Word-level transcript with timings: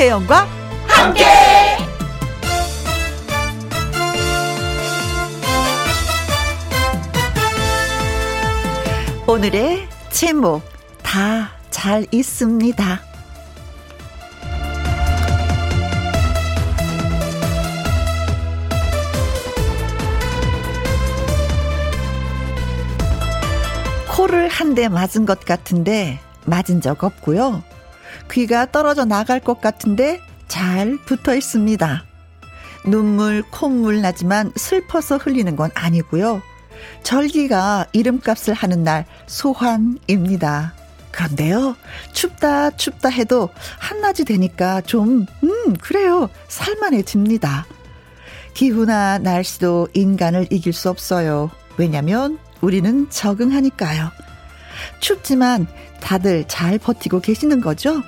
김혜영과 0.00 0.46
함께. 0.86 1.24
오늘의 9.26 9.86
제목 10.10 10.62
다 11.02 11.50
잘 11.70 12.06
있습니다. 12.10 13.00
코를 24.08 24.48
한 24.48 24.74
대 24.74 24.88
맞은 24.88 25.26
것 25.26 25.40
같은데 25.44 26.20
맞은 26.46 26.80
적 26.80 27.02
없고요. 27.04 27.62
귀가 28.30 28.70
떨어져 28.70 29.04
나갈 29.04 29.40
것 29.40 29.60
같은데 29.60 30.20
잘 30.48 30.98
붙어 31.04 31.34
있습니다. 31.34 32.04
눈물, 32.86 33.42
콧물 33.50 34.00
나지만 34.00 34.52
슬퍼서 34.56 35.18
흘리는 35.18 35.54
건 35.56 35.70
아니고요. 35.74 36.42
절기가 37.02 37.86
이름값을 37.92 38.54
하는 38.54 38.84
날 38.84 39.04
소환입니다. 39.26 40.74
그런데요, 41.10 41.76
춥다, 42.12 42.70
춥다 42.70 43.08
해도 43.08 43.50
한낮이 43.78 44.24
되니까 44.24 44.80
좀, 44.82 45.26
음, 45.42 45.74
그래요. 45.80 46.30
살만해집니다. 46.48 47.66
기후나 48.54 49.18
날씨도 49.18 49.88
인간을 49.92 50.46
이길 50.50 50.72
수 50.72 50.88
없어요. 50.88 51.50
왜냐면 51.76 52.38
우리는 52.60 53.08
적응하니까요. 53.10 54.10
춥지만 55.00 55.66
다들 56.00 56.46
잘 56.48 56.78
버티고 56.78 57.20
계시는 57.20 57.60
거죠? 57.60 58.02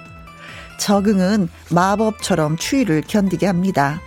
적응은 0.78 1.48
마법처럼 1.70 2.56
추위를 2.56 3.02
견디게 3.06 3.46
합니다. 3.46 4.00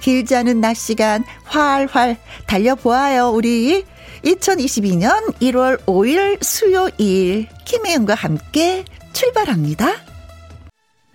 길지 0.00 0.36
않은 0.36 0.60
낮 0.60 0.74
시간 0.74 1.24
활활 1.44 2.16
달려보아요, 2.46 3.30
우리. 3.30 3.84
2022년 4.24 5.34
1월 5.40 5.78
5일 5.84 6.42
수요일 6.42 7.48
김혜영과 7.64 8.14
함께 8.14 8.84
출발합니다. 9.12 10.15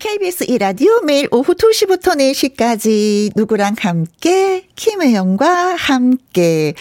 KBS 0.02 0.46
이라디오 0.48 1.02
매일 1.02 1.28
오후 1.30 1.54
2시부터 1.54 2.18
4시까지 2.18 3.34
누구랑 3.36 3.76
함께 3.78 4.66
김혜영과 4.76 5.76
함께 5.76 6.74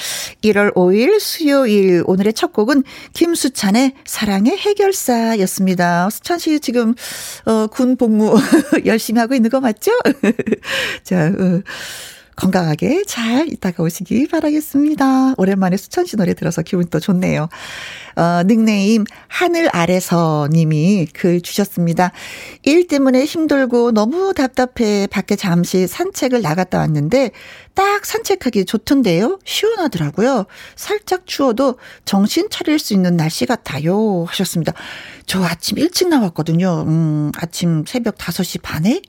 1월 0.43 0.73
5일 0.73 1.21
수요일 1.21 2.03
오늘의 2.07 2.33
첫 2.33 2.55
곡은 2.55 2.83
김수찬의 3.13 3.93
사랑의 4.07 4.57
해결사였습니다. 4.57 6.09
수찬 6.09 6.39
씨 6.39 6.61
지금 6.61 6.95
어, 7.45 7.67
군 7.67 7.99
복무 7.99 8.37
열심히 8.87 9.21
하고 9.21 9.35
있는 9.35 9.51
거 9.51 9.61
맞죠? 9.61 9.93
자, 11.05 11.27
어. 11.27 11.61
건강하게 12.41 13.05
잘 13.07 13.49
있다가 13.49 13.83
오시기 13.83 14.29
바라겠습니다. 14.29 15.35
오랜만에 15.37 15.77
수천 15.77 16.07
씨 16.07 16.17
노래 16.17 16.33
들어서 16.33 16.63
기분 16.63 16.87
또 16.89 16.99
좋네요. 16.99 17.51
어, 18.17 18.43
닉네임 18.47 19.05
하늘 19.29 19.69
아래서 19.73 20.49
님이 20.51 21.07
글 21.13 21.43
주셨습니다. 21.43 22.13
일 22.63 22.87
때문에 22.87 23.27
힘들고 23.27 23.93
너무 23.93 24.33
답답해 24.33 25.07
밖에 25.09 25.37
잠시 25.37 25.87
산책을 25.87 26.41
나갔다 26.41 26.79
왔는데 26.79 27.31
딱 27.75 28.07
산책하기 28.07 28.65
좋던데요. 28.65 29.39
시원하더라고요. 29.45 30.47
살짝 30.77 31.27
추워도 31.27 31.77
정신 32.07 32.49
차릴 32.51 32.79
수 32.79 32.95
있는 32.95 33.19
날씨 33.19 33.45
같아요. 33.45 34.25
하셨습니다. 34.25 34.73
저 35.27 35.45
아침 35.45 35.77
일찍 35.77 36.09
나왔거든요. 36.09 36.85
음, 36.87 37.33
아침 37.37 37.85
새벽 37.87 38.17
5시 38.17 38.63
반에 38.63 39.03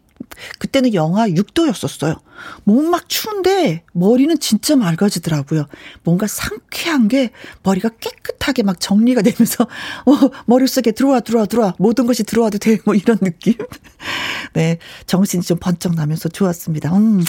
그때는 0.59 0.93
영하 0.93 1.27
6도였었어요. 1.27 2.19
몸 2.63 2.91
막 2.91 3.07
추운데 3.07 3.83
머리는 3.93 4.37
진짜 4.39 4.75
맑아지더라고요. 4.75 5.65
뭔가 6.03 6.27
상쾌한 6.27 7.07
게 7.07 7.31
머리가 7.63 7.89
깨끗하게 7.89 8.63
막 8.63 8.79
정리가 8.79 9.21
되면서 9.21 9.63
어, 10.05 10.31
머릿속에 10.45 10.91
들어와 10.91 11.21
들어와 11.21 11.45
들어와 11.45 11.73
모든 11.79 12.05
것이 12.05 12.23
들어와도 12.23 12.57
돼. 12.57 12.77
뭐 12.85 12.93
이런 12.93 13.17
느낌. 13.19 13.55
네. 14.53 14.77
정신이 15.07 15.43
좀 15.43 15.57
번쩍 15.59 15.95
나면서 15.95 16.29
좋았습니다. 16.29 16.95
음. 16.95 17.23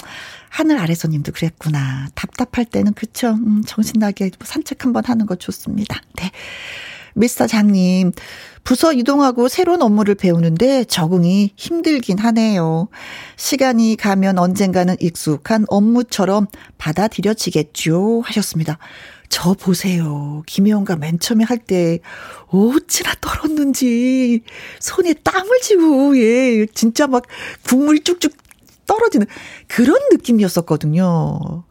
하늘 0.48 0.78
아래서 0.78 1.08
님도 1.08 1.32
그랬구나. 1.32 2.08
답답할 2.14 2.66
때는 2.66 2.92
그쵸. 2.92 3.28
음, 3.28 3.62
정신나게 3.64 4.32
산책 4.42 4.84
한번 4.84 5.04
하는 5.06 5.24
거 5.26 5.36
좋습니다. 5.36 6.00
네. 6.16 6.30
미스터 7.14 7.46
장님, 7.46 8.12
부서 8.64 8.92
이동하고 8.92 9.48
새로운 9.48 9.82
업무를 9.82 10.14
배우는데 10.14 10.84
적응이 10.84 11.52
힘들긴 11.56 12.18
하네요. 12.18 12.88
시간이 13.36 13.96
가면 13.96 14.38
언젠가는 14.38 14.96
익숙한 15.00 15.64
업무처럼 15.68 16.46
받아들여지겠죠. 16.78 18.22
하셨습니다. 18.24 18.78
저 19.28 19.54
보세요. 19.54 20.42
김혜원과 20.46 20.96
맨 20.96 21.18
처음에 21.18 21.44
할 21.44 21.58
때 21.58 22.00
어찌나 22.48 23.14
떨었는지 23.20 24.42
손에 24.78 25.14
땀을 25.14 25.60
쥐고 25.62 26.18
예 26.18 26.66
진짜 26.74 27.06
막 27.06 27.24
국물이 27.66 28.00
쭉쭉 28.00 28.32
떨어지는 28.86 29.26
그런 29.68 29.98
느낌이었었거든요. 30.12 31.64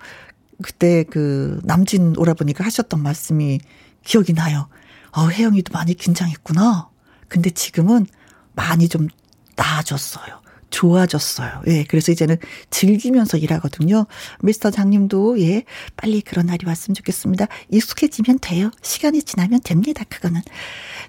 그때 0.63 1.03
그 1.09 1.59
남진 1.63 2.15
오라버니가 2.17 2.63
하셨던 2.65 3.01
말씀이 3.01 3.59
기억이 4.03 4.33
나요. 4.33 4.67
어, 5.11 5.27
혜영이도 5.27 5.73
많이 5.73 5.93
긴장했구나. 5.93 6.89
근데 7.27 7.49
지금은 7.49 8.05
많이 8.53 8.87
좀 8.89 9.07
나아졌어요. 9.55 10.41
좋아졌어요. 10.69 11.63
예, 11.67 11.83
그래서 11.83 12.11
이제는 12.11 12.37
즐기면서 12.69 13.37
일하거든요. 13.37 14.07
미스터 14.39 14.71
장님도, 14.71 15.39
예, 15.41 15.63
빨리 15.97 16.21
그런 16.21 16.45
날이 16.47 16.65
왔으면 16.65 16.95
좋겠습니다. 16.95 17.47
익숙해지면 17.69 18.39
돼요. 18.41 18.71
시간이 18.81 19.21
지나면 19.23 19.59
됩니다, 19.63 20.03
그거는. 20.09 20.41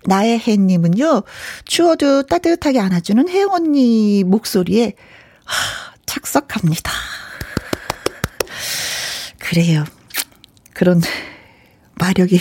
나의 0.05 0.41
혜님은요, 0.41 1.23
추워도 1.65 2.25
따뜻하게 2.25 2.81
안아주는 2.81 3.29
혜영 3.29 3.53
언니 3.53 4.25
목소리에, 4.25 4.95
하, 5.45 5.95
착석합니다. 6.07 6.91
그래요. 9.39 9.85
그런 10.75 11.01
마력이 11.95 12.41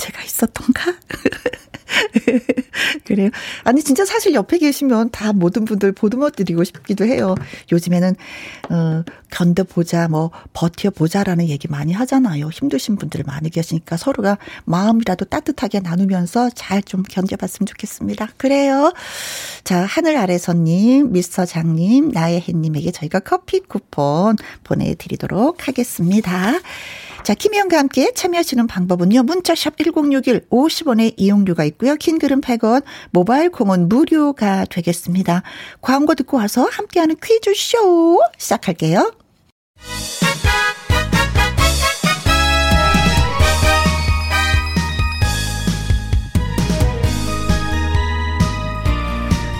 제가 0.00 0.22
있었던가? 0.22 0.94
그래요. 3.06 3.30
아니, 3.64 3.82
진짜 3.82 4.04
사실 4.04 4.34
옆에 4.34 4.58
계시면 4.58 5.10
다 5.10 5.32
모든 5.32 5.64
분들 5.64 5.92
보듬어 5.92 6.30
드리고 6.30 6.64
싶기도 6.64 7.04
해요. 7.04 7.34
요즘에는, 7.72 8.14
어, 8.70 9.04
견뎌 9.30 9.64
보자, 9.64 10.08
뭐, 10.08 10.30
버텨 10.52 10.90
보자라는 10.90 11.48
얘기 11.48 11.68
많이 11.68 11.92
하잖아요. 11.92 12.48
힘드신 12.48 12.96
분들 12.96 13.22
많이 13.26 13.48
계시니까 13.50 13.96
서로가 13.96 14.38
마음이라도 14.64 15.26
따뜻하게 15.26 15.80
나누면서 15.80 16.50
잘 16.54 16.80
좀 16.90 17.02
견뎌 17.02 17.36
봤으면 17.36 17.66
좋겠습니다. 17.66 18.30
그래요. 18.36 18.92
자, 19.64 19.84
하늘 19.84 20.16
아래서 20.16 20.52
님, 20.52 21.12
미스터 21.12 21.44
장님, 21.46 22.08
나의 22.10 22.40
햇님에게 22.40 22.90
저희가 22.90 23.20
커피 23.20 23.60
쿠폰 23.60 24.36
보내 24.64 24.94
드리도록 24.94 25.68
하겠습니다. 25.68 26.54
자, 27.22 27.34
김희영과 27.34 27.78
함께 27.78 28.12
참여하시는 28.14 28.66
방법은요. 28.66 29.22
문자샵 29.24 29.76
1061 29.76 30.46
50원의 30.50 31.14
이용료가 31.16 31.64
있고 31.64 31.79
요. 31.86 31.96
긴 31.96 32.18
글은 32.18 32.40
100원, 32.40 32.82
모바일 33.10 33.50
콩은 33.50 33.88
무료가 33.88 34.64
되겠습니다. 34.66 35.42
광고 35.80 36.14
듣고 36.14 36.36
와서 36.36 36.68
함께하는 36.70 37.16
퀴즈쇼 37.22 38.20
시작할게요. 38.38 39.12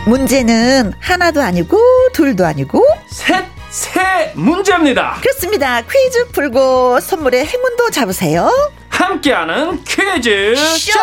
문제는 0.07 0.93
하나도 0.99 1.41
아니고 1.41 1.79
둘도 2.13 2.45
아니고 2.45 2.85
셋! 3.09 3.60
새 3.71 4.33
문제입니다. 4.35 5.17
그렇습니다. 5.23 5.81
퀴즈 5.83 6.27
풀고 6.33 7.01
선물의 7.01 7.47
행운도 7.47 7.91
잡으세요. 7.91 8.51
함께하는 8.89 9.85
퀴즈 9.85 10.55
쇼. 10.57 10.99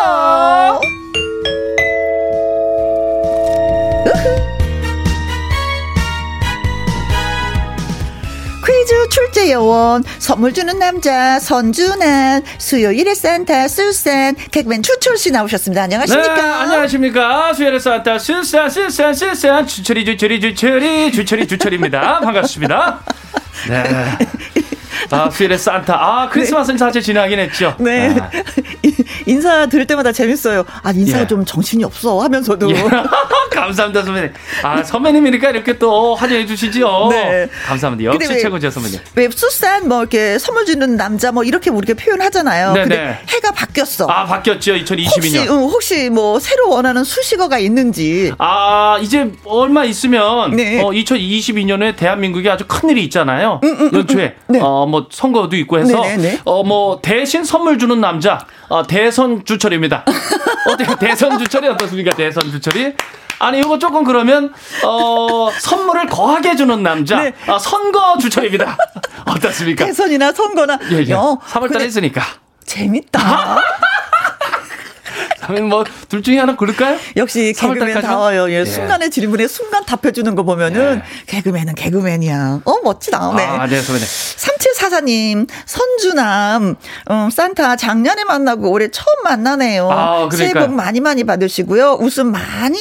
퀴즈 8.88 9.08
출제 9.10 9.50
여원 9.50 10.02
선물 10.18 10.54
주는 10.54 10.78
남자 10.78 11.38
선준한 11.38 12.42
수요일에 12.56 13.14
산타 13.14 13.68
수산 13.68 14.34
개그맨 14.50 14.82
추철 14.82 15.18
씨 15.18 15.30
나오셨습니다. 15.30 15.82
안녕하십니까? 15.82 16.34
네, 16.34 16.40
안녕하십니까? 16.40 17.52
수요일에 17.52 17.78
산타 17.78 18.18
수산 18.18 18.70
수산 18.70 19.12
수산 19.12 19.66
추철이 19.66 20.06
추철이 20.06 20.40
추철이 20.40 21.12
추철이 21.12 21.46
추철입니다. 21.46 22.20
반갑습니다. 22.20 23.00
네. 23.68 24.18
아, 25.10 25.30
수일의 25.30 25.58
산타. 25.58 25.94
아, 25.94 26.28
크리스마스는 26.28 26.76
네. 26.76 26.78
사실 26.78 27.02
지나긴 27.02 27.38
했죠. 27.38 27.74
네. 27.78 28.14
아. 28.18 28.30
인사 29.26 29.66
들을 29.66 29.86
때마다 29.86 30.12
재밌어요. 30.12 30.64
아, 30.82 30.90
인사가 30.90 31.22
예. 31.22 31.26
좀 31.26 31.44
정신이 31.44 31.84
없어 31.84 32.20
하면서도. 32.20 32.70
예. 32.70 32.84
감사합니다, 33.50 34.02
선배님. 34.02 34.32
아, 34.62 34.82
선배님이니까 34.82 35.50
이렇게 35.50 35.78
또 35.78 36.14
환영해 36.14 36.46
주시죠. 36.46 37.08
네. 37.10 37.48
감사합니다. 37.66 38.12
역시 38.12 38.32
왜, 38.32 38.38
최고죠, 38.38 38.70
선배님. 38.70 39.00
왜 39.14 39.28
수산 39.30 39.88
뭐 39.88 40.00
이렇게 40.00 40.38
선물 40.38 40.64
주는 40.66 40.96
남자 40.96 41.32
뭐 41.32 41.44
이렇게 41.44 41.70
우리가 41.70 41.94
표현하잖아요. 42.02 42.72
네네. 42.72 42.88
근데 42.88 43.18
해가 43.28 43.52
바뀌었어. 43.52 44.06
아, 44.08 44.24
바뀌었죠. 44.26 44.74
2022년. 44.74 45.16
혹시, 45.16 45.38
응, 45.48 45.62
혹시 45.64 46.10
뭐 46.10 46.38
새로 46.38 46.68
원하는 46.70 47.04
수식어가 47.04 47.58
있는지. 47.58 48.32
아, 48.38 48.98
이제 49.00 49.30
얼마 49.44 49.84
있으면 49.84 50.54
네. 50.54 50.80
어, 50.80 50.90
2022년에 50.90 51.96
대한민국에 51.96 52.48
아주 52.50 52.64
큰 52.66 52.90
일이 52.90 53.04
있잖아요. 53.04 53.60
음, 53.64 53.68
음, 53.68 53.80
음, 53.80 53.86
음. 53.86 53.98
연초에 53.98 54.34
네. 54.48 54.60
어, 54.60 54.86
뭐 54.86 54.97
선거도 55.10 55.56
있고 55.56 55.78
해서 55.78 56.02
어, 56.44 56.62
뭐 56.64 57.00
대신 57.00 57.44
선물 57.44 57.78
주는 57.78 58.00
남자 58.00 58.46
어, 58.68 58.86
대선 58.86 59.44
주철입니다. 59.44 60.04
어때요? 60.68 60.96
대선 60.98 61.38
주철이 61.38 61.68
어떻습니까? 61.68 62.14
대선 62.16 62.50
주철이 62.50 62.94
아니 63.40 63.60
이거 63.60 63.78
조금 63.78 64.04
그러면 64.04 64.52
어 64.84 65.48
선물을 65.50 66.06
거하게 66.06 66.56
주는 66.56 66.82
남자 66.82 67.22
네. 67.22 67.32
어, 67.46 67.58
선거 67.58 68.18
주철입니다. 68.18 68.76
어떻습니까? 69.26 69.84
대선이나 69.86 70.32
선거나 70.32 70.78
예, 70.90 70.96
예. 70.96 71.04
3월달 71.14 71.80
했으니까 71.80 72.22
재밌다. 72.64 73.60
뭐둘 75.68 76.22
중에 76.22 76.38
하나 76.38 76.56
고를까요? 76.56 76.98
역시 77.16 77.52
개그맨 77.56 78.00
다워요. 78.02 78.50
예, 78.50 78.60
예. 78.60 78.64
순간의 78.64 79.10
질문에 79.10 79.46
순간 79.46 79.84
답해주는 79.84 80.34
거 80.34 80.42
보면은 80.42 80.96
예. 80.96 81.26
개그맨은 81.26 81.74
개그맨이야. 81.74 82.60
어 82.64 82.74
멋지다. 82.82 83.34
네. 83.36 83.44
아, 83.44 83.66
네, 83.66 83.80
선배님. 83.80 84.06
3744님, 84.06 85.48
선주남, 85.66 86.76
음, 87.10 87.30
산타 87.30 87.76
작년에 87.76 88.24
만나고 88.24 88.70
올해 88.70 88.88
처음 88.90 89.06
만나네요. 89.24 89.90
아, 89.90 90.28
새해 90.32 90.52
복 90.52 90.72
많이 90.72 91.00
많이 91.00 91.24
받으시고요. 91.24 91.98
웃음 92.00 92.32
많이 92.32 92.78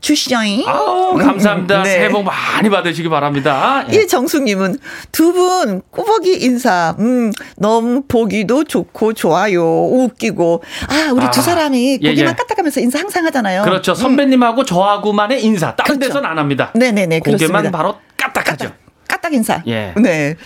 주시죠잉. 0.00 0.64
아우, 0.68 1.16
감사합니다. 1.16 1.78
음, 1.78 1.82
네. 1.84 1.90
새해 1.90 2.08
복 2.08 2.24
많이 2.24 2.68
받으시기 2.70 3.08
바랍니다. 3.08 3.84
예. 3.92 4.02
이정숙님은 4.02 4.78
두 5.12 5.32
분 5.32 5.80
꾸벅이 5.90 6.34
인사, 6.42 6.94
음, 6.98 7.32
너무 7.56 8.02
보기도 8.06 8.64
좋고 8.64 9.14
좋아요. 9.14 9.62
웃기고. 9.86 10.62
아, 10.88 11.10
우리 11.12 11.24
아, 11.24 11.30
두 11.30 11.40
사람이 11.40 11.91
예, 12.00 12.10
고기만 12.10 12.32
예. 12.32 12.36
까딱하면서 12.36 12.80
인사 12.80 12.98
항상 12.98 13.24
하잖아요. 13.26 13.62
그렇죠. 13.62 13.94
선배님하고 13.94 14.62
음. 14.62 14.66
저하고만의 14.66 15.44
인사. 15.44 15.74
다른 15.76 15.96
그렇죠. 15.98 16.08
데서는 16.08 16.28
안 16.28 16.38
합니다. 16.38 16.70
네네네. 16.74 17.20
고개만 17.20 17.38
그렇습니다. 17.38 17.70
바로 17.70 17.96
까딱하죠. 18.16 18.64
까딱, 18.66 18.78
까딱 19.08 19.34
인사. 19.34 19.62
예. 19.66 19.94
네. 19.96 20.36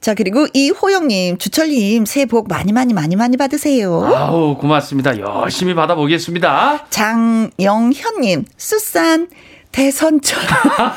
자, 0.00 0.12
그리고 0.12 0.46
이호영님, 0.52 1.38
주철님, 1.38 2.04
새해 2.04 2.26
복 2.26 2.46
많이 2.46 2.72
많이 2.72 2.92
많이 2.92 3.16
많이 3.16 3.38
받으세요. 3.38 4.04
아우, 4.14 4.58
고맙습니다. 4.58 5.18
열심히 5.18 5.72
받아보겠습니다. 5.74 6.88
장영현님, 6.90 8.44
수산, 8.58 9.28
대선철. 9.74 10.38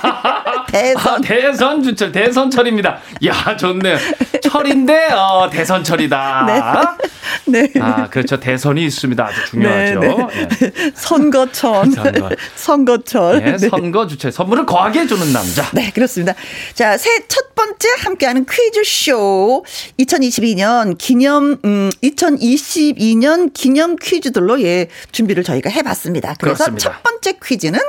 대선. 0.72 1.14
아, 1.16 1.20
대선 1.22 1.82
주철, 1.82 2.12
대선철입니다. 2.12 3.00
야, 3.26 3.58
좋네요. 3.58 3.98
철인데, 4.44 5.08
어, 5.14 5.50
대선철이다. 5.52 6.96
네. 7.48 7.64
네. 7.74 7.80
아, 7.82 8.08
그렇죠. 8.08 8.40
대선이 8.40 8.86
있습니다. 8.86 9.26
아주 9.26 9.46
중요하죠. 9.50 10.00
네, 10.00 10.08
네. 10.08 10.28
예. 10.62 10.92
선거천. 10.94 11.92
선거. 11.92 12.30
선거철. 12.56 13.44
네, 13.44 13.58
선거 13.58 14.06
주철. 14.06 14.32
선물을 14.32 14.68
거하게 14.68 15.02
해주는 15.02 15.34
남자. 15.34 15.68
네, 15.74 15.90
그렇습니다. 15.92 16.36
자, 16.76 16.98
새 16.98 17.28
첫 17.28 17.56
번째 17.56 17.88
함께하는 18.04 18.46
퀴즈쇼. 18.46 19.66
2022년 20.00 20.96
기념, 21.00 21.58
음, 21.66 21.90
2022년 22.04 23.52
기념 23.54 23.96
퀴즈들로 23.96 24.62
예, 24.62 24.88
준비를 25.12 25.44
저희가 25.44 25.72
해봤습니다. 25.72 26.36
그래서 26.40 26.66
그렇습니다. 26.66 26.92
첫 26.92 27.04
번째 27.04 27.40
퀴즈는 27.44 27.80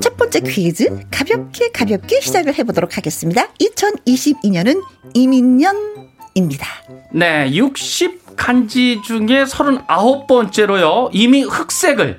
첫 0.00 0.16
번째 0.16 0.40
퀴즈 0.40 1.00
가볍게 1.10 1.70
가볍게 1.70 2.20
시작을 2.20 2.54
해보도록 2.58 2.96
하겠습니다. 2.96 3.48
2022년은 3.60 4.82
이민년입니다. 5.14 6.66
네, 7.12 7.50
60 7.52 8.36
간지 8.36 9.00
중에 9.04 9.44
39번째로요. 9.44 11.10
이미 11.12 11.42
흑색을 11.42 12.18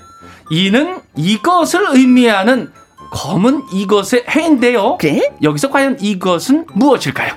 이는 0.52 1.00
이것을 1.16 1.88
의미하는 1.96 2.72
검은 3.12 3.63
이것의 3.74 4.25
해인데요. 4.30 4.98
그래? 5.00 5.31
여기서 5.42 5.69
과연 5.69 5.98
이것은 6.00 6.68
무엇일까요? 6.74 7.34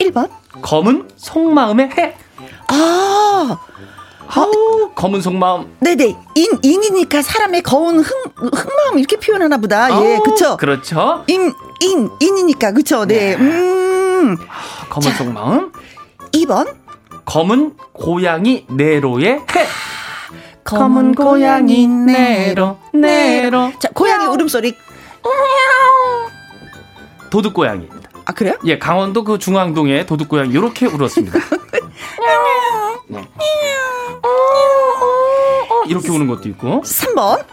1번 0.00 0.30
검은 0.60 1.08
속마음의 1.16 1.90
해. 1.98 2.14
아, 2.68 3.58
아우 4.34 4.90
검은 4.94 5.20
속마음. 5.20 5.76
네네 5.80 6.16
인 6.34 6.58
인이니까 6.62 7.22
사람의 7.22 7.62
거운 7.62 7.98
흥 8.00 8.16
흥마음 8.36 8.98
이렇게 8.98 9.16
표현하나 9.16 9.58
보다. 9.58 9.88
예, 10.04 10.18
그쵸. 10.24 10.56
그렇죠. 10.56 11.24
인 11.28 11.52
인 11.80 12.08
인이니까 12.20 12.72
그쵸. 12.72 13.04
네. 13.06 13.36
네. 13.36 13.36
음. 13.36 14.36
아, 14.48 14.86
검은 14.88 15.10
자, 15.10 15.16
속마음. 15.16 15.72
2번 16.32 16.74
검은 17.24 17.74
고양이 17.92 18.64
네로의 18.70 19.26
해. 19.54 19.66
검은 20.64 21.14
고양이 21.16 21.86
네로 21.88 22.78
네로. 22.94 23.72
자 23.80 23.88
고양이 23.92 24.26
울음소리. 24.26 24.76
도둑 27.30 27.54
고양이입니다. 27.54 28.10
아 28.24 28.32
그래요? 28.32 28.54
예, 28.64 28.78
강원도 28.78 29.24
그 29.24 29.38
중앙동에 29.38 30.06
도둑 30.06 30.28
고양이 30.28 30.50
이렇게 30.52 30.86
울었습니다. 30.86 31.38
네. 33.08 33.28
이렇게 35.88 36.08
우는 36.10 36.26
것도 36.28 36.48
있고. 36.50 36.82
3번. 36.82 37.44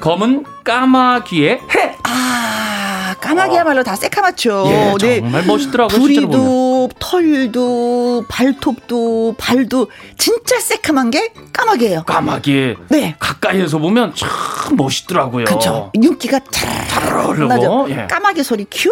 검은 0.00 0.44
까마귀의 0.64 1.50
해. 1.74 1.96
아, 2.02 3.14
까마귀야말로 3.20 3.80
어. 3.80 3.84
다 3.84 3.94
새카맣죠. 3.96 4.64
예, 4.66 4.94
네. 5.00 5.20
정말 5.20 5.44
멋있더라고요. 5.46 5.98
부리도, 5.98 6.88
털도, 6.98 8.24
발톱도, 8.28 9.36
발도 9.38 9.90
진짜 10.18 10.58
새카만 10.60 11.10
게 11.10 11.32
까마귀예요. 11.52 12.02
까마귀. 12.04 12.76
네. 12.88 13.14
가까이에서 13.18 13.78
보면 13.78 14.14
참 14.14 14.76
멋있더라고요. 14.76 15.44
그렇죠. 15.44 15.92
윤기가 15.94 16.40
잘 16.50 16.84
흐르고. 17.28 17.90
예. 17.90 18.06
까마귀 18.10 18.42
소리 18.42 18.66
큐. 18.70 18.90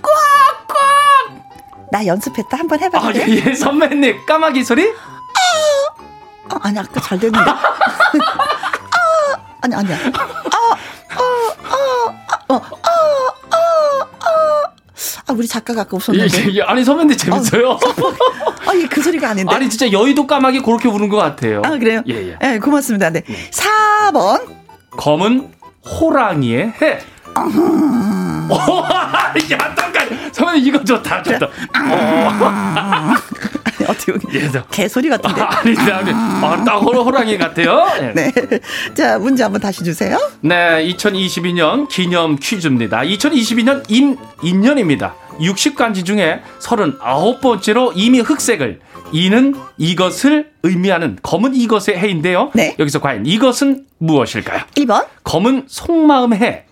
꽉꽉. 0.00 1.42
나 1.90 2.06
연습했다. 2.06 2.56
한번 2.56 2.80
해봐. 2.80 2.98
아, 2.98 3.12
예, 3.14 3.24
예. 3.28 3.54
선배님 3.54 4.24
까마귀 4.26 4.62
소리? 4.64 4.88
어, 6.52 6.56
아니 6.62 6.78
아까 6.78 7.00
잘 7.00 7.18
됐는데. 7.18 7.50
아, 7.54 7.58
아니 9.62 9.74
아니야. 9.74 9.96
아, 10.12 10.20
아, 10.20 10.76
아, 11.68 11.74
어, 12.48 12.54
아, 12.54 12.56
아, 12.56 12.58
아. 13.50 13.54
아, 15.26 15.32
우리 15.32 15.48
작가가 15.48 15.80
아까 15.82 15.96
웃었는데. 15.96 16.50
예, 16.50 16.54
예, 16.54 16.62
아니, 16.62 16.84
선배님 16.84 17.16
재밌어요. 17.16 17.72
아, 17.72 17.78
아, 18.70 18.74
이그 18.74 19.02
소리가 19.02 19.30
아닌데. 19.30 19.54
아니, 19.54 19.68
진짜 19.70 19.90
여의도 19.90 20.26
까마귀 20.26 20.60
그렇게 20.60 20.90
부른 20.90 21.08
것 21.08 21.16
같아요. 21.16 21.62
아, 21.64 21.70
그래요? 21.78 22.02
예, 22.08 22.14
예. 22.14 22.36
예 22.42 22.58
고맙습니다. 22.58 23.08
네. 23.10 23.22
네. 23.22 23.50
4번. 23.50 24.46
검은 24.90 25.50
호랑이의 25.84 26.74
해. 26.82 26.98
야, 29.52 29.74
잠깐. 29.74 30.30
선배님, 30.32 30.66
이거 30.66 30.84
좋다, 30.84 31.22
좋다. 31.22 31.46
어. 31.46 31.50
어떻게 33.88 34.12
예, 34.34 34.50
개소리 34.70 35.08
같은데. 35.08 35.40
아, 35.40 35.58
아니, 35.58 35.76
아니, 35.78 36.10
아, 36.12 36.62
딱 36.64 36.78
호랑이 36.78 37.38
같아요. 37.38 37.86
네. 38.00 38.30
네. 38.32 38.32
자, 38.94 39.18
문제 39.18 39.42
한번 39.42 39.60
다시 39.60 39.84
주세요. 39.84 40.18
네, 40.40 40.86
2022년 40.88 41.88
기념 41.88 42.36
퀴즈입니다. 42.36 43.00
2022년 43.00 43.84
임, 43.88 44.16
인년입니다. 44.42 45.14
60간지 45.40 46.04
중에 46.04 46.40
39번째로 46.60 47.92
이미 47.94 48.20
흑색을 48.20 48.80
이는 49.12 49.54
이것을 49.78 50.50
의미하는 50.62 51.18
검은 51.22 51.54
이것의 51.54 51.98
해인데요. 51.98 52.50
네. 52.54 52.74
여기서 52.78 53.00
과연 53.00 53.26
이것은 53.26 53.86
무엇일까요? 53.98 54.62
1번. 54.76 55.06
검은 55.24 55.64
속마음 55.68 56.34
해. 56.34 56.64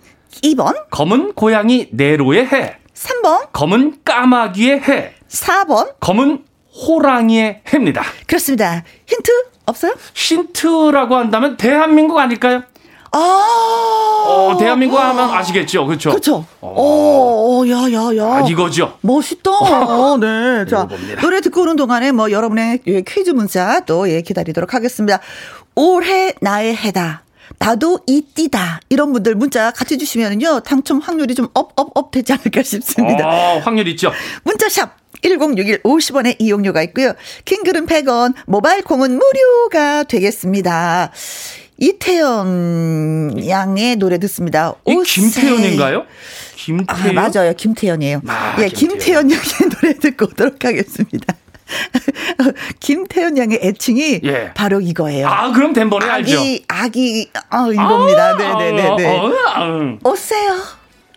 2번. 0.42 0.90
검은 0.90 1.34
고양이 1.34 1.88
네로의 1.92 2.46
해. 2.46 2.76
3번. 2.94 3.52
검은 3.52 3.98
까마귀의 4.04 4.80
해. 4.80 5.14
4번. 5.28 5.94
검은 6.00 6.44
호랑이의 6.74 7.62
해입니다. 7.72 8.02
그렇습니다. 8.26 8.82
힌트 9.06 9.30
없어요? 9.66 9.94
힌트라고 10.14 11.16
한다면 11.16 11.56
대한민국 11.56 12.18
아닐까요? 12.18 12.62
아, 13.14 13.18
어, 13.18 14.56
대한민국 14.58 14.98
하면 14.98 15.30
아시겠죠, 15.30 15.84
그렇죠? 15.86 16.10
그렇죠. 16.10 16.46
어, 16.62 16.74
어, 16.74 17.68
야, 17.68 17.92
야, 17.92 18.16
야. 18.16 18.36
아, 18.36 18.40
이거죠. 18.48 18.96
멋있다. 19.02 19.50
어, 19.50 20.16
네. 20.18 20.64
자, 20.68 20.88
노래 21.20 21.42
듣고 21.42 21.60
오는 21.60 21.76
동안에 21.76 22.12
뭐 22.12 22.30
여러분의 22.30 22.80
퀴즈 23.06 23.30
문자 23.30 23.80
또 23.80 24.08
예, 24.08 24.22
기다리도록 24.22 24.72
하겠습니다. 24.72 25.20
올해 25.74 26.32
나의 26.40 26.74
해다. 26.74 27.22
나도 27.58 27.98
이띠다. 28.06 28.80
이런 28.88 29.12
분들 29.12 29.34
문자 29.34 29.70
같이 29.72 29.98
주시면요. 29.98 30.60
당첨 30.60 31.00
확률이 31.00 31.34
좀 31.34 31.48
up, 31.52 31.72
up, 31.76 31.90
up 31.94 32.10
되지 32.10 32.32
않을까 32.32 32.62
싶습니다. 32.62 33.28
어, 33.28 33.58
확률 33.58 33.88
있죠. 33.88 34.10
문자샵 34.44 35.01
1061 35.22 35.82
50원의 35.82 36.36
이용료가 36.38 36.82
있고요. 36.84 37.14
킹글은 37.44 37.86
100원, 37.86 38.34
모바일 38.46 38.82
콩은 38.82 39.18
무료가 39.18 40.04
되겠습니다. 40.04 41.10
이태연 41.78 43.48
양의 43.48 43.96
노래 43.96 44.18
듣습니다. 44.18 44.74
이 44.86 45.02
김태연인가요? 45.04 46.04
김태연? 46.56 47.18
아, 47.18 47.30
맞아요. 47.30 47.54
김태연이에요. 47.56 48.22
아, 48.28 48.56
예, 48.60 48.68
김태연. 48.68 49.28
김태연 49.28 49.30
양의 49.32 49.70
노래 49.80 49.94
듣고 49.94 50.26
오도록 50.26 50.64
하겠습니다. 50.64 51.34
김태현 52.80 53.38
양의 53.38 53.60
애칭이 53.62 54.20
예. 54.24 54.52
바로 54.54 54.80
이거예요. 54.80 55.26
아, 55.26 55.52
그럼 55.52 55.72
덴번에 55.72 56.06
알죠. 56.06 56.38
아기, 56.38 56.64
아기, 56.68 57.30
어, 57.50 57.72
이겁니다. 57.72 58.28
아, 58.30 58.36
네네네네. 58.36 59.06
어, 59.18 59.26
어, 59.26 59.98
어, 60.04 60.10
오세요. 60.10 60.54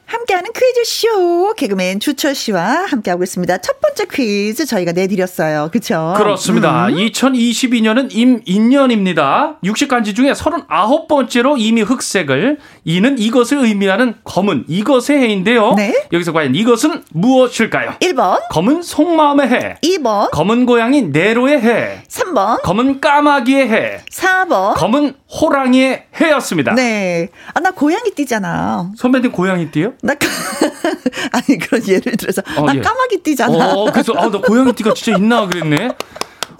함께하는 0.05 0.51
퀴즈쇼 0.53 1.53
개그맨 1.55 1.99
주철 1.99 2.35
씨와 2.35 2.85
함께하고 2.87 3.23
있습니다. 3.23 3.57
첫 3.57 3.81
번째 3.81 4.05
퀴즈 4.11 4.65
저희가 4.65 4.91
내드렸어요. 4.91 5.69
그렇죠? 5.71 6.13
그렇습니다. 6.17 6.87
음. 6.87 6.95
2022년은 6.95 8.09
임인년입니다. 8.11 9.57
60간지 9.63 10.15
중에 10.15 10.31
39번째로 10.33 11.55
이미 11.57 11.81
흑색을 11.81 12.59
이는 12.87 13.17
이것을 13.17 13.57
의미하는 13.57 14.13
검은 14.23 14.65
이것의 14.67 15.19
해인데요. 15.19 15.73
네? 15.73 16.05
여기서 16.13 16.31
과연 16.31 16.53
이것은 16.53 17.03
무엇일까요? 17.13 17.95
1번 17.99 18.39
검은 18.51 18.83
속마음의 18.83 19.49
해 19.49 19.75
2번 19.81 20.29
검은 20.29 20.67
고양이 20.67 21.01
네로의 21.01 21.61
해 21.61 22.03
3번 22.07 22.61
검은 22.61 23.01
까마귀의 23.01 23.69
해 23.69 24.01
4번 24.11 24.75
검은 24.75 25.15
호랑이의 25.41 26.03
해였습니다. 26.21 26.75
네. 26.75 27.29
아, 27.55 27.59
나 27.59 27.71
고양이 27.71 28.11
띠잖아. 28.11 28.91
선배님 28.95 29.31
고양이 29.31 29.71
띠요? 29.71 29.93
나 30.03 30.13
아니 31.33 31.57
그런 31.57 31.85
예를 31.87 32.15
들어서 32.17 32.43
어, 32.55 32.65
나 32.67 32.75
예. 32.75 32.81
까마귀 32.81 33.23
띠잖아. 33.23 33.73
어, 33.73 33.91
그래서 33.91 34.13
아, 34.15 34.29
나 34.29 34.39
고양이 34.39 34.71
띠가 34.73 34.93
진짜 34.93 35.17
있나 35.17 35.47
그랬네. 35.47 35.89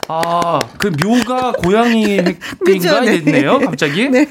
아, 0.07 0.59
그 0.77 0.88
묘가 1.03 1.53
고양이 1.53 2.17
띠인가 2.65 3.01
네. 3.01 3.24
됐네요, 3.24 3.59
갑자기. 3.59 4.09
네. 4.09 4.27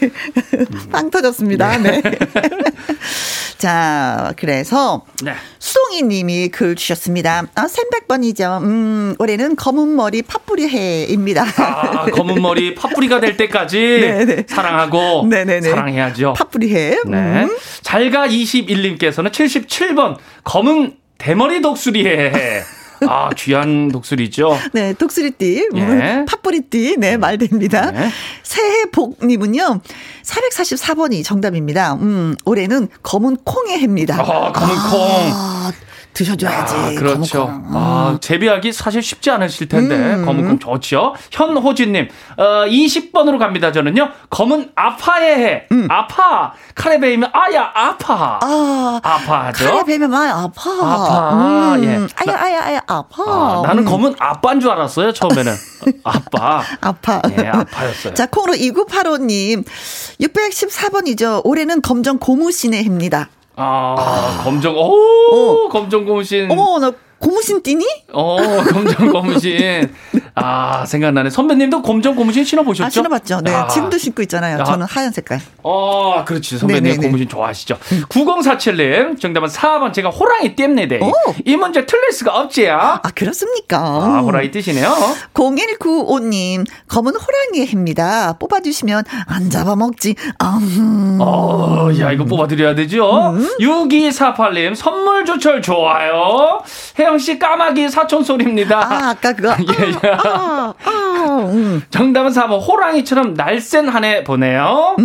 빵 0.93 1.11
터졌습니다. 1.11 1.78
네. 1.78 2.00
네. 2.00 2.19
자, 3.59 4.33
그래서 4.37 5.04
네. 5.23 5.33
수동이 5.59 6.02
님이 6.02 6.49
글 6.49 6.75
주셨습니다. 6.75 7.45
아, 7.54 7.66
300번이죠. 7.66 8.62
음, 8.62 9.14
올해는 9.19 9.57
검은 9.57 9.97
머리 9.97 10.23
팥뿌리 10.23 10.69
해입니다. 10.69 11.45
아, 11.57 12.04
검은 12.07 12.43
머리 12.43 12.75
팥뿌리가 12.76 13.21
될 13.21 13.37
때까지 13.37 13.78
네네. 13.78 14.25
네. 14.26 14.45
사랑하고 14.47 15.26
네네네. 15.28 15.69
사랑해야죠. 15.69 16.35
팥뿌리 16.35 16.75
해. 16.75 16.99
네. 17.07 17.45
음. 17.45 17.57
잘가 17.83 18.28
21님께서는 18.28 19.31
77번 19.31 20.16
검은 20.45 20.95
대머리 21.19 21.62
독수리 21.62 22.07
해. 22.07 22.62
아, 23.03 23.31
귀한 23.37 23.89
독수리죠? 23.89 24.59
네, 24.73 24.93
독수리띠, 24.95 25.69
예. 25.75 26.25
팥뿌리띠, 26.27 26.97
네, 26.99 27.17
말됩니다. 27.17 27.91
네. 27.91 28.11
새해복님은요, 28.43 29.81
444번이 30.23 31.25
정답입니다. 31.25 31.95
음, 31.95 32.35
올해는 32.45 32.89
검은 33.03 33.39
콩의 33.45 33.79
해입니다. 33.79 34.21
아, 34.21 34.53
검은 34.53 34.77
아, 34.77 34.91
콩. 34.91 35.94
드셔줘야지. 36.14 36.75
아, 36.75 36.90
그렇죠. 36.99 37.47
음. 37.47 37.64
아, 37.75 38.16
재배하기 38.21 38.73
사실 38.73 39.02
쉽지 39.02 39.30
않으실 39.30 39.68
텐데 39.68 39.97
음. 39.97 40.25
검은콩 40.25 40.59
좋죠. 40.59 41.14
현호진님 41.30 42.09
어, 42.38 42.42
20번으로 42.66 43.38
갑니다. 43.38 43.73
저는요 43.73 44.09
검은 44.30 44.71
아파의 44.75 45.38
해. 45.44 45.66
음. 45.73 45.88
아파 45.90 46.52
카레 46.75 46.99
베이면 46.99 47.30
아야 47.33 47.71
아파. 47.75 48.38
아 48.42 49.00
아파죠. 49.02 49.66
카레 49.66 49.85
베이면 49.85 50.14
아야 50.14 50.35
아파. 50.37 50.71
아파. 50.71 51.75
음. 51.76 51.85
예. 51.85 51.88
아야 52.30 52.40
아야 52.40 52.64
아야 52.64 52.80
아파. 52.87 53.23
아, 53.26 53.62
나는 53.66 53.83
음. 53.83 53.85
검은 53.85 54.14
아빠인 54.18 54.61
줄 54.61 54.71
알았어요 54.71 55.12
처음에는. 55.12 55.52
아빠. 56.04 56.62
아파. 56.80 57.21
예, 57.38 57.49
아파였어요. 57.49 58.14
자 58.14 58.26
콩으로 58.26 58.54
2985님 58.54 59.64
614번이죠. 60.21 61.42
올해는 61.44 61.83
검정 61.83 62.18
고무신의 62.18 62.80
해입니다. 62.85 63.28
아, 63.57 63.95
아. 63.99 64.43
검정, 64.43 64.77
오, 64.77 65.67
어. 65.67 65.69
검정 65.69 66.05
고무신. 66.05 66.51
어머, 66.51 66.79
나 66.79 66.93
고무신 67.19 67.63
띠니? 67.63 67.85
어, 68.13 68.37
검정 68.73 69.13
고무신. 69.13 69.93
아, 70.37 70.85
생각나네. 70.87 71.31
선배님도 71.31 71.83
검정 71.83 72.17
고무신 72.17 72.45
신어보셨죠? 72.45 72.87
아, 72.87 72.91
신어봤죠. 72.91 73.41
네. 73.43 73.55
아. 73.55 73.69
지금도 73.69 73.99
신고 73.99 74.21
있잖아요. 74.23 74.61
아. 74.61 74.64
저는 74.64 74.87
하얀 74.87 75.12
색깔. 75.12 75.41
어, 75.62 76.25
그렇지. 76.25 76.59
선배님 76.59 76.83
네네네. 76.83 77.07
고무신 77.07 77.29
좋아하시죠. 77.29 77.79
9047님, 78.09 79.21
정답은 79.21 79.49
4번. 79.49 79.93
제가 79.93 80.11
호랑이 80.11 80.57
띠입니다. 80.57 80.97
이 81.45 81.57
문제 81.57 81.87
틀릴 81.87 82.11
수가 82.12 82.37
없지요. 82.41 82.75
아, 82.75 83.00
그렇습니까? 83.14 83.79
아, 83.79 84.21
호랑이 84.25 84.50
띠시네요. 84.50 84.93
0195님, 85.35 86.67
검은 86.88 87.12
호랑이의 87.14 87.69
해입니다. 87.69 88.33
뽑아주시면 88.38 89.05
안 89.26 89.50
잡아먹지. 89.50 90.17
음. 90.43 91.19
어, 91.21 91.91
야, 92.00 92.11
이거 92.12 92.25
뽑아드려야 92.25 92.75
되죠? 92.75 93.31
음. 93.35 93.49
6248님, 93.61 94.75
선물 94.75 95.25
조철 95.25 95.62
좋아요. 95.62 96.61
혜영 96.99 97.19
씨 97.19 97.38
까마귀 97.38 97.88
사촌 97.88 98.25
소리입니다. 98.25 98.79
아, 98.81 99.11
아까 99.11 99.33
그거. 99.33 99.55
예, 99.79 99.88
예. 99.88 100.24
아, 100.25 100.75
아, 100.85 101.49
음. 101.52 101.83
정답은 101.90 102.31
4번 102.33 102.66
호랑이처럼 102.66 103.35
날쌘 103.35 103.88
한 103.88 104.04
해 104.04 104.25
보내요. 104.25 104.97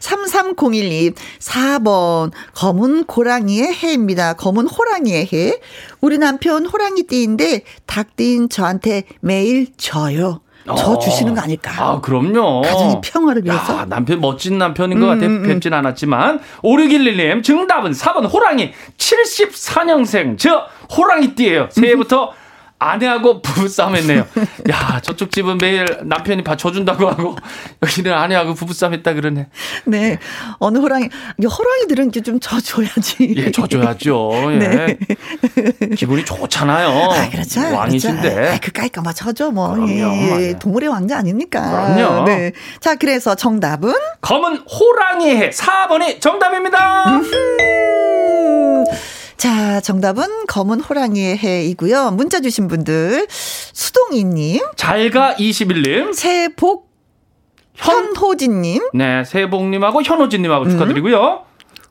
3301님 0.00 1.14
4번 1.38 2.32
검은 2.54 3.04
고랑이의 3.04 3.72
해입니다. 3.74 4.34
검은 4.34 4.66
호랑이의 4.66 5.28
해. 5.32 5.58
우리 6.00 6.18
남편 6.18 6.66
호랑이띠인데 6.66 7.62
닭띠인 7.86 8.48
저한테 8.48 9.04
매일 9.20 9.68
져요. 9.76 10.40
저 10.64 10.92
어. 10.92 10.98
주시는 11.00 11.34
거 11.34 11.40
아닐까? 11.40 11.72
아, 11.76 12.00
그럼요. 12.00 12.62
가정의 12.62 13.00
평화를 13.02 13.44
위해서. 13.44 13.78
야, 13.78 13.84
남편 13.88 14.20
멋진 14.20 14.58
남편인 14.58 15.00
것 15.00 15.06
음, 15.06 15.10
같아요. 15.10 15.28
음, 15.30 15.42
음. 15.42 15.48
뵙진 15.48 15.74
않았지만. 15.74 16.38
5611님, 16.62 17.42
정답은 17.42 17.90
4번 17.90 18.32
호랑이 18.32 18.70
74년생. 18.96 20.38
저 20.38 20.66
호랑이띠예요. 20.96 21.68
새해부터 21.72 22.32
아내하고 22.82 23.42
부부싸움 23.42 23.94
했네요. 23.96 24.26
야, 24.70 25.00
저쪽 25.02 25.30
집은 25.30 25.58
매일 25.58 25.86
남편이 26.02 26.42
봐줘준다고 26.42 27.08
하고, 27.08 27.36
여기는 27.82 28.12
아내하고 28.12 28.54
부부싸움 28.54 28.94
했다 28.94 29.14
그러네. 29.14 29.46
네. 29.86 30.18
어느 30.58 30.78
호랑이, 30.78 31.08
호랑이들은 31.42 32.04
이렇게 32.06 32.20
좀 32.20 32.40
져줘야지. 32.40 33.34
예, 33.36 33.50
져줘야죠. 33.50 34.30
예. 34.54 34.58
네. 34.58 34.98
기분이 35.96 36.24
좋잖아요. 36.24 36.88
아, 36.88 37.30
그렇죠. 37.30 37.60
왕이신데. 37.60 38.34
그렇죠. 38.34 38.52
아, 38.52 38.58
그 38.60 38.72
까이까마 38.72 39.12
져줘, 39.12 39.50
뭐. 39.50 39.70
그럼요. 39.70 39.92
예, 39.92 40.54
동물의 40.58 40.88
왕자 40.88 41.18
아닙니까? 41.18 41.94
그럼요. 41.94 42.24
네. 42.24 42.52
자, 42.80 42.96
그래서 42.96 43.34
정답은? 43.34 43.94
검은 44.20 44.56
호랑이의 44.56 45.36
해 45.36 45.50
4번이 45.50 46.20
정답입니다. 46.20 47.04
자, 49.42 49.80
정답은 49.80 50.46
검은 50.46 50.78
호랑이의 50.78 51.36
해이고요. 51.36 52.12
문자 52.12 52.38
주신 52.38 52.68
분들 52.68 53.26
수동이님, 53.28 54.60
잘가 54.76 55.34
21님, 55.34 56.14
새해 56.14 56.46
복 56.54 56.92
현호진님, 57.74 58.90
네, 58.94 59.24
새해 59.24 59.50
복님하고 59.50 60.02
현호진님하고 60.04 60.66
음. 60.66 60.70
축하드리고요. 60.70 61.44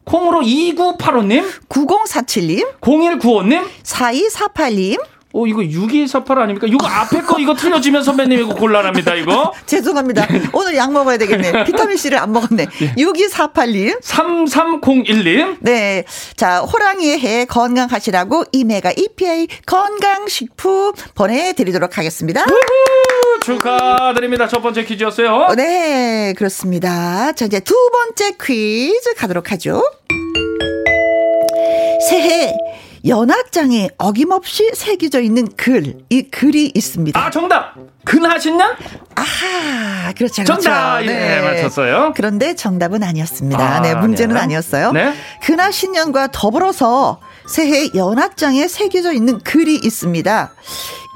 콩으로 0.05 0.39
2985님, 0.39 1.67
9047님, 1.67 2.79
0195님, 2.79 3.67
4248님, 3.84 5.03
어, 5.33 5.47
이거 5.47 5.63
6248 5.63 6.39
아닙니까? 6.39 6.67
이거 6.67 6.85
앞에 6.85 7.21
거 7.21 7.39
이거 7.39 7.53
틀려지면 7.53 8.03
선배님 8.03 8.39
이거 8.39 8.53
곤란합니다, 8.53 9.15
이거. 9.15 9.53
죄송합니다. 9.65 10.27
오늘 10.53 10.75
약 10.75 10.91
먹어야 10.91 11.17
되겠네. 11.17 11.63
비타민C를 11.65 12.17
안 12.17 12.31
먹었네. 12.31 12.67
예. 12.81 12.93
6248님. 12.95 14.01
3301님. 14.01 15.57
네. 15.61 16.03
자, 16.35 16.59
호랑이의 16.59 17.19
해 17.19 17.45
건강하시라고 17.45 18.45
이메가 18.51 18.91
EPA 18.95 19.47
건강식품 19.65 20.93
보내드리도록 21.15 21.97
하겠습니다. 21.97 22.43
우후, 22.43 23.39
축하드립니다. 23.45 24.47
첫 24.47 24.61
번째 24.61 24.83
퀴즈였어요. 24.83 25.53
네, 25.55 26.33
그렇습니다. 26.38 27.31
자, 27.33 27.45
이제 27.45 27.59
두 27.59 27.75
번째 27.91 28.35
퀴즈 28.41 29.13
가도록 29.15 29.51
하죠. 29.53 29.83
연합장에 33.05 33.89
어김없이 33.98 34.72
새겨져 34.75 35.22
있는 35.22 35.48
글, 35.58 35.96
이 36.10 36.24
글이 36.24 36.72
있습니다. 36.75 37.20
아, 37.20 37.29
정답! 37.31 37.74
근하신년? 38.05 38.75
아하, 39.15 40.13
그렇죠. 40.13 40.43
그렇죠. 40.43 40.62
정답! 40.62 41.01
예, 41.03 41.08
네. 41.08 41.41
맞췄어요. 41.41 42.13
그런데 42.15 42.55
정답은 42.55 43.01
아니었습니다. 43.03 43.60
아, 43.60 43.81
네, 43.81 43.96
문제는 43.96 44.36
아니야. 44.36 44.43
아니었어요. 44.43 44.91
네? 44.91 45.13
근하신년과 45.41 46.29
더불어서 46.31 47.20
새해 47.48 47.89
연합장에 47.96 48.67
새겨져 48.67 49.13
있는 49.13 49.39
글이 49.39 49.75
있습니다. 49.84 50.53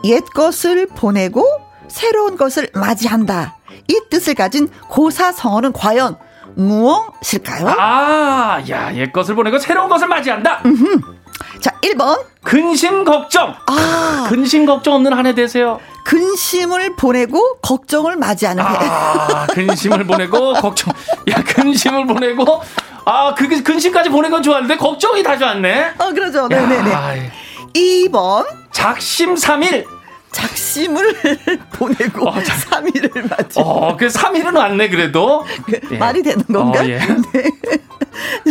옛 0.05 0.23
것을 0.33 0.87
보내고 0.87 1.45
새로운 1.87 2.35
것을 2.35 2.69
맞이한다. 2.73 3.57
이 3.87 4.01
뜻을 4.09 4.33
가진 4.33 4.69
고사성어는 4.89 5.73
과연 5.73 6.17
무엇일까요? 6.55 7.67
아, 7.67 8.63
야, 8.69 8.93
옛 8.95 9.11
것을 9.11 9.35
보내고 9.35 9.59
새로운 9.59 9.89
것을 9.89 10.07
맞이한다. 10.07 10.61
음흠. 10.65 11.14
자, 11.59 11.71
1번. 11.81 12.19
근심 12.43 13.03
걱정. 13.03 13.55
아. 13.67 14.27
근심 14.29 14.65
걱정 14.65 14.95
없는 14.95 15.13
한 15.13 15.25
해 15.25 15.33
되세요. 15.33 15.79
근심을 16.03 16.95
보내고 16.95 17.57
걱정을 17.61 18.15
맞이하는 18.17 18.63
해. 18.63 18.67
아, 18.69 19.47
근심을 19.53 20.03
보내고 20.05 20.53
걱정. 20.53 20.93
야, 21.29 21.43
근심을 21.43 22.05
보내고 22.05 22.61
아, 23.05 23.33
그 23.35 23.63
근심까지 23.63 24.09
보낸 24.09 24.29
건 24.31 24.43
좋았는데 24.43 24.77
걱정이 24.77 25.23
다 25.23 25.37
좋았네. 25.37 25.93
어, 25.97 26.11
그러죠. 26.11 26.47
네, 26.47 26.65
네, 26.67 26.81
네. 26.83 27.31
2번. 27.73 28.45
작심 28.71 29.35
삼일. 29.35 29.85
작심을 30.35 31.15
보내고 31.71 32.27
어, 32.27 32.33
3일을 32.33 33.29
맞이. 33.29 33.57
어, 33.57 33.95
그 33.95 34.07
3일은 34.07 34.57
왔네, 34.57 34.89
그래도. 34.89 35.45
그, 35.65 35.79
예. 35.91 35.97
말이 35.97 36.21
되는 36.21 36.43
건가? 36.45 36.81
어, 36.81 36.85
예. 36.85 36.99
네. 37.31 37.51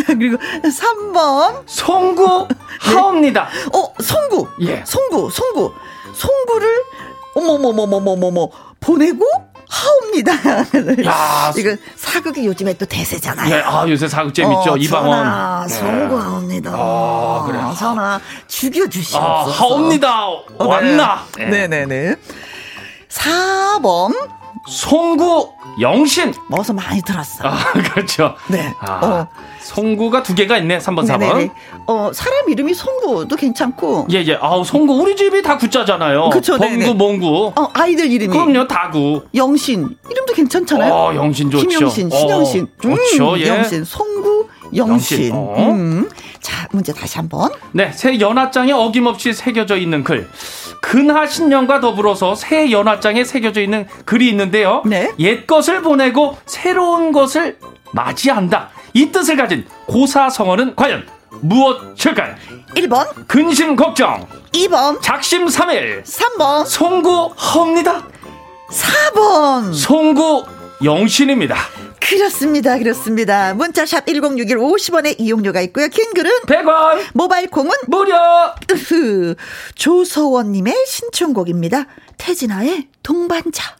그리고 0.07 0.39
3번. 0.63 1.63
송구 1.67 2.49
하옵니다. 2.81 3.49
네. 3.53 3.79
어, 3.79 3.93
송구. 4.03 4.49
예. 4.63 4.83
송구, 4.87 5.29
송구. 5.31 5.75
송구를 6.15 6.83
어머머머머머머머 7.35 8.49
보내고 8.81 9.27
하옵니다. 9.75 10.33
야, 11.07 11.53
이거 11.57 11.77
사극이 11.97 12.47
요즘에 12.47 12.75
또 12.75 12.87
대세잖아요. 12.87 13.49
네, 13.49 13.63
아 13.63 13.89
요새 13.89 14.07
사극 14.07 14.33
재밌죠. 14.33 14.73
어, 14.73 14.77
이방원. 14.77 15.19
전하 15.19 15.69
송구하옵니다. 15.69 16.71
아, 16.73 17.43
그래. 17.47 17.59
전하 17.77 18.21
죽여주시옵소서. 18.47 19.21
아, 19.21 19.45
하옵니다. 19.51 20.27
왔나? 20.59 21.25
네. 21.37 21.47
네, 21.47 21.67
네, 21.67 21.87
네. 21.87 22.15
4번 23.09 24.13
송구 24.69 25.53
영신. 25.81 26.33
어서 26.53 26.73
많이 26.73 27.03
들었어. 27.03 27.49
아, 27.49 27.73
그렇죠. 27.93 28.37
네. 28.49 28.73
아, 28.81 28.93
어. 29.03 29.29
송구가 29.65 30.23
두 30.23 30.35
개가 30.35 30.59
있네. 30.59 30.79
3번, 30.79 31.07
4번. 31.07 31.19
네네네. 31.19 31.51
어, 31.87 32.11
사람 32.13 32.49
이름이 32.49 32.75
송구도 32.75 33.35
괜찮고. 33.35 34.09
예, 34.13 34.23
예. 34.27 34.39
아우, 34.41 34.65
송구. 34.65 34.95
우리 34.95 35.17
집이 35.17 35.43
다 35.43 35.57
구자잖아요. 35.57 36.31
그쵸, 36.31 36.59
범구, 36.59 36.95
몽구. 36.95 37.53
어, 37.57 37.69
아이들 37.73 38.11
이름이. 38.11 38.33
그럼요, 38.33 38.69
다구. 38.69 39.23
영신. 39.35 39.97
이름도 40.11 40.35
괜찮잖아요. 40.35 40.93
어, 40.93 41.15
영신 41.15 41.51
좋죠. 41.51 41.67
김영신, 41.67 42.11
신영신. 42.11 42.63
어, 42.65 42.67
좋죠, 42.83 43.33
음, 43.33 43.39
예. 43.41 43.49
영신, 43.49 43.85
송구, 43.85 44.49
영신. 44.75 45.31
어. 45.33 45.55
음. 45.71 46.09
자, 46.41 46.69
문제 46.73 46.93
다시 46.93 47.17
한 47.19 47.29
번. 47.29 47.51
네, 47.73 47.91
새 47.93 48.19
연하장에 48.21 48.73
어김없이 48.73 49.33
새겨져 49.33 49.77
있는 49.77 50.05
글. 50.05 50.29
근하 50.81 51.27
신년과 51.27 51.81
더불어서 51.81 52.35
새 52.35 52.71
연하장에 52.71 53.25
새겨져 53.25 53.61
있는 53.61 53.87
글이 54.05 54.29
있는데요. 54.29 54.83
네. 54.85 55.11
옛 55.19 55.47
것을 55.47 55.83
보내고 55.83 56.37
새로운 56.47 57.13
것을 57.13 57.59
맞이한다. 57.93 58.71
이 58.93 59.11
뜻을 59.11 59.37
가진 59.37 59.67
고사성어는 59.87 60.77
과연 60.77 61.07
무엇일까요? 61.41 62.35
1번 62.77 63.27
근심 63.27 63.77
걱정 63.77 64.27
2번 64.53 65.01
작심 65.03 65.49
삼일 65.49 66.05
3번 66.05 66.65
송구합니다 66.67 68.03
4번 68.71 69.75
송구 69.75 70.45
영신입니다 70.85 71.57
그렇습니다. 72.01 72.79
그렇습니다. 72.79 73.55
문자샵 73.55 74.07
1061 74.07 74.59
50원의 74.59 75.19
이용료가 75.19 75.63
있고요. 75.63 75.89
긴 75.89 76.13
글은 76.13 76.31
100원. 76.47 77.01
모바일 77.15 77.49
콩은 77.49 77.71
무료. 77.87 78.15
으흐. 78.71 79.35
조서원님의 79.75 80.75
신청곡입니다. 80.87 81.87
태진아의 82.19 82.89
동반자. 83.03 83.77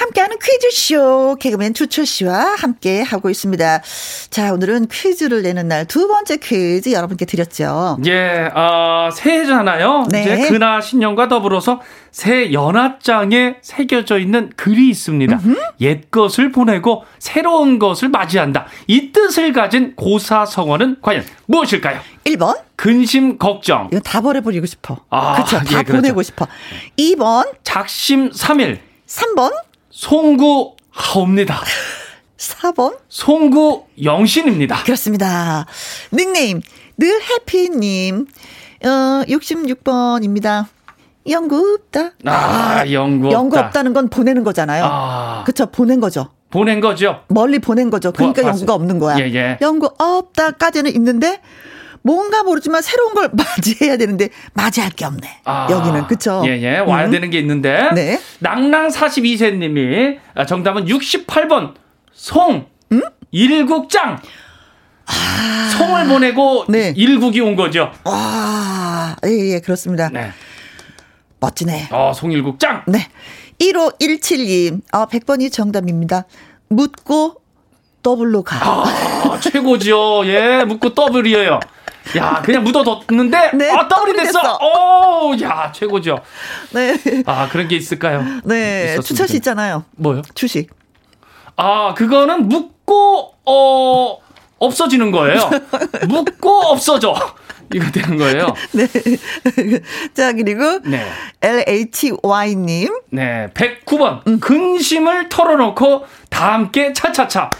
함께하는 0.00 0.38
퀴즈쇼 0.42 1.36
개그맨 1.38 1.74
주철 1.74 2.06
씨와 2.06 2.54
함께 2.56 3.02
하고 3.02 3.28
있습니다. 3.28 3.82
자, 4.30 4.52
오늘은 4.54 4.86
퀴즈를 4.90 5.42
내는 5.42 5.68
날 5.68 5.84
두 5.86 6.06
번째 6.08 6.36
퀴즈 6.38 6.90
여러분께 6.92 7.24
드렸죠. 7.26 7.98
예, 8.06 8.48
어, 8.54 9.10
새해잖아요. 9.12 10.06
네. 10.10 10.22
이제 10.22 10.48
근하 10.48 10.80
신년과 10.80 11.28
더불어서 11.28 11.80
새 12.12 12.52
연하장에 12.52 13.56
새겨져 13.60 14.18
있는 14.18 14.50
글이 14.56 14.88
있습니다. 14.90 15.36
음흠. 15.36 15.56
옛 15.80 16.10
것을 16.10 16.50
보내고 16.52 17.04
새로운 17.18 17.78
것을 17.78 18.08
맞이한다. 18.08 18.66
이 18.86 19.12
뜻을 19.12 19.52
가진 19.52 19.94
고사성어는 19.96 20.96
과연 21.02 21.24
무엇일까요? 21.46 22.00
1번. 22.24 22.58
근심 22.76 23.36
걱정. 23.38 23.88
이거 23.92 24.00
다 24.00 24.20
버려버리고 24.20 24.64
싶어. 24.66 24.98
아, 25.10 25.34
그렇죠. 25.34 25.58
다 25.58 25.64
예, 25.66 25.82
그렇죠. 25.82 25.92
보내고 25.92 26.22
싶어. 26.22 26.46
2번. 26.98 27.50
작심 27.64 28.30
삼일 28.32 28.80
3번. 29.06 29.52
송구 30.00 30.76
하옵니다. 30.88 31.60
4번? 32.38 32.96
송구 33.10 33.84
영신입니다. 34.02 34.82
그렇습니다. 34.84 35.66
닉네임, 36.10 36.62
늘 36.96 37.20
해피님, 37.20 38.26
어, 38.82 38.88
66번입니다. 39.28 40.64
연구 41.28 41.78
없다. 41.78 42.12
아, 42.24 42.82
연구 42.90 43.26
없다. 43.26 43.38
연구 43.38 43.58
없다는 43.58 43.92
건 43.92 44.08
보내는 44.08 44.42
거잖아요. 44.42 44.84
아. 44.86 45.44
그쵸, 45.44 45.66
보낸 45.66 46.00
거죠. 46.00 46.30
보낸 46.48 46.80
거죠. 46.80 47.24
멀리 47.28 47.58
보낸 47.58 47.90
거죠. 47.90 48.10
그러니까 48.10 48.40
뭐, 48.40 48.52
연구가 48.52 48.72
없는 48.72 48.98
거야. 48.98 49.18
예, 49.18 49.24
예. 49.34 49.58
연구 49.60 49.90
없다까지는 49.98 50.94
있는데, 50.94 51.42
뭔가 52.02 52.42
모르지만 52.42 52.82
새로운 52.82 53.14
걸 53.14 53.30
맞이해야 53.34 53.96
되는데 53.96 54.28
맞이할 54.54 54.90
게 54.90 55.04
없네. 55.04 55.40
아, 55.44 55.68
여기는 55.70 56.06
그쵸? 56.06 56.42
예예 56.44 56.62
예. 56.62 56.78
와야 56.78 57.06
음. 57.06 57.10
되는 57.10 57.30
게 57.30 57.38
있는데 57.38 57.90
네. 57.94 58.20
낭낭 58.38 58.88
42세님이 58.88 60.18
아, 60.34 60.46
정답은 60.46 60.86
68번 60.86 61.74
송 62.12 62.66
음? 62.92 63.02
일국장. 63.30 64.20
아. 65.06 65.70
송을 65.76 66.06
보내고 66.08 66.66
네. 66.68 66.92
일국이 66.96 67.40
온 67.40 67.56
거죠. 67.56 67.92
아, 68.04 69.16
예, 69.26 69.54
예, 69.54 69.60
그렇습니다. 69.60 70.08
네. 70.10 70.30
멋지네. 71.40 71.88
어, 71.90 72.12
송일국장. 72.14 72.84
네. 72.86 73.08
1517님, 73.60 74.80
아, 74.92 75.06
100번이 75.06 75.52
정답입니다. 75.52 76.24
묻고 76.68 77.36
더블로 78.02 78.42
가. 78.42 78.56
아, 78.62 79.38
최고죠. 79.40 80.22
예, 80.26 80.64
묻고 80.64 80.94
더블이에요. 80.94 81.60
야, 82.16 82.42
그냥 82.44 82.64
묻어뒀는데, 82.64 83.50
네, 83.56 83.70
아, 83.70 83.86
더블이 83.86 84.16
됐어. 84.16 84.40
됐어. 84.40 84.58
오, 84.58 85.34
야, 85.42 85.70
최고죠. 85.72 86.18
네. 86.72 86.96
아, 87.26 87.48
그런 87.48 87.68
게 87.68 87.76
있을까요? 87.76 88.24
네. 88.44 88.98
추천시 89.00 89.36
있잖아요. 89.36 89.84
뭐요? 89.96 90.22
주식. 90.34 90.70
아, 91.56 91.94
그거는 91.94 92.48
묻고, 92.48 93.34
어, 93.44 94.18
없어지는 94.58 95.10
거예요. 95.10 95.50
묻고 96.08 96.50
없어져. 96.66 97.14
이거 97.72 97.88
되는 97.92 98.16
거예요. 98.16 98.54
네. 98.72 98.86
자, 100.12 100.32
그리고 100.32 100.80
네. 100.80 101.06
LHY님. 101.40 102.88
네. 103.10 103.48
109번. 103.54 104.26
음. 104.26 104.40
근심을 104.40 105.28
털어놓고 105.28 106.04
다 106.30 106.54
함께 106.54 106.92
차차차. 106.92 107.50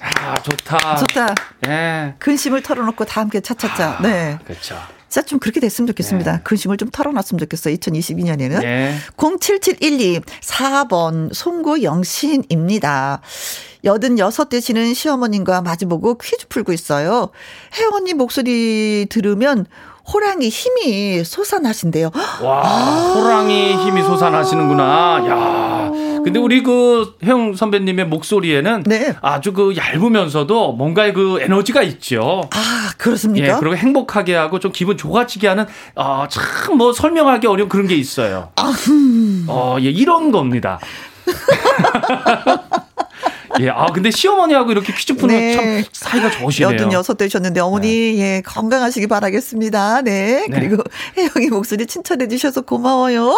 아, 0.00 0.34
좋다. 0.42 0.96
좋다. 0.96 1.34
예. 1.66 2.14
근심을 2.18 2.62
털어놓고 2.62 3.04
다 3.04 3.20
함께 3.20 3.40
차차차. 3.40 3.98
아, 3.98 4.02
네. 4.02 4.38
그렇죠. 4.44 4.76
진짜 5.08 5.26
좀 5.26 5.38
그렇게 5.38 5.58
됐으면 5.60 5.86
좋겠습니다. 5.88 6.32
네. 6.32 6.40
근심을 6.44 6.76
좀 6.76 6.90
털어놨으면 6.90 7.38
좋겠어요. 7.38 7.74
2022년에는. 7.76 8.60
네. 8.60 8.94
07712 9.16 10.20
4번 10.42 11.32
송구 11.32 11.82
영 11.82 12.02
신입니다. 12.02 13.22
86 13.84 14.48
되시는 14.50 14.92
시어머님과 14.92 15.62
마주보고 15.62 16.18
퀴즈 16.18 16.48
풀고 16.48 16.72
있어요. 16.72 17.30
혜원님 17.74 18.18
목소리 18.18 19.06
들으면 19.08 19.66
호랑이 20.12 20.48
힘이 20.48 21.22
솟아나신대요. 21.24 22.10
와, 22.42 22.62
아~ 22.64 23.12
호랑이 23.14 23.74
힘이 23.76 24.02
솟아나시는구나. 24.02 25.24
야. 25.28 25.90
근데 26.24 26.38
우리 26.38 26.62
그 26.62 27.14
혜영 27.22 27.54
선배님의 27.54 28.06
목소리에는 28.06 28.84
네. 28.86 29.14
아주 29.20 29.52
그 29.52 29.74
얇으면서도 29.76 30.72
뭔가 30.72 31.10
그 31.12 31.38
에너지가 31.40 31.82
있죠. 31.82 32.42
아, 32.52 32.90
그렇습니까? 32.98 33.46
예, 33.46 33.56
그리고 33.58 33.76
행복하게 33.76 34.34
하고 34.34 34.58
좀 34.58 34.72
기분 34.72 34.96
좋아지게 34.96 35.46
하는 35.46 35.66
어, 35.94 36.26
참뭐 36.28 36.92
설명하기 36.92 37.46
어려운 37.46 37.68
그런 37.68 37.86
게 37.86 37.94
있어요. 37.94 38.50
아, 38.56 38.72
음. 38.88 39.46
어, 39.48 39.76
예, 39.80 39.90
이런 39.90 40.32
겁니다. 40.32 40.80
예, 43.60 43.70
아 43.70 43.86
근데 43.86 44.10
시어머니하고 44.10 44.72
이렇게 44.72 44.92
퀴즈 44.92 45.14
푸는 45.14 45.34
네. 45.34 45.54
참 45.54 45.84
사이가 45.92 46.30
좋으시네요. 46.30 46.72
여든 46.74 46.92
여섯 46.92 47.16
되셨는데 47.16 47.60
어머니 47.60 47.88
네. 47.88 48.18
예 48.18 48.42
건강하시기 48.44 49.06
바라겠습니다. 49.06 50.02
네. 50.02 50.46
네. 50.48 50.60
그리고 50.60 50.82
혜영이 51.16 51.48
목소리 51.50 51.86
칭찬해 51.86 52.28
주셔서 52.28 52.62
고마워요. 52.62 53.34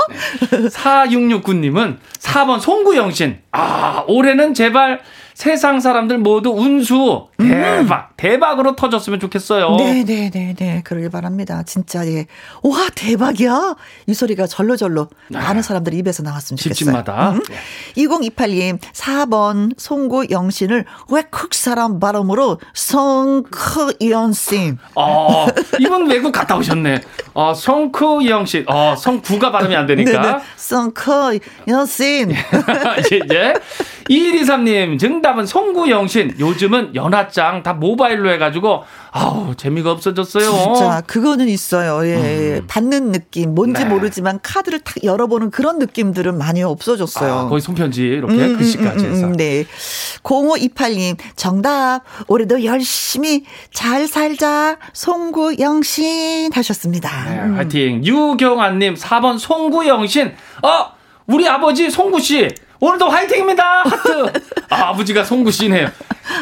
네. 0.51 0.69
4669님은 0.69 1.99
4번 2.21 2.61
송구영신. 2.61 3.39
아 3.53 4.05
올해는 4.09 4.55
제발 4.55 5.01
세상 5.41 5.81
사람들 5.81 6.19
모두 6.19 6.51
운수 6.51 7.29
대박 7.39 8.11
음. 8.11 8.15
대박으로 8.19 8.77
터졌으면 8.77 9.21
좋겠어요. 9.21 9.75
네네네네 9.77 10.31
네, 10.31 10.55
네. 10.55 10.83
그러길 10.85 11.09
바랍니다. 11.09 11.63
진짜 11.65 12.07
예. 12.07 12.27
와 12.63 12.89
대박이야 12.95 13.75
이 14.07 14.13
소리가 14.13 14.47
절로절로 14.47 15.09
네. 15.29 15.39
많은 15.39 15.63
사람들 15.63 15.95
입에서 15.95 16.23
나왔으면 16.23 16.59
좋겠어요. 16.59 16.75
집집마다. 16.75 17.31
음. 17.31 17.41
네. 17.49 17.57
2028님 18.05 18.79
4번 18.81 19.73
송구 19.79 20.27
영신을 20.31 20.85
외국 21.11 21.55
사람 21.55 22.01
발음으로 22.01 22.59
성크 22.75 23.95
이언신. 23.99 24.77
아 24.95 25.47
이분 25.79 26.11
외국 26.11 26.33
갔다 26.33 26.59
오셨네. 26.59 27.01
아 27.33 27.55
성크 27.55 28.25
이언신. 28.25 28.67
아 28.69 28.95
성구가 28.95 29.51
발음이 29.53 29.75
안 29.75 29.87
되니까. 29.87 30.43
성크 30.57 31.39
이언신. 31.67 32.33
예, 33.11 33.21
예. 33.33 33.55
2123님, 34.11 34.99
정답은 34.99 35.47
송구영신. 35.47 36.35
요즘은 36.41 36.97
연하장 36.97 37.63
다 37.63 37.73
모바일로 37.73 38.31
해가지고, 38.33 38.83
아우, 39.13 39.55
재미가 39.55 39.93
없어졌어요. 39.93 40.51
진짜, 40.51 41.01
그거는 41.07 41.49
있어요. 41.49 42.05
예. 42.07 42.59
음. 42.59 42.65
받는 42.67 43.13
느낌. 43.13 43.55
뭔지 43.55 43.85
네. 43.85 43.89
모르지만 43.89 44.41
카드를 44.43 44.81
탁 44.81 45.05
열어보는 45.05 45.53
그런 45.53 45.79
느낌들은 45.79 46.37
많이 46.37 46.63
없어졌어요. 46.65 47.33
아, 47.33 47.49
거의 47.49 47.61
손편지, 47.61 48.03
이렇게 48.03 48.35
음, 48.35 48.41
음 48.41 48.57
글씨까지 48.59 49.05
음, 49.05 49.13
해서. 49.13 49.27
음, 49.29 49.33
네. 49.37 49.65
0528님, 50.25 51.17
정답. 51.37 52.01
올해도 52.27 52.65
열심히 52.65 53.45
잘 53.73 54.09
살자. 54.09 54.77
송구영신 54.93 56.53
하셨습니다. 56.53 57.11
네, 57.29 57.55
화이팅. 57.57 58.05
유경아님, 58.05 58.95
4번 58.95 59.39
송구영신. 59.39 60.33
어! 60.65 61.01
우리 61.27 61.47
아버지 61.49 61.89
송구 61.89 62.19
씨. 62.19 62.49
오늘도 62.81 63.09
화이팅입니다. 63.09 63.83
하트. 63.83 64.33
아, 64.71 64.93
버지가 64.95 65.25
송구 65.25 65.51
씨네요. 65.51 65.89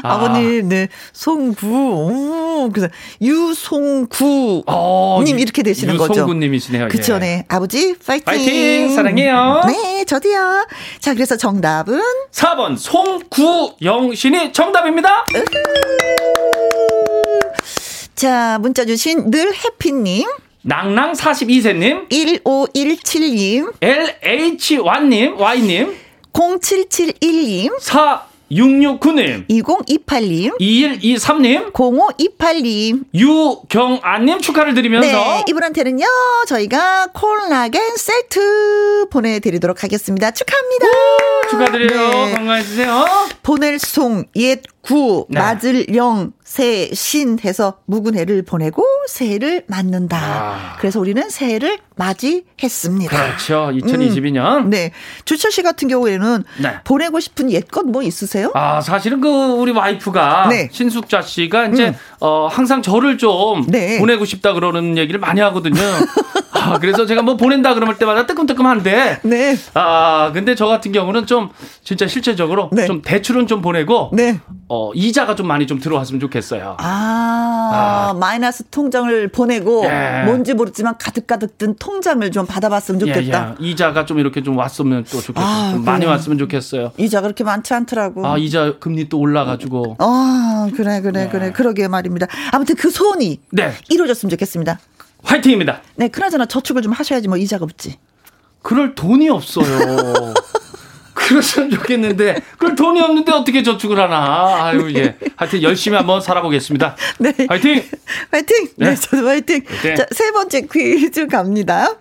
아. 0.02 0.18
버님 0.18 0.68
네. 0.68 0.88
송구. 1.12 1.66
오, 1.66 2.70
그래서 2.72 2.88
유송구 3.20 4.62
어, 4.66 5.20
님 5.24 5.38
이렇게 5.38 5.62
되시는 5.62 5.94
유송구 5.94 6.08
거죠. 6.08 6.20
유송구 6.20 6.34
님이시네요. 6.34 6.88
그쵸, 6.88 7.14
예. 7.16 7.18
네. 7.18 7.44
아버지 7.48 7.96
파이팅. 7.98 8.24
파이팅. 8.24 8.94
사랑해요. 8.94 9.62
네, 9.66 10.04
저도요. 10.04 10.66
자, 11.00 11.14
그래서 11.14 11.36
정답은 11.36 12.00
4번 12.30 12.76
송구영 12.78 14.14
신이 14.14 14.52
정답입니다. 14.52 15.24
자, 18.14 18.58
문자 18.60 18.84
주신 18.84 19.30
늘 19.30 19.52
해피님. 19.54 20.28
낭낭 20.62 21.12
42세님, 21.12 22.10
1517님, 22.10 23.72
LH1님, 23.80 25.38
Y님, 25.38 25.96
0771님, 26.38 27.76
4669님, 27.80 29.46
2028님, 29.48 30.56
2123님, 30.60 31.72
0528님, 31.72 33.04
유경아님 33.12 34.40
축하를 34.40 34.74
드리면서 34.74 35.08
네, 35.08 35.44
이분한테는요, 35.48 36.04
저희가 36.46 37.08
콜라겐 37.12 37.96
세트 37.96 39.06
보내드리도록 39.10 39.82
하겠습니다. 39.82 40.30
축하합니다. 40.30 40.86
축하드려요. 41.50 42.08
네. 42.26 42.34
건강해주세요. 42.36 43.06
보낼 43.42 43.78
송, 43.80 44.24
옛, 44.36 44.62
구, 44.80 45.26
네. 45.28 45.40
맞을 45.40 45.92
영, 45.96 46.32
새, 46.48 46.88
신 46.94 47.38
해서 47.44 47.74
묵은 47.84 48.16
해를 48.16 48.42
보내고 48.42 48.82
새해를 49.06 49.64
맞는다. 49.66 50.16
아. 50.16 50.76
그래서 50.78 50.98
우리는 50.98 51.28
새해를 51.28 51.78
맞이했습니다. 51.94 53.10
그렇죠. 53.10 53.70
2022년. 53.74 54.64
음. 54.64 54.70
네. 54.70 54.92
주철 55.26 55.52
씨 55.52 55.62
같은 55.62 55.88
경우에는 55.88 56.44
네. 56.62 56.76
보내고 56.84 57.20
싶은 57.20 57.52
옛것 57.52 57.84
뭐 57.84 58.02
있으세요? 58.02 58.50
아, 58.54 58.80
사실은 58.80 59.20
그 59.20 59.28
우리 59.28 59.72
와이프가 59.72 60.48
네. 60.48 60.70
신숙자 60.72 61.20
씨가 61.20 61.66
이제 61.66 61.88
음. 61.88 61.94
어 62.20 62.48
항상 62.50 62.80
저를 62.80 63.18
좀 63.18 63.66
네. 63.66 63.98
보내고 63.98 64.24
싶다 64.24 64.54
그러는 64.54 64.96
얘기를 64.96 65.20
많이 65.20 65.42
하거든요. 65.42 65.78
아, 66.68 66.78
그래서 66.78 67.06
제가 67.06 67.22
뭐 67.22 67.36
보낸다 67.36 67.74
그럴 67.74 67.96
때마다 67.98 68.26
뜨끔뜨끔한데. 68.26 69.20
네. 69.22 69.56
아, 69.74 70.30
근데 70.32 70.54
저 70.54 70.66
같은 70.66 70.92
경우는 70.92 71.26
좀 71.26 71.50
진짜 71.82 72.06
실제적으로 72.06 72.70
네. 72.72 72.86
좀 72.86 73.02
대출은 73.02 73.46
좀 73.46 73.62
보내고 73.62 74.10
네. 74.12 74.40
어, 74.68 74.92
이자가 74.94 75.34
좀 75.34 75.46
많이 75.46 75.66
좀 75.66 75.78
들어왔으면 75.80 76.20
좋겠어요. 76.20 76.76
아, 76.78 78.10
아. 78.10 78.14
마이너스 78.14 78.64
통장을 78.70 79.28
보내고 79.28 79.84
예. 79.84 80.24
뭔지 80.24 80.54
모르지만 80.54 80.96
가득가득 80.98 81.58
든 81.58 81.74
통장을 81.78 82.30
좀 82.30 82.46
받아봤으면 82.46 83.00
좋겠다. 83.00 83.56
예, 83.60 83.64
예. 83.64 83.68
이자가 83.68 84.04
좀 84.04 84.18
이렇게 84.18 84.42
좀 84.42 84.56
왔으면 84.56 85.04
또 85.10 85.20
좋겠어요. 85.20 85.50
아, 85.50 85.72
좀 85.72 85.84
많이 85.84 86.04
왔으면 86.04 86.38
좋겠어요. 86.38 86.92
이자가 86.96 87.22
그렇게 87.22 87.44
많지 87.44 87.72
않더라고. 87.74 88.26
아, 88.26 88.36
이자 88.36 88.74
금리 88.78 89.08
또 89.08 89.18
올라가지고. 89.18 89.96
아, 89.98 90.68
그래, 90.76 91.00
그래, 91.00 91.24
네. 91.24 91.28
그래. 91.28 91.52
그러게 91.52 91.88
말입니다. 91.88 92.26
아무튼 92.52 92.76
그 92.76 92.90
소원이 92.90 93.40
네. 93.50 93.72
이루어졌으면 93.88 94.30
좋겠습니다. 94.30 94.78
화이팅입니다. 95.28 95.82
네, 95.96 96.08
그나저나 96.08 96.46
저축을 96.46 96.82
좀 96.82 96.92
하셔야지 96.92 97.28
뭐 97.28 97.36
이자가 97.36 97.64
없지. 97.64 97.98
그럴 98.62 98.94
돈이 98.94 99.28
없어요. 99.28 100.34
그랬으면 101.14 101.70
좋겠는데 101.70 102.42
그럴 102.56 102.74
돈이 102.74 103.00
없는데 103.00 103.32
어떻게 103.32 103.62
저축을 103.62 103.98
하나. 103.98 104.64
아유 104.64 104.90
예. 104.94 105.16
하여튼 105.36 105.62
열심히 105.62 105.96
한번 105.96 106.20
살아보겠습니다. 106.20 106.96
네. 107.18 107.34
화이팅. 107.48 107.84
화이팅. 108.30 108.68
네, 108.76 108.90
네 108.90 108.94
저도 108.94 109.28
화이팅. 109.28 109.62
화이팅. 109.66 109.96
자, 109.96 110.06
세 110.12 110.30
번째 110.30 110.66
퀴즈 110.72 111.26
갑니다. 111.26 111.96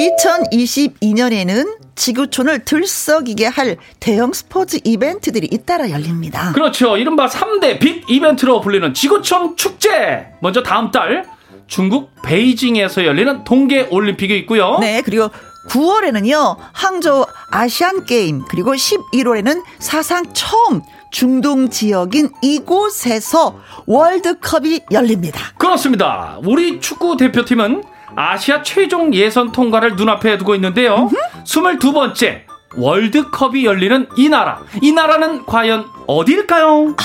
2022년에는 0.00 1.78
지구촌을 1.94 2.64
들썩이게 2.64 3.46
할 3.46 3.76
대형 3.98 4.32
스포츠 4.32 4.78
이벤트들이 4.82 5.48
잇따라 5.50 5.90
열립니다. 5.90 6.52
그렇죠. 6.52 6.96
이른바 6.96 7.26
3대 7.26 7.78
빅 7.78 8.08
이벤트로 8.08 8.60
불리는 8.60 8.94
지구촌 8.94 9.56
축제. 9.56 10.28
먼저 10.40 10.62
다음 10.62 10.90
달 10.90 11.26
중국 11.66 12.10
베이징에서 12.24 13.04
열리는 13.04 13.44
동계 13.44 13.88
올림픽이 13.90 14.36
있고요. 14.38 14.78
네, 14.80 15.02
그리고 15.04 15.30
9월에는요, 15.68 16.56
항저우 16.72 17.26
아시안 17.50 18.06
게임, 18.06 18.42
그리고 18.48 18.72
11월에는 18.72 19.62
사상 19.78 20.24
처음 20.32 20.80
중동 21.12 21.68
지역인 21.68 22.30
이곳에서 22.40 23.60
월드컵이 23.86 24.80
열립니다. 24.90 25.52
그렇습니다. 25.58 26.38
우리 26.44 26.80
축구 26.80 27.16
대표팀은 27.16 27.82
아시아 28.16 28.62
최종 28.62 29.12
예선 29.14 29.52
통과를 29.52 29.96
눈앞에 29.96 30.38
두고 30.38 30.54
있는데요. 30.54 30.94
음흠. 30.94 31.16
22번째 31.44 32.42
월드컵이 32.76 33.64
열리는 33.64 34.08
이 34.16 34.28
나라. 34.28 34.62
이 34.80 34.92
나라는 34.92 35.44
과연 35.46 35.86
어디일까요? 36.06 36.94
아, 36.96 37.02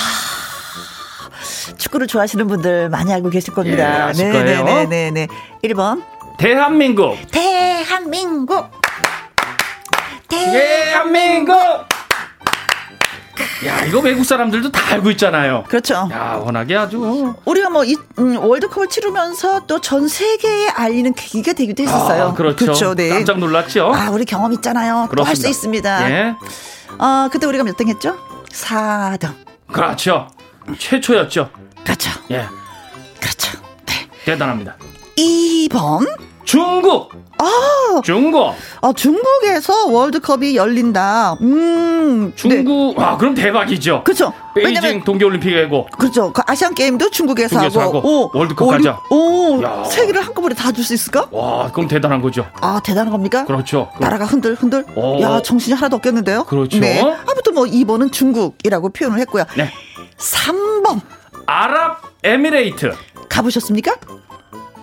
축구를 1.76 2.06
좋아하시는 2.06 2.46
분들 2.46 2.88
많이 2.88 3.12
알고 3.12 3.30
계실 3.30 3.52
겁니다. 3.52 4.12
예, 4.16 4.22
네네네네. 4.22 5.28
1번. 5.64 6.02
대한민국. 6.38 7.16
대한민국. 7.30 8.70
대한민국. 10.28 11.56
야, 13.66 13.84
이거 13.84 14.00
외국 14.00 14.24
사람들도 14.24 14.70
다 14.70 14.94
알고 14.94 15.10
있잖아요. 15.12 15.64
그렇죠. 15.68 16.08
야, 16.12 16.40
워낙에 16.42 16.76
아주. 16.76 17.34
우리가 17.44 17.70
뭐, 17.70 17.84
이, 17.84 17.96
음, 18.18 18.36
월드컵을 18.38 18.88
치르면서 18.88 19.66
또 19.66 19.78
전 19.80 20.08
세계에 20.08 20.68
알리는 20.68 21.12
계기가 21.14 21.52
되기도 21.52 21.82
했었어요. 21.84 22.24
아, 22.28 22.34
그렇죠. 22.34 22.56
그렇죠. 22.56 22.94
네. 22.94 23.08
깜짝 23.10 23.38
놀랐죠. 23.38 23.92
아, 23.94 24.10
우리 24.10 24.24
경험 24.24 24.52
있잖아요. 24.54 25.08
또 25.16 25.22
할 25.22 25.36
수 25.36 25.48
있습니다. 25.48 26.10
예. 26.10 26.34
어, 26.98 27.28
그때 27.30 27.46
우리가 27.46 27.62
몇 27.64 27.76
등 27.76 27.88
했죠? 27.88 28.16
4등. 28.52 29.32
그렇죠. 29.70 30.28
최초였죠. 30.78 31.50
그렇죠. 31.84 32.10
예. 32.30 32.46
그렇죠. 33.20 33.58
네. 33.86 34.08
대단합니다. 34.24 34.76
2번. 35.18 36.06
중국. 36.44 37.12
아, 37.38 38.00
중국. 38.02 38.54
아, 38.80 38.92
중국에서 38.94 39.86
월드컵이 39.88 40.56
열린다. 40.56 41.34
음, 41.42 42.32
중국. 42.34 42.94
네. 42.98 43.04
아, 43.04 43.16
그럼 43.16 43.34
대박이죠. 43.34 44.04
그렇죠. 44.04 44.32
베이징 44.54 45.04
동계올림픽이고. 45.04 45.86
그렇죠. 45.98 46.32
그 46.32 46.40
아시안 46.46 46.74
게임도 46.74 47.10
중국에서, 47.10 47.60
중국에서 47.60 47.80
하고, 47.80 47.98
하고. 47.98 48.08
오, 48.08 48.30
월드컵 48.38 48.68
월드, 48.68 48.84
가자. 48.84 49.00
오, 49.10 49.62
야. 49.62 49.84
세 49.84 50.06
개를 50.06 50.22
한꺼번에 50.24 50.54
다 50.54 50.72
줄 50.72 50.82
수 50.84 50.94
있을까? 50.94 51.26
와, 51.30 51.70
그럼 51.72 51.88
대단한 51.88 52.22
거죠. 52.22 52.46
아, 52.60 52.80
대단한 52.84 53.10
겁니까? 53.12 53.44
그렇죠. 53.44 53.90
나라가 54.00 54.24
흔들 54.24 54.54
흔들. 54.54 54.84
오. 54.94 55.20
야, 55.20 55.42
정신이 55.42 55.74
하나도 55.74 55.96
없겠는데요. 55.96 56.44
그렇죠. 56.44 56.78
네. 56.80 57.00
아무튼 57.00 57.54
뭐 57.54 57.64
2번은 57.64 58.12
중국이라고 58.12 58.90
표현을 58.90 59.18
했고요. 59.20 59.44
네. 59.56 59.70
3번. 60.18 61.00
아랍에미레이트. 61.46 62.92
가보셨습니까? 63.28 63.94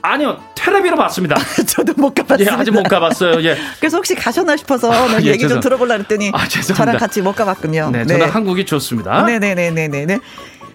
아니요, 0.02 0.38
테레비로 0.64 0.96
봤습니다. 0.96 1.36
저도 1.68 1.94
못 1.98 2.14
가봤어요. 2.16 2.48
예, 2.50 2.54
아직 2.54 2.72
못 2.72 2.84
가봤어요. 2.84 3.44
예. 3.44 3.58
그래서 3.80 3.98
혹시 3.98 4.16
가셨나 4.16 4.56
싶어서 4.56 4.92
아, 4.92 5.22
예, 5.22 5.28
얘기 5.28 5.48
좀 5.48 5.60
들어보려 5.60 5.96
했더니 5.96 6.32
아, 6.34 6.48
저랑 6.48 6.98
같이 6.98 7.22
못 7.22 7.36
가봤군요. 7.36 7.90
네, 7.92 8.06
저는 8.06 8.26
네. 8.26 8.32
한국이 8.32 8.66
좋습니다. 8.66 9.24
네네네네네. 9.24 10.20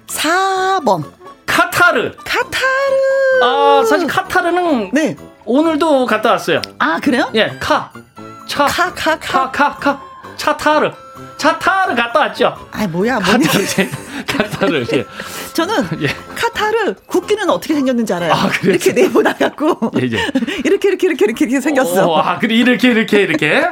4번. 0.07 1.05
카타르. 1.47 2.13
카타르. 2.19 3.43
아, 3.43 3.85
사실 3.89 4.07
카타르는 4.07 4.91
네. 4.93 5.17
오늘도 5.47 6.05
갔다 6.05 6.33
왔어요. 6.33 6.61
아, 6.79 7.01
그래요? 7.01 7.31
예, 7.35 7.57
카. 7.59 7.91
차. 8.47 8.67
카, 8.67 8.93
카, 8.95 9.19
카. 9.19 9.51
카, 9.51 9.51
카, 9.51 9.77
카. 9.77 10.03
차타르. 10.37 10.93
카타르 11.39 11.95
갔다 11.95 12.21
왔죠. 12.21 12.69
아 12.73 12.87
뭐야 12.89 13.21
뭐냐. 13.21 13.49
카타르. 14.27 14.85
예. 14.93 15.05
저는 15.55 16.03
예. 16.03 16.09
카타르 16.35 16.95
국기는 17.07 17.49
어떻게 17.49 17.75
생겼는지 17.75 18.13
알아요. 18.13 18.33
아, 18.33 18.51
이렇게 18.65 18.93
네모나 18.93 19.35
갖고 19.35 19.91
예, 20.01 20.05
예. 20.05 20.09
이렇게 20.65 20.89
이렇게 20.89 21.07
이렇게 21.07 21.25
이렇게 21.25 21.61
생겼어. 21.61 22.09
오, 22.09 22.17
아 22.17 22.39
그래 22.39 22.55
이렇게 22.55 22.89
이렇게 22.91 23.23
이렇게. 23.23 23.63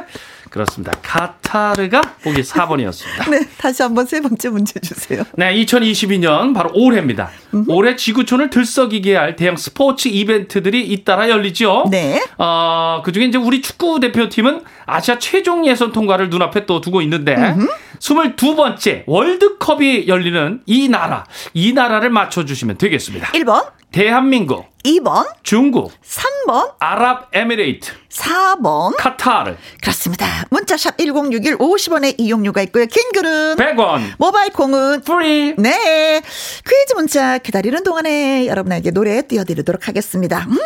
그렇습니다. 0.49 0.93
카타르가 1.01 2.01
보기 2.23 2.41
4번이었습니다. 2.41 3.29
네, 3.29 3.45
다시 3.57 3.83
한번 3.83 4.05
세 4.05 4.21
번째 4.21 4.49
문제 4.49 4.79
주세요. 4.79 5.23
네, 5.35 5.53
2022년 5.53 6.53
바로 6.53 6.71
올해입니다. 6.73 7.29
음흠. 7.53 7.69
올해 7.69 7.95
지구촌을 7.97 8.49
들썩이게 8.49 9.15
할 9.15 9.35
대형 9.35 9.57
스포츠 9.57 10.07
이벤트들이 10.07 10.87
잇따라 10.87 11.29
열리죠. 11.29 11.87
네. 11.91 12.23
어, 12.37 13.01
그중에 13.03 13.25
이제 13.25 13.37
우리 13.37 13.61
축구 13.61 13.99
대표팀은 13.99 14.61
아시아 14.87 15.19
최종 15.19 15.67
예선 15.67 15.91
통과를 15.91 16.29
눈앞에 16.29 16.65
또 16.65 16.81
두고 16.81 17.01
있는데 17.01 17.35
음흠. 17.35 17.67
22번째 17.99 19.03
월드컵이 19.05 20.07
열리는 20.07 20.61
이 20.65 20.87
나라, 20.89 21.25
이 21.53 21.73
나라를 21.73 22.09
맞춰 22.09 22.45
주시면 22.45 22.77
되겠습니다. 22.77 23.27
1번. 23.33 23.71
대한민국. 23.91 24.65
2번. 24.83 25.27
중국. 25.43 25.91
3번. 26.03 26.73
아랍에미레이트. 26.79 27.91
4번. 28.09 28.95
카타르. 28.97 29.55
그렇습니다. 29.81 30.25
문자샵 30.49 30.97
1061 30.97 31.57
50원의 31.57 32.15
이용료가 32.17 32.61
있고요. 32.63 32.85
긴 32.85 33.03
글은 33.13 33.55
100원. 33.55 34.01
모바일 34.17 34.51
콩은 34.51 35.01
free. 35.01 35.55
네. 35.57 36.21
퀴즈 36.67 36.93
문자 36.95 37.37
기다리는 37.37 37.81
동안에 37.83 38.47
여러분에게 38.47 38.91
노래 38.91 39.21
띄워드리도록 39.21 39.87
하겠습니다. 39.87 40.45
음 40.49 40.57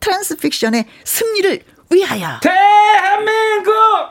트랜스픽션의 0.00 0.86
승리를 1.04 1.60
위하여 1.94 2.40
대한민국 2.40 4.08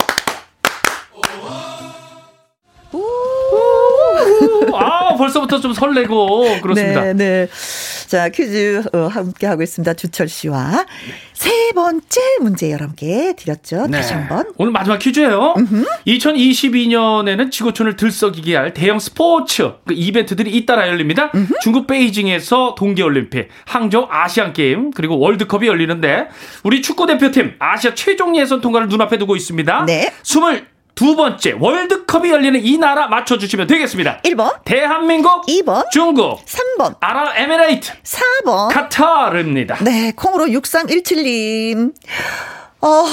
아, 4.74 5.16
벌써부터 5.16 5.60
좀 5.60 5.74
설레고 5.74 6.62
그렇습니다. 6.62 7.02
네, 7.02 7.14
네. 7.14 7.48
자, 8.08 8.30
퀴즈 8.30 8.84
어, 8.94 9.08
함께 9.08 9.48
하고 9.48 9.64
있습니다. 9.64 9.94
주철 9.94 10.28
씨와 10.28 10.86
세 11.34 11.72
번째 11.74 12.22
문제 12.42 12.72
여러분께 12.72 13.34
드렸죠. 13.38 13.88
네. 13.88 13.98
다시 13.98 14.14
한번. 14.14 14.46
오늘 14.58 14.72
마지막 14.72 15.00
퀴즈예요. 15.00 15.56
음흠. 15.58 15.86
2022년에는 16.08 17.52
지구촌을 17.52 17.96
들썩이게 17.96 18.56
할 18.56 18.74
대형 18.74 19.00
스포츠 19.00 19.72
그 19.86 19.94
이벤트들이 19.94 20.52
잇따라 20.52 20.88
열립니다. 20.88 21.32
음흠. 21.34 21.54
중국 21.62 21.88
베이징에서 21.88 22.76
동계올림픽, 22.78 23.50
항저우 23.66 24.08
아시안 24.10 24.54
게임, 24.54 24.92
그리고 24.92 25.18
월드컵이 25.20 25.68
열리는데 25.68 26.28
우리 26.64 26.82
축구 26.82 27.08
대표팀 27.08 27.56
아시아 27.60 27.94
최종 27.96 28.36
예선 28.38 28.62
통과를 28.62 28.88
눈앞에 28.88 29.18
두고 29.18 29.36
있습니다. 29.36 29.86
네. 29.86 30.14
20 30.24 30.73
두 30.96 31.16
번째 31.16 31.56
월드컵이 31.60 32.30
열리는 32.30 32.60
이 32.64 32.78
나라 32.78 33.08
맞춰주시면 33.08 33.68
되겠습니다. 33.68 34.22
1번 34.22 34.64
대한민국 34.64 35.46
2번 35.48 35.90
중국 35.92 36.40
3번 36.46 36.96
아랍에미레이트 37.00 37.92
4번 38.04 38.72
카타르입니다. 38.72 39.84
네 39.84 40.12
콩으로 40.16 40.46
6317님 40.46 41.94
어... 42.82 43.06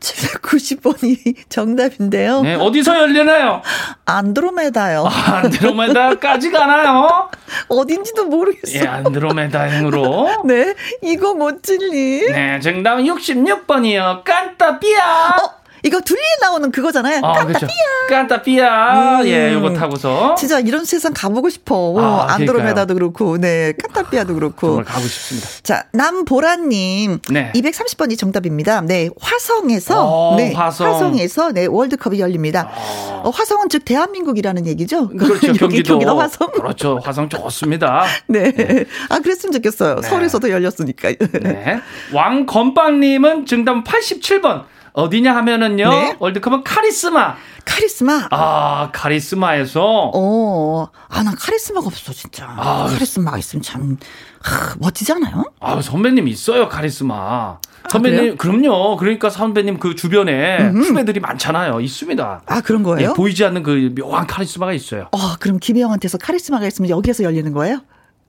790번이 0.00 1.34
정답인데요. 1.48 2.42
네, 2.42 2.54
어디서 2.54 2.96
열리나요? 2.98 3.62
안드로메다요. 4.04 5.04
아, 5.06 5.36
안드로메다까지 5.38 6.50
가나요? 6.52 7.30
어딘지도 7.68 8.26
모르겠어요. 8.26 8.82
예, 8.82 8.86
안드로메다 8.86 9.62
행으로. 9.62 10.42
네, 10.44 10.74
이거 11.02 11.34
못 11.34 11.62
질리. 11.62 12.30
네, 12.30 12.60
정답은 12.60 13.04
66번이요. 13.04 14.22
깐따삐아. 14.22 15.28
어? 15.30 15.55
이거 15.82 16.00
둘리에 16.00 16.24
나오는 16.40 16.70
그거잖아요. 16.70 17.20
아, 17.22 17.32
깐따삐아. 17.32 17.58
그렇죠. 17.58 17.66
깐따삐아. 18.08 19.20
음. 19.20 19.26
예, 19.26 19.52
요거 19.54 19.74
타고서. 19.74 20.34
진짜 20.36 20.60
이런 20.60 20.84
세상 20.84 21.12
가보고 21.14 21.50
싶어. 21.50 21.94
아, 22.00 22.34
안드로메다도 22.34 22.94
그렇고, 22.94 23.38
네, 23.38 23.72
깐따삐아도 23.82 24.34
그렇고. 24.34 24.66
정말 24.68 24.84
가고 24.84 25.06
싶습니다. 25.06 25.48
자, 25.62 25.84
남보라님. 25.92 27.20
네. 27.30 27.52
230번이 27.54 28.18
정답입니다. 28.18 28.80
네, 28.80 29.10
화성에서. 29.20 30.04
어, 30.06 30.36
네, 30.36 30.52
화성. 30.52 31.16
에서 31.18 31.52
네, 31.52 31.66
월드컵이 31.66 32.20
열립니다. 32.20 32.70
어. 32.74 33.22
어, 33.24 33.30
화성은 33.30 33.68
즉 33.68 33.84
대한민국이라는 33.84 34.66
얘기죠. 34.66 35.08
그렇죠. 35.08 35.52
경기도. 35.54 35.94
경기도 35.94 36.18
화성. 36.18 36.50
그렇죠. 36.52 37.00
화성 37.02 37.28
좋습니다. 37.28 38.04
네. 38.26 38.52
네. 38.52 38.84
아, 39.08 39.18
그랬으면 39.18 39.52
좋겠어요. 39.52 40.00
네. 40.00 40.08
서울에서도 40.08 40.50
열렸으니까. 40.50 41.12
네. 41.42 41.80
왕건빵님은 42.12 43.46
정답 43.46 43.84
87번. 43.84 44.64
어디냐 44.96 45.36
하면은요. 45.36 45.90
네? 45.90 46.16
월드컵은 46.18 46.64
카리스마. 46.64 47.36
카리스마. 47.66 48.28
아, 48.30 48.88
카리스마에서. 48.92 50.10
어. 50.14 50.88
아, 51.08 51.22
난 51.22 51.34
카리스마가 51.34 51.86
없어, 51.86 52.14
진짜. 52.14 52.46
아, 52.56 52.86
카리스마가 52.88 53.36
있으면 53.36 53.62
참, 53.62 53.98
하, 54.40 54.74
멋지지 54.78 55.12
않아요? 55.12 55.44
아, 55.60 55.82
선배님 55.82 56.26
있어요, 56.28 56.70
카리스마. 56.70 57.14
아, 57.14 57.58
선배님, 57.90 58.32
아, 58.32 58.36
그럼요. 58.38 58.96
그러니까 58.96 59.28
선배님 59.28 59.80
그 59.80 59.94
주변에 59.96 60.60
음흠. 60.70 60.86
후배들이 60.88 61.20
많잖아요. 61.20 61.78
있습니다. 61.82 62.42
아, 62.46 62.60
그런 62.62 62.82
거예요? 62.82 63.10
예, 63.10 63.12
보이지 63.12 63.44
않는 63.44 63.62
그 63.64 63.92
묘한 63.94 64.26
카리스마가 64.26 64.72
있어요. 64.72 65.08
어, 65.12 65.36
그럼 65.38 65.58
김혜영한테서 65.58 66.16
카리스마가 66.16 66.66
있으면 66.68 66.88
여기에서 66.88 67.22
열리는 67.22 67.52
거예요? 67.52 67.80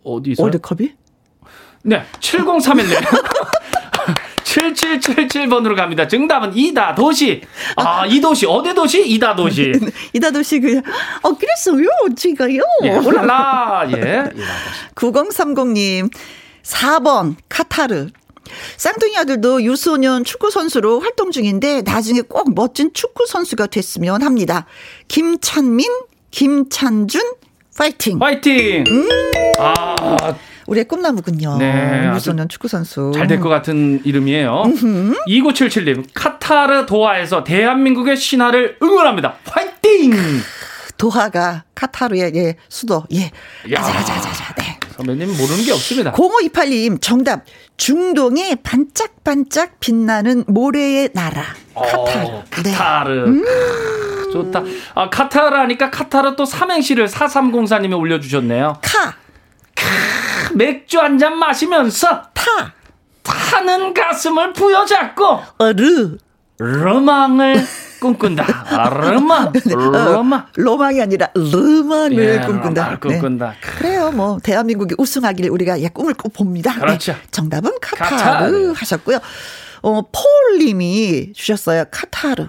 어디서? 0.04 0.44
월드컵이? 0.44 0.92
네, 1.84 2.04
7031님. 2.20 2.92
7777번으로 4.58 5.76
갑니다. 5.76 6.08
정답은 6.08 6.56
이다 6.56 6.96
도시. 6.96 7.42
아, 7.76 8.06
이 8.08 8.20
도시. 8.20 8.46
어디 8.46 8.74
도시? 8.74 9.08
이다 9.08 9.36
도시. 9.36 9.72
이다 10.14 10.32
도시 10.32 10.60
그 10.60 10.82
어, 11.22 11.34
그랬어요. 11.38 11.88
제가요. 12.16 12.62
예, 12.84 12.90
올라라. 12.96 13.88
예. 13.92 14.24
9030님. 14.96 16.12
4번 16.64 17.36
카타르. 17.48 18.08
쌍둥이 18.78 19.18
아들도 19.18 19.62
유소년 19.64 20.24
축구 20.24 20.50
선수로 20.52 21.02
활동 21.02 21.32
중인데 21.32 21.82
나중에 21.82 22.22
꼭 22.22 22.54
멋진 22.56 22.92
축구 22.94 23.26
선수가 23.26 23.68
됐으면 23.68 24.24
합니다. 24.24 24.66
김찬민, 25.10 25.88
김찬준, 26.32 27.22
파이팅. 27.78 28.20
파이팅. 28.20 28.84
음. 28.88 29.08
아, 29.60 29.96
우리의 30.68 30.86
꿈나무군요. 30.86 31.58
네. 31.58 32.12
유소년 32.14 32.48
축구 32.50 32.68
선수. 32.68 33.12
잘 33.16 33.28
될 33.28 33.40
것 33.40 33.50
같은 33.50 34.02
이름이에요. 34.04 34.64
2977님, 35.28 36.06
카타르 36.14 36.86
도하에서 36.86 37.44
대한민국의 37.44 38.18
신화를 38.18 38.78
응원합니다. 38.82 39.36
화이팅! 39.46 40.12
도하가 40.98 41.64
카타르의 41.76 42.32
예, 42.36 42.56
수도. 42.70 43.04
예. 43.14 43.32
자자자자자. 43.74 44.54
네. 44.56 44.78
선배님 44.98 45.28
모르는 45.38 45.64
게 45.64 45.72
없습니다. 45.72 46.12
0528님 46.12 47.00
정답. 47.02 47.44
중동의 47.78 48.58
반짝반짝 48.64 49.80
빛나는 49.80 50.44
모래의 50.48 51.10
나라. 51.14 51.44
카타르. 51.76 52.26
어, 52.26 52.44
카타르. 52.50 53.12
네. 53.14 53.22
음. 53.30 53.44
좋다. 54.34 54.64
아, 54.96 55.10
카타르 55.12 55.56
하니까 55.56 55.92
카타르 55.92 56.36
또 56.36 56.46
삼행시를 56.46 57.08
4304님이 57.08 57.96
올려주셨네요. 57.98 58.80
카. 58.82 59.14
맥주 60.58 61.00
한 61.00 61.18
잔 61.18 61.38
마시면서 61.38 62.24
타 62.34 62.74
타는 63.24 63.94
가슴을 63.94 64.54
부여잡고 64.54 65.42
어르 65.58 66.18
로망을 66.60 67.56
꿈꾼다. 68.00 68.46
아, 68.70 68.90
로망, 68.90 69.52
네. 69.66 69.74
로망. 69.74 70.40
어, 70.40 70.46
로망이 70.56 71.02
아니라 71.02 71.30
로망을 71.34 72.18
예, 72.18 72.46
꿈꾼다. 72.46 73.00
꿈꾼다. 73.00 73.48
네. 73.50 73.56
그래요, 73.60 74.12
뭐 74.12 74.38
대한민국이 74.44 74.94
우승하기를 75.00 75.50
우리가 75.50 75.82
예, 75.82 75.88
꿈을 75.90 76.14
봅니다. 76.14 76.76
그렇죠. 76.76 77.14
네. 77.14 77.18
정답은 77.32 77.72
카타르, 77.82 78.10
카타르 78.16 78.74
하셨고요. 78.76 79.18
어, 79.82 80.02
폴님이 80.12 81.34
주셨어요. 81.34 81.86
카타르. 81.92 82.48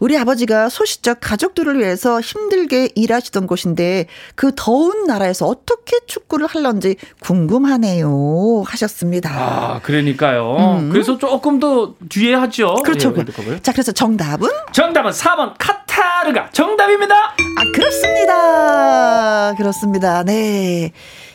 우리 0.00 0.18
아버지가 0.18 0.68
소시적 0.68 1.18
가족들을 1.20 1.78
위해서 1.78 2.20
힘들게 2.20 2.90
일하시던 2.94 3.46
곳인데 3.46 4.06
그 4.34 4.52
더운 4.54 5.06
나라에서 5.06 5.46
어떻게 5.46 5.98
축구를 6.06 6.46
할런지 6.46 6.96
궁금하네요. 7.20 8.64
하셨습니다. 8.66 9.30
아, 9.32 9.80
그러니까요. 9.82 10.56
음. 10.80 10.90
그래서 10.90 11.16
조금 11.18 11.58
더 11.58 11.94
뒤에 12.08 12.34
하죠. 12.34 12.74
그렇죠. 12.84 13.14
예, 13.48 13.60
자, 13.62 13.72
그래서 13.72 13.92
정답은? 13.92 14.48
정답은 14.72 15.10
4번 15.12 15.54
카타르가 15.58 16.50
정답입니다. 16.50 17.14
아, 17.14 17.72
그렇습니다. 17.74 19.54
그렇습니다. 19.56 20.22
네. 20.24 20.92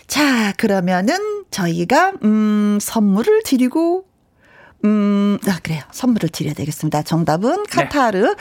자, 0.08 0.54
그러면은 0.58 1.46
저희가 1.52 2.14
음 2.24 2.78
선물을 2.82 3.44
드리고 3.46 4.06
음, 4.84 5.38
아, 5.48 5.60
그래요. 5.62 5.82
선물을 5.92 6.30
드려야 6.30 6.54
되겠습니다. 6.54 7.04
정답은 7.04 7.64
네. 7.64 7.70
카타르. 7.70 8.22
네. 8.22 8.34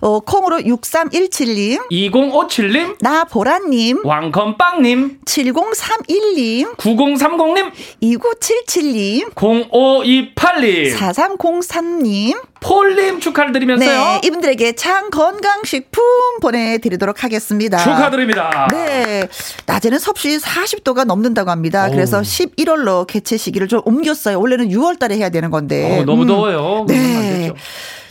어, 0.00 0.20
콩으로 0.20 0.58
6317님. 0.58 1.90
2057님. 1.90 2.96
나보라님. 3.00 4.04
왕건빵님. 4.04 5.20
7031님. 5.24 6.76
9030님. 6.76 7.72
2977님. 8.02 9.34
0528님. 9.34 10.96
4303님. 10.96 12.51
폴님 12.62 13.20
축하를 13.20 13.52
드리면서요. 13.52 13.88
네, 13.88 14.20
이분들에게 14.24 14.72
장 14.72 15.10
건강식품 15.10 16.02
보내드리도록 16.40 17.24
하겠습니다. 17.24 17.78
축하드립니다. 17.78 18.68
네, 18.70 19.28
낮에는 19.66 19.98
섭씨 19.98 20.38
40도가 20.38 21.04
넘는다고 21.04 21.50
합니다. 21.50 21.88
오. 21.88 21.90
그래서 21.90 22.20
11월로 22.20 23.06
개최 23.06 23.36
시기를 23.36 23.68
좀 23.68 23.82
옮겼어요. 23.84 24.40
원래는 24.40 24.68
6월달에 24.68 25.12
해야 25.12 25.28
되는 25.28 25.50
건데. 25.50 26.00
어, 26.00 26.04
너무 26.04 26.22
음. 26.22 26.26
더워요. 26.28 26.86
네. 26.88 27.52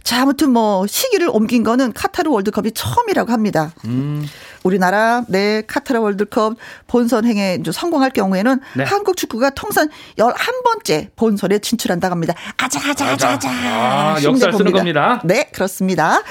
자, 0.04 0.22
아무튼 0.22 0.52
뭐 0.52 0.88
시기를 0.88 1.30
옮긴 1.30 1.64
거는 1.64 1.94
카타르 1.94 2.30
월드컵이 2.30 2.72
처음이라고 2.72 3.32
합니다. 3.32 3.72
음. 3.86 4.28
우리나라 4.64 5.24
내 5.28 5.64
카타르 5.66 6.00
월드컵 6.00 6.56
본선 6.88 7.26
행에 7.26 7.60
성공할 7.72 8.12
경우에는 8.12 8.60
네. 8.76 8.84
한국 8.84 9.18
축구가 9.18 9.52
통산 9.52 9.90
11번째 10.18 11.10
본선에 11.16 11.60
진출한다고 11.60 12.12
합니다. 12.12 12.34
아자아자아자아자. 12.58 13.50
아, 13.50 14.18
역사를 14.24 14.54
쓰는 14.54 14.72
겁니다. 14.72 15.22
네, 15.24 15.50
그렇습니다. 15.54 16.22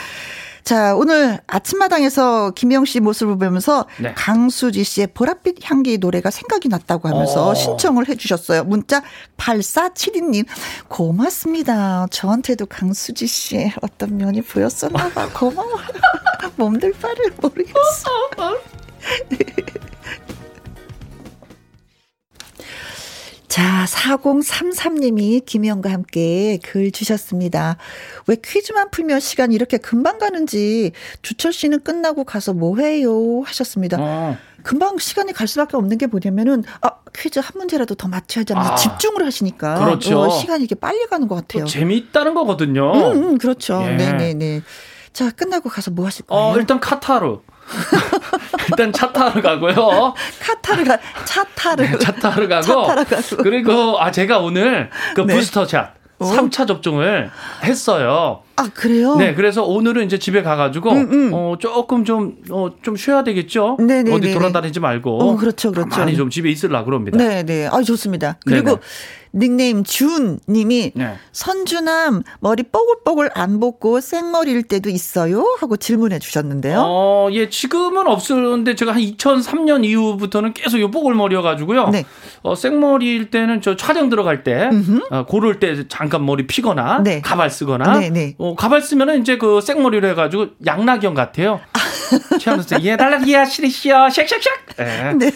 자, 0.64 0.94
오늘 0.94 1.38
아침마당에서 1.46 2.50
김영 2.52 2.84
씨 2.84 3.00
모습을 3.00 3.38
보면서 3.38 3.86
네. 3.98 4.12
강수지 4.14 4.84
씨의 4.84 5.08
보랏빛 5.08 5.58
향기 5.64 5.98
노래가 5.98 6.30
생각이 6.30 6.68
났다고 6.68 7.08
하면서 7.08 7.46
오. 7.46 7.50
어. 7.50 7.54
신청을 7.54 8.08
해 8.08 8.14
주셨어요. 8.16 8.64
문자 8.64 9.02
8472님, 9.36 10.46
고맙습니다. 10.88 12.06
저한테도 12.10 12.66
강수지 12.66 13.26
씨의 13.26 13.72
어떤 13.82 14.16
면이 14.16 14.42
보였었나 14.42 15.08
봐. 15.10 15.28
고마워. 15.32 15.78
몸들 16.56 16.92
바를 16.92 17.32
모르겠어. 17.40 18.30
자, 23.50 23.84
4033님이 23.88 25.44
김영과 25.44 25.90
함께 25.90 26.60
글 26.62 26.92
주셨습니다. 26.92 27.78
왜 28.28 28.36
퀴즈만 28.36 28.92
풀면 28.92 29.18
시간이 29.18 29.56
이렇게 29.56 29.76
금방 29.76 30.18
가는지 30.18 30.92
주철 31.22 31.52
씨는 31.52 31.80
끝나고 31.80 32.22
가서 32.22 32.52
뭐 32.52 32.76
해요? 32.76 33.42
하셨습니다. 33.44 33.96
어. 33.98 34.36
금방 34.62 34.98
시간이 34.98 35.32
갈 35.32 35.48
수밖에 35.48 35.76
없는 35.76 35.98
게 35.98 36.06
뭐냐면은 36.06 36.62
아 36.80 36.90
퀴즈 37.12 37.40
한 37.40 37.50
문제라도 37.56 37.96
더 37.96 38.06
맞춰야지 38.06 38.52
하면서 38.52 38.74
아, 38.74 38.76
집중을 38.76 39.26
하시니까 39.26 39.84
그렇죠. 39.84 40.20
어, 40.20 40.30
시간이 40.30 40.62
이게 40.62 40.76
빨리 40.76 41.04
가는 41.06 41.26
것 41.26 41.34
같아요. 41.34 41.64
재미있다는 41.64 42.34
거거든요. 42.34 42.92
음, 42.92 43.24
음 43.24 43.38
그렇죠. 43.38 43.82
예. 43.82 43.96
네네네. 43.96 44.62
자 45.12 45.32
끝나고 45.32 45.70
가서 45.70 45.90
뭐 45.90 46.06
하실 46.06 46.24
거예요? 46.26 46.52
어, 46.52 46.56
일단 46.56 46.78
카타르. 46.78 47.38
일단 48.70 48.92
차 48.92 49.12
타러 49.12 49.40
가고요. 49.40 50.14
카타르 50.40 50.84
가, 50.84 50.98
차 51.24 51.44
타르. 51.54 51.82
네, 51.82 51.98
차 51.98 52.12
타러 52.12 52.48
가고. 52.48 52.62
차 52.62 52.74
타러 52.74 53.04
가고. 53.04 53.36
그리고, 53.42 54.00
아, 54.00 54.10
제가 54.10 54.38
오늘 54.38 54.90
그 55.14 55.22
네. 55.22 55.34
부스터 55.34 55.66
샷. 55.66 56.00
어? 56.20 56.26
3차 56.26 56.68
접종을 56.68 57.30
했어요. 57.64 58.42
아, 58.56 58.68
그래요? 58.74 59.16
네, 59.16 59.34
그래서 59.34 59.64
오늘은 59.64 60.04
이제 60.04 60.18
집에 60.18 60.42
가가지고, 60.42 60.92
음, 60.92 61.10
음. 61.10 61.30
어, 61.32 61.56
조금 61.58 62.04
좀, 62.04 62.36
어, 62.50 62.68
좀 62.82 62.94
쉬어야 62.94 63.24
되겠죠? 63.24 63.78
네네. 63.80 64.12
어디 64.12 64.34
돌아다니지 64.34 64.80
말고. 64.80 65.18
어, 65.18 65.36
그렇죠, 65.36 65.72
그렇죠. 65.72 65.98
많이 65.98 66.14
좀 66.16 66.28
집에 66.28 66.50
있으려 66.50 66.84
그럽니다. 66.84 67.16
네네. 67.16 67.68
아, 67.72 67.80
좋습니다. 67.82 68.36
그리고 68.44 68.66
네네. 68.66 68.80
닉네임 69.34 69.84
준 69.84 70.38
님이 70.48 70.92
네. 70.94 71.14
선주남 71.32 72.22
머리 72.40 72.62
뽀글뽀글 72.62 73.30
안 73.34 73.60
볶고 73.60 74.00
생머리일 74.00 74.64
때도 74.64 74.90
있어요? 74.90 75.56
하고 75.60 75.76
질문해 75.76 76.18
주셨는데요. 76.18 76.82
어, 76.84 77.28
예, 77.32 77.48
지금은 77.48 78.06
없었는데 78.06 78.74
제가 78.74 78.92
한 78.92 79.00
2003년 79.00 79.84
이후부터는 79.84 80.54
계속 80.54 80.80
요 80.80 80.90
뽀글머리여 80.90 81.42
가지고요. 81.42 81.88
네. 81.88 82.04
어, 82.42 82.54
생머리일 82.54 83.30
때는 83.30 83.60
저 83.60 83.76
촬영 83.76 84.08
들어갈 84.08 84.42
때 84.42 84.70
어, 85.10 85.26
고를 85.26 85.60
때 85.60 85.86
잠깐 85.88 86.24
머리 86.24 86.46
피거나 86.46 87.02
네. 87.02 87.20
가발 87.20 87.50
쓰거나 87.50 87.98
네, 87.98 88.10
네. 88.10 88.34
어, 88.38 88.54
가발 88.54 88.82
쓰면은 88.82 89.20
이제 89.20 89.38
그 89.38 89.60
생머리로 89.60 90.08
해 90.08 90.14
가지고 90.14 90.48
양락형 90.66 91.14
같아요. 91.14 91.60
아. 91.72 91.89
최현우 92.38 92.62
씨, 92.62 92.74
예, 92.82 92.96
달라기야, 92.96 93.44
시리시여, 93.44 94.08
쉑쉑쉑. 94.08 94.44
예. 94.80 95.12
네. 95.14 95.32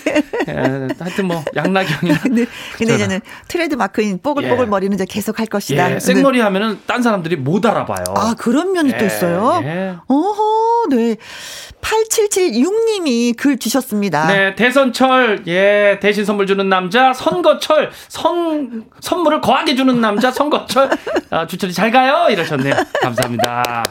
예, 0.48 0.52
하여튼 0.98 1.26
뭐, 1.26 1.44
양락형이나. 1.54 2.20
네. 2.30 2.46
근데 2.76 2.94
이제는 2.94 3.20
트레이드 3.48 3.74
마크인 3.74 4.20
뽀글뽀글 4.22 4.64
예. 4.64 4.68
머리는 4.68 4.94
이제 4.94 5.04
계속 5.08 5.38
할 5.38 5.46
것이다. 5.46 5.94
예, 5.94 6.00
생머리 6.00 6.38
네. 6.38 6.44
하면은 6.44 6.80
딴 6.86 7.02
사람들이 7.02 7.36
못 7.36 7.64
알아봐요. 7.66 8.04
아, 8.16 8.34
그런 8.38 8.72
면이 8.72 8.92
예. 8.94 8.98
또 8.98 9.04
있어요? 9.04 9.60
예. 9.64 9.96
어허, 10.06 10.86
네. 10.90 11.16
8776님이 11.80 13.36
글 13.36 13.58
주셨습니다. 13.58 14.26
네, 14.28 14.54
대선철, 14.54 15.44
예, 15.46 15.98
대신 16.00 16.24
선물 16.24 16.46
주는 16.46 16.68
남자, 16.68 17.12
선거철, 17.12 17.90
선, 18.08 18.84
선물을 19.00 19.40
거하게 19.40 19.74
주는 19.74 20.00
남자, 20.00 20.30
선거철, 20.30 20.90
아, 21.30 21.46
주철이 21.46 21.72
잘 21.72 21.90
가요? 21.90 22.28
이러셨네요. 22.30 22.74
감사합니다. 23.02 23.84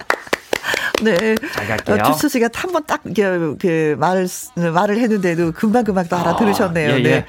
네. 1.03 1.35
잘 1.53 1.67
갈게요. 1.67 1.97
어, 1.97 2.11
주수 2.11 2.29
씨가 2.29 2.49
한 2.53 2.71
번 2.71 2.83
딱, 2.85 3.01
그, 3.03 3.55
그, 3.59 3.95
말, 3.99 4.27
말을 4.55 4.97
했는데도 4.97 5.51
금방금방 5.51 6.07
또 6.09 6.15
알아들으셨네요. 6.17 6.89
아, 6.89 6.93
예, 6.93 6.99
예. 6.99 7.03
네. 7.03 7.25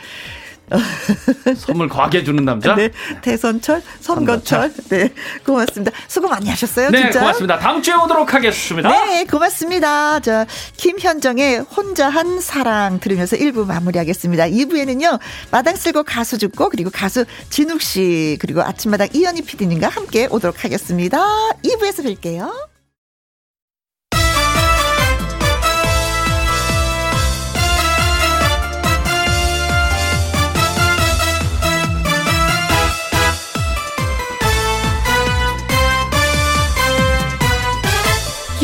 선물 1.58 1.90
과하게 1.90 2.24
주는 2.24 2.42
남자. 2.42 2.74
네. 2.74 2.88
대선철, 3.20 3.82
선거철. 4.00 4.72
네. 4.88 5.10
고맙습니다. 5.44 5.92
수고 6.08 6.26
많이 6.28 6.48
하셨어요. 6.48 6.88
네, 6.90 7.02
진짜. 7.02 7.20
고맙습니다. 7.20 7.58
다음 7.58 7.82
주에 7.82 7.92
오도록 7.92 8.32
하겠습니다. 8.32 8.88
네, 8.88 9.24
고맙습니다. 9.26 10.20
자, 10.20 10.46
김현정의 10.78 11.58
혼자 11.60 12.08
한 12.08 12.40
사랑 12.40 12.98
들으면서 12.98 13.36
1부 13.36 13.66
마무리하겠습니다. 13.66 14.44
2부에는요, 14.46 15.18
마당 15.50 15.76
쓸고 15.76 16.04
가수 16.04 16.38
죽고, 16.38 16.70
그리고 16.70 16.88
가수 16.90 17.26
진욱 17.50 17.82
씨, 17.82 18.38
그리고 18.40 18.62
아침마당 18.62 19.08
이현희 19.12 19.42
PD님과 19.42 19.88
함께 19.88 20.28
오도록 20.30 20.64
하겠습니다. 20.64 21.18
2부에서 21.62 22.04
뵐게요. 22.06 22.50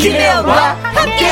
김혜영과 0.00 0.76
함께. 0.76 1.26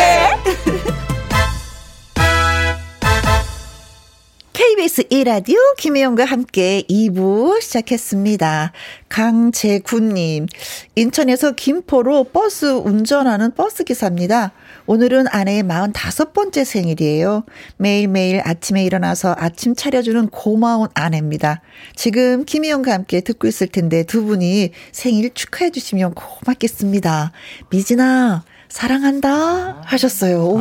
KBS 4.52 5.04
1라디오 5.04 5.56
김혜영과 5.78 6.26
함께 6.26 6.82
2부 6.82 7.62
시작했습니다. 7.62 8.72
강재군님, 9.08 10.48
인천에서 10.96 11.52
김포로 11.52 12.24
버스 12.24 12.66
운전하는 12.66 13.54
버스 13.54 13.84
기사입니다. 13.84 14.52
오늘은 14.84 15.28
아내의 15.30 15.62
45번째 15.62 16.66
생일이에요. 16.66 17.44
매일매일 17.78 18.42
아침에 18.44 18.84
일어나서 18.84 19.34
아침 19.38 19.74
차려주는 19.74 20.28
고마운 20.28 20.88
아내입니다. 20.92 21.62
지금 21.96 22.44
김희영과 22.44 22.92
함께 22.92 23.22
듣고 23.22 23.48
있을 23.48 23.68
텐데 23.68 24.02
두 24.02 24.26
분이 24.26 24.72
생일 24.92 25.32
축하해 25.32 25.70
주시면 25.70 26.12
고맙겠습니다. 26.12 27.32
미진아, 27.70 28.44
사랑한다 28.68 29.80
하셨어요. 29.84 30.44
오, 30.44 30.58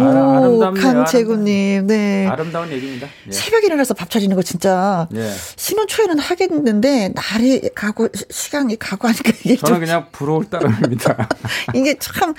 아, 0.63 0.71
강재구님, 0.71 1.87
네. 1.87 2.25
아름다운 2.27 2.71
얘기입니다. 2.71 3.07
예. 3.27 3.31
새벽에 3.31 3.67
일어나서 3.67 3.93
밥 3.93 4.09
차리는 4.09 4.33
거 4.35 4.41
진짜 4.41 5.07
예. 5.13 5.29
신혼 5.55 5.87
초에는 5.87 6.17
하겠는데 6.17 7.09
날이 7.09 7.69
가고 7.75 8.07
시간이 8.29 8.79
가고 8.79 9.07
하니까 9.09 9.31
이게 9.43 9.57
저는 9.57 9.81
그냥 9.81 10.07
부러울 10.11 10.49
따름입니다. 10.49 11.27
이게 11.75 11.97
참 11.99 12.33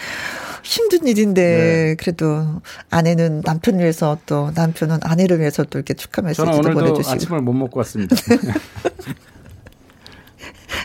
힘든 0.62 1.07
일인데 1.07 1.42
네. 1.42 1.94
그래도 1.98 2.62
아내는 2.90 3.42
남편을 3.44 3.81
위해서 3.81 4.18
또 4.26 4.50
남편은 4.54 5.00
아내를 5.02 5.38
위해서 5.38 5.64
또 5.64 5.78
이렇게 5.78 5.92
축하 5.94 6.22
메시지도 6.22 6.61
보내주시고 6.62 7.11
아침을 7.14 7.42
못 7.42 7.52
먹고 7.52 7.78
왔습니다. 7.81 8.16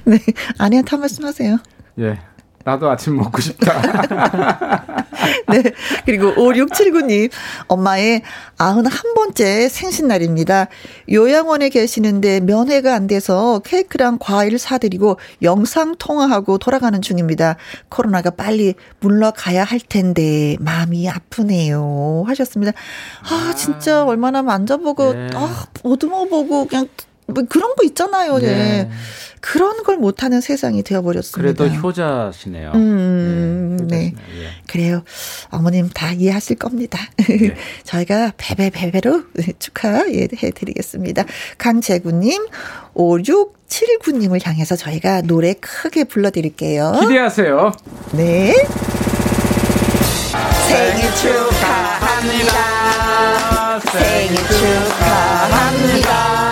네, 0.05 0.19
아내한테 0.57 0.89
한 0.89 0.99
말씀 0.99 1.23
하세요. 1.23 1.57
예. 1.99 2.19
나도 2.63 2.89
아침 2.89 3.17
먹고 3.17 3.41
싶다. 3.41 3.81
네. 5.49 5.63
그리고 6.05 6.33
5679님, 6.33 7.29
엄마의 7.67 8.21
91번째 8.57 9.67
생신날입니다. 9.69 10.67
요양원에 11.11 11.69
계시는데 11.69 12.39
면회가 12.41 12.93
안 12.93 13.07
돼서 13.07 13.59
케이크랑 13.65 14.17
과일 14.19 14.57
사드리고 14.57 15.17
영상통화하고 15.41 16.57
돌아가는 16.57 17.01
중입니다. 17.01 17.57
코로나가 17.89 18.29
빨리 18.29 18.75
물러가야 19.01 19.63
할 19.63 19.79
텐데, 19.79 20.55
마음이 20.59 21.09
아프네요. 21.09 22.23
하셨습니다. 22.27 22.71
아, 23.23 23.53
진짜 23.55 24.05
얼마나 24.05 24.41
만져보고, 24.41 25.13
네. 25.13 25.29
아, 25.33 25.65
보듬어보고, 25.73 26.67
그냥, 26.67 26.87
뭐 27.27 27.43
그런 27.49 27.75
거 27.75 27.83
있잖아요. 27.85 28.37
네. 28.39 28.47
네. 28.47 28.89
그런 29.39 29.83
걸 29.83 29.97
못하는 29.97 30.39
세상이 30.39 30.83
되어버렸습니다. 30.83 31.41
그래도 31.41 31.67
효자시네요. 31.75 32.71
음, 32.75 33.77
네. 33.89 34.13
네. 34.15 34.41
예. 34.41 34.47
그래요. 34.67 35.03
어머님 35.49 35.89
다 35.89 36.11
이해하실 36.13 36.57
겁니다. 36.57 36.99
네. 37.17 37.55
저희가 37.83 38.31
배배배배로 38.37 39.23
축하해 39.59 40.27
드리겠습니다. 40.27 41.25
강재구님, 41.57 42.45
5679님을 42.95 44.45
향해서 44.45 44.75
저희가 44.77 45.21
노래 45.23 45.53
크게 45.55 46.05
불러드릴게요. 46.05 46.99
기대하세요. 47.01 47.71
네. 48.13 48.53
생일 50.67 51.01
축하합니다. 51.15 52.53
생일 53.79 54.35
축하합니다. 54.37 56.42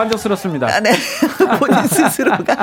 만족스럽습니다. 0.00 0.66
아, 0.68 0.80
네. 0.80 0.92
본인 1.58 1.86
스스로가. 1.86 2.56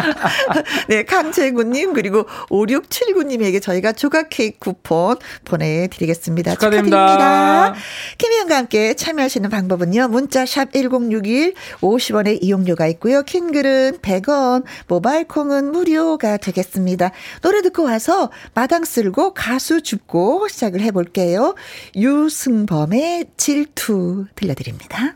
네, 0.87 1.03
강재구님, 1.03 1.93
그리고 1.93 2.23
5679님에게 2.49 3.61
저희가 3.61 3.93
조각 3.93 4.29
케이크 4.29 4.57
쿠폰 4.59 5.17
보내드리겠습니다. 5.45 6.53
축하드립니다. 6.53 7.07
축하드립니다. 7.07 7.73
김희영과 8.17 8.57
함께 8.57 8.93
참여하시는 8.93 9.49
방법은요. 9.49 10.07
문자샵 10.07 10.73
1061 10.73 11.53
50원의 11.81 12.39
이용료가 12.41 12.87
있고요. 12.87 13.23
킹글은 13.23 13.99
100원, 14.01 14.63
모바일 14.87 15.27
콩은 15.27 15.71
무료가 15.71 16.37
되겠습니다. 16.37 17.11
노래 17.41 17.61
듣고 17.61 17.83
와서 17.83 18.31
마당 18.53 18.83
쓸고 18.85 19.33
가수 19.33 19.81
줍고 19.81 20.47
시작을 20.47 20.81
해볼게요. 20.81 21.55
유승범의 21.95 23.25
질투 23.37 24.25
들려드립니다. 24.35 25.15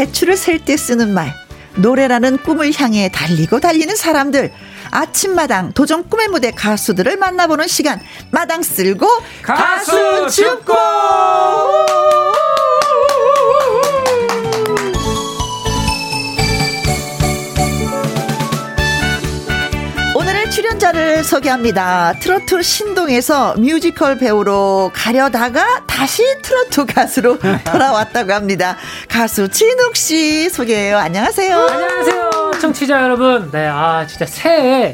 배추를 0.00 0.38
셀 0.38 0.64
때 0.64 0.78
쓰는 0.78 1.12
말. 1.12 1.34
노래라는 1.76 2.38
꿈을 2.38 2.72
향해 2.74 3.10
달리고 3.12 3.60
달리는 3.60 3.94
사람들. 3.94 4.50
아침마당 4.90 5.72
도전 5.72 6.08
꿈의 6.08 6.28
무대 6.28 6.50
가수들을 6.52 7.18
만나보는 7.18 7.68
시간. 7.68 8.00
마당 8.30 8.62
쓸고 8.62 9.06
가수 9.42 10.26
죽고! 10.30 10.74
소개합니다. 21.34 22.14
트로트 22.18 22.60
신동에서 22.60 23.54
뮤지컬 23.56 24.18
배우로 24.18 24.90
가려다가 24.92 25.64
다시 25.86 26.24
트로트 26.42 26.86
가수로 26.92 27.38
돌아왔다고 27.38 28.32
합니다. 28.32 28.76
가수 29.08 29.48
진욱 29.48 29.94
씨 29.94 30.50
소개해요. 30.50 30.98
안녕하세요. 30.98 31.56
안녕하세요. 31.56 32.30
청취자 32.60 33.00
여러분. 33.02 33.48
네, 33.52 33.68
아, 33.68 34.04
진짜 34.08 34.26
새해 34.26 34.92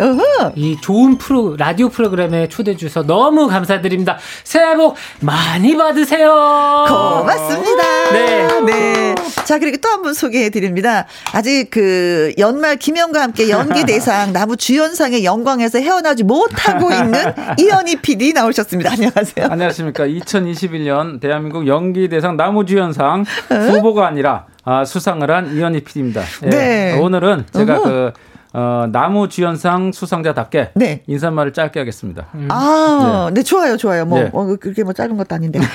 이 0.55 0.77
좋은 0.83 1.17
프로, 1.17 1.57
라디오 1.57 1.89
프로그램에 1.89 2.49
초대해 2.49 2.77
주셔서 2.77 3.07
너무 3.07 3.49
감사드립니다. 3.49 4.19
새해 4.45 4.77
복 4.77 4.95
많이 5.21 5.75
받으세요. 5.75 6.85
고맙습니다. 6.87 8.11
네. 8.13 8.47
네. 8.67 9.15
자, 9.47 9.59
그리고 9.59 9.79
또 9.79 9.89
한 9.89 10.03
분 10.03 10.13
소개해 10.13 10.51
드립니다. 10.51 11.07
아직 11.33 11.69
그 11.71 12.33
연말 12.39 12.77
김영과 12.77 13.23
함께 13.23 13.49
연기 13.49 13.85
대상 13.87 14.33
나무 14.35 14.57
주연상의 14.57 15.25
영광에서 15.25 15.79
헤어나지 15.79 16.23
못하고 16.27 16.91
있는 16.91 17.21
이현희 17.59 17.97
PD 18.03 18.33
나오셨습니다. 18.33 18.93
안녕하세요. 18.93 19.47
안녕하십니까. 19.49 20.07
2021년 20.07 21.21
대한민국 21.21 21.67
연기대상 21.67 22.37
나무주연상 22.37 23.25
후보가 23.49 24.07
아니라 24.07 24.47
아, 24.65 24.85
수상을 24.85 25.29
한 25.31 25.57
이현희 25.57 25.85
PD입니다. 25.85 26.23
예. 26.45 26.49
네. 26.49 26.99
오늘은 26.99 27.47
제가 27.53 27.75
어허. 27.79 27.83
그 27.85 28.13
어, 28.59 28.89
나무 28.91 29.29
주연상 29.29 29.93
수상자답게 29.93 30.71
네. 30.77 31.03
인사말을 31.07 31.53
짧게 31.53 31.79
하겠습니다. 31.79 32.29
음. 32.35 32.49
아, 32.51 33.27
네. 33.29 33.35
네. 33.41 33.43
좋아요, 33.43 33.77
좋아요. 33.77 34.07
뭐, 34.07 34.19
네. 34.19 34.31
어, 34.33 34.57
그렇게 34.59 34.83
뭐 34.83 34.95
짧은 34.95 35.15
것도 35.19 35.35
아닌데. 35.35 35.61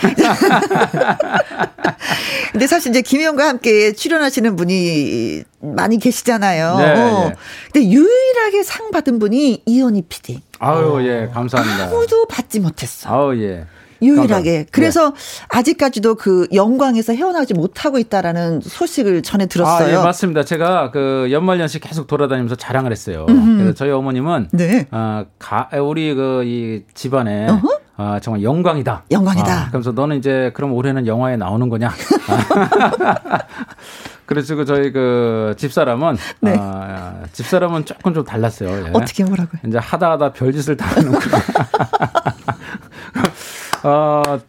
근데 2.52 2.66
사실 2.66 2.90
이제 2.90 3.04
김희영과 3.04 3.48
함께 3.48 3.94
출연하시는 3.94 4.56
분이 4.56 5.44
많이 5.60 6.00
계시잖아요. 6.00 6.78
네, 6.78 6.92
어. 6.92 7.30
네. 7.30 7.36
근데 7.72 7.88
유일하게 7.88 8.64
상 8.64 8.90
받은 8.90 9.20
분이 9.20 9.62
이현희 9.64 10.02
PD. 10.10 10.42
아유, 10.58 10.98
예, 11.04 11.30
감사합니다. 11.32 11.84
아무도 11.84 12.26
받지 12.26 12.60
못했어. 12.60 13.10
아유, 13.14 13.44
예. 13.44 13.66
유일하게. 14.02 14.52
네. 14.52 14.66
그래서 14.72 15.12
네. 15.12 15.16
아직까지도 15.50 16.16
그 16.16 16.48
영광에서 16.54 17.14
헤어나지 17.14 17.54
못하고 17.54 18.00
있다라는 18.00 18.62
소식을 18.62 19.22
전해 19.22 19.46
들었어요. 19.48 19.98
아, 19.98 20.00
예, 20.00 20.04
맞습니다. 20.04 20.44
제가 20.44 20.92
그 20.92 21.28
연말 21.32 21.60
연시 21.60 21.80
계속 21.80 22.08
돌아다니면서 22.08 22.56
자랑을 22.56 22.92
했어요. 22.92 23.26
음흠. 23.30 23.58
그래서 23.58 23.74
저희 23.74 23.92
어머님은 23.92 24.50
네. 24.52 24.88
아, 24.92 25.26
가, 25.40 25.70
우리 25.82 26.14
그 26.16 26.32
이 26.42 26.82
집안에 26.94 27.48
아, 27.98 28.20
정말 28.20 28.42
영광이다. 28.44 29.04
영광이다. 29.12 29.54
아, 29.54 29.68
그래서 29.72 29.92
너는 29.92 30.18
이제 30.18 30.52
그럼 30.56 30.74
올해는 30.74 31.06
영화에 31.08 31.38
나오는 31.38 31.70
거냐? 31.70 31.92
그래서 34.26 34.56
그 34.56 34.66
저희 34.66 34.92
그 34.92 35.54
집사람은 35.58 36.18
네. 36.40 36.56
아, 36.58 37.16
집사람은 37.34 37.86
조금 37.86 38.14
좀 38.14 38.24
달랐어요. 38.24 38.70
예. 38.88 38.92
어떻게 38.94 39.24
뭐라고요? 39.26 39.60
이제 39.68 39.78
하다 39.78 40.12
하다 40.12 40.34
별짓을 40.34 40.78
다 40.78 40.88
하는구나. 40.88 41.38
어, 41.38 41.91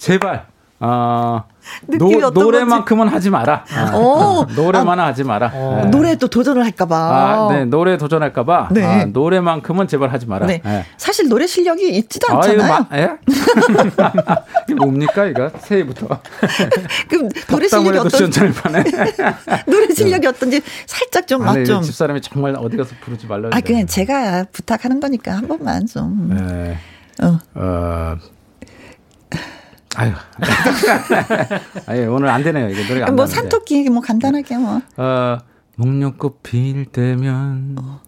제발. 0.02 0.46
어, 0.80 1.44
노, 1.86 2.30
노래만큼은 2.30 3.06
하지 3.06 3.30
마라. 3.30 3.64
아, 3.72 3.92
어, 3.94 4.44
노래만 4.56 4.98
아, 4.98 5.06
하지 5.06 5.22
마라. 5.22 5.52
어. 5.54 5.82
네. 5.84 5.90
노래 5.90 6.16
또 6.16 6.26
도전을 6.26 6.64
할까봐. 6.64 6.96
아, 6.96 7.48
네, 7.52 7.64
노래 7.66 7.96
도전할까봐. 7.96 8.70
네. 8.72 8.84
아, 8.84 9.04
노래만큼은 9.04 9.86
제발 9.86 10.12
하지 10.12 10.26
마라. 10.26 10.48
네. 10.48 10.60
네. 10.64 10.84
사실 10.96 11.28
노래 11.28 11.46
실력이 11.46 11.88
있지도 11.98 12.32
않잖아요. 12.32 12.86
아, 12.90 12.96
이거, 12.98 13.92
마, 13.96 14.36
이거 14.68 14.84
뭡니까, 14.84 15.24
이거? 15.26 15.52
새해부터. 15.60 16.08
그럼 17.08 17.28
노래 17.48 17.68
실력이 17.68 17.98
어떤지. 17.98 18.40
노래 19.68 19.94
실력이 19.94 20.26
어떤지 20.26 20.60
살짝 20.86 21.28
좀, 21.28 21.46
아, 21.46 21.54
네, 21.54 21.62
좀. 21.62 21.80
집사람이 21.80 22.20
정말 22.22 22.56
어디 22.58 22.76
가서 22.76 22.92
부르지 23.04 23.28
말라. 23.28 23.50
아, 23.52 23.60
그냥 23.60 23.86
제가 23.86 24.46
부탁하는 24.50 24.98
거니까 24.98 25.36
한 25.36 25.46
번만 25.46 25.86
좀. 25.86 26.28
네. 26.28 26.76
어. 27.22 27.38
어 27.54 28.16
아유. 29.96 30.12
아유, 31.86 32.12
오늘 32.12 32.28
안 32.28 32.42
되네요. 32.42 32.68
이게 32.70 32.86
노래가 32.86 33.06
안 33.08 33.16
뭐, 33.16 33.26
산토끼, 33.26 33.88
뭐, 33.90 34.00
간단하게 34.02 34.56
뭐. 34.58 34.80
어, 34.96 35.38
목련꽃 35.76 36.42
필 36.42 36.86
때면. 36.86 37.76
어. 37.80 38.00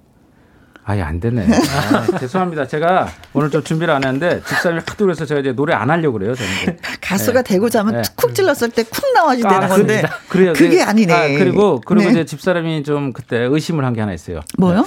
아예 0.86 1.00
안 1.00 1.18
되네. 1.18 1.46
아, 1.46 2.06
죄송합니다. 2.20 2.66
제가 2.66 3.08
오늘 3.32 3.48
좀 3.50 3.64
준비를 3.64 3.92
안 3.94 4.04
했는데 4.04 4.42
집사람이 4.46 4.82
하도 4.86 5.06
그래서 5.06 5.24
제가 5.24 5.40
이제 5.40 5.52
노래 5.52 5.72
안 5.72 5.88
하려고 5.88 6.18
그래요. 6.18 6.34
저는. 6.34 6.78
가수가 7.00 7.42
네. 7.42 7.54
되고자 7.54 7.80
하면 7.80 8.02
네. 8.02 8.02
쿡 8.16 8.34
찔렀을 8.34 8.68
때 8.68 8.82
쿡 8.82 9.02
나와야 9.14 9.36
되는 9.38 9.68
건데. 9.68 10.02
그래요. 10.28 10.52
그게 10.52 10.82
아니네. 10.82 11.12
아, 11.14 11.38
그리고 11.38 11.80
그리고 11.86 12.04
네. 12.04 12.10
이제 12.10 12.24
집사람이 12.26 12.82
좀 12.82 13.14
그때 13.14 13.38
의심을 13.38 13.82
한 13.82 13.94
게 13.94 14.00
하나 14.02 14.12
있어요. 14.12 14.40
뭐요? 14.58 14.82
네. 14.82 14.86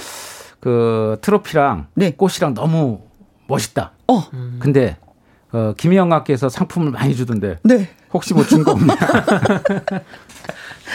그 0.60 1.18
트로피랑 1.20 1.88
네. 1.94 2.12
꽃이랑 2.12 2.54
너무 2.54 3.00
멋있다. 3.48 3.90
어. 4.06 4.24
근데 4.60 4.98
어, 5.52 5.72
김희영학께서 5.76 6.48
상품을 6.48 6.90
많이 6.92 7.14
주던데. 7.16 7.58
네. 7.62 7.88
혹시 8.12 8.34
뭐 8.34 8.44
준 8.44 8.64
거 8.64 8.72
없냐? 8.72 8.94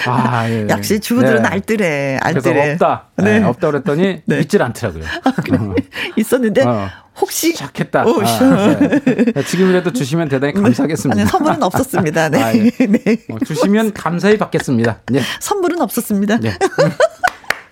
아, 0.08 0.50
예. 0.50 0.66
역시 0.70 1.00
주부들은 1.00 1.44
네. 1.44 1.48
알뜰해, 1.48 2.18
알뜰해. 2.22 2.72
없다. 2.74 3.10
네. 3.18 3.40
네. 3.40 3.46
없다 3.46 3.68
그랬더니 3.72 4.22
네. 4.26 4.40
있질 4.40 4.62
않더라고요. 4.64 5.04
아, 5.24 5.32
그래. 5.44 5.58
있었는데 6.16 6.64
어. 6.64 6.88
혹시 7.22 7.54
착했다. 7.54 8.06
오, 8.08 8.22
아, 8.22 8.78
네. 8.80 9.44
지금이라도 9.46 9.94
주시면 9.94 10.30
대단히 10.30 10.54
감사하겠습니다. 10.54 11.22
아니, 11.22 11.30
선물은 11.30 11.62
없었습니다. 11.62 12.30
네. 12.30 12.42
아, 12.44 12.54
예. 12.56 12.72
네. 12.88 13.18
어, 13.30 13.38
주시면 13.46 13.94
감사히 13.94 14.38
받겠습니다. 14.40 15.02
네. 15.12 15.22
선물은 15.40 15.80
없었습니다. 15.82 16.38
네. 16.40 16.58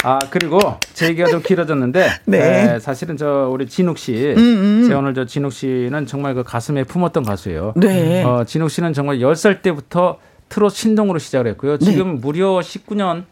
아 0.04 0.20
그리고 0.30 0.60
제 0.93 1.08
얘기가 1.10 1.30
좀 1.30 1.41
길어졌는데 1.41 2.10
네. 2.26 2.74
에, 2.76 2.80
사실은 2.80 3.18
저 3.18 3.49
우리 3.52 3.68
진욱 3.68 3.97
씨, 3.97 4.34
음, 4.36 4.38
음. 4.38 4.84
제가 4.88 4.99
오늘 4.99 5.14
저 5.14 5.26
진욱 5.26 5.54
씨는 5.54 6.06
정말 6.08 6.34
그 6.34 6.43
가슴에 6.43 6.84
품었던 6.84 7.24
가수예요. 7.24 7.74
네. 7.76 8.24
어, 8.24 8.43
진욱 8.45 8.72
씨는 8.72 8.93
정말 8.93 9.20
10살 9.20 9.62
때부터 9.62 10.18
트롯 10.49 10.74
신동으로 10.74 11.20
시작을 11.20 11.47
했고요. 11.52 11.78
네. 11.78 11.86
지금 11.86 12.16
네. 12.16 12.22
무려 12.22 12.60
19년 12.60 13.24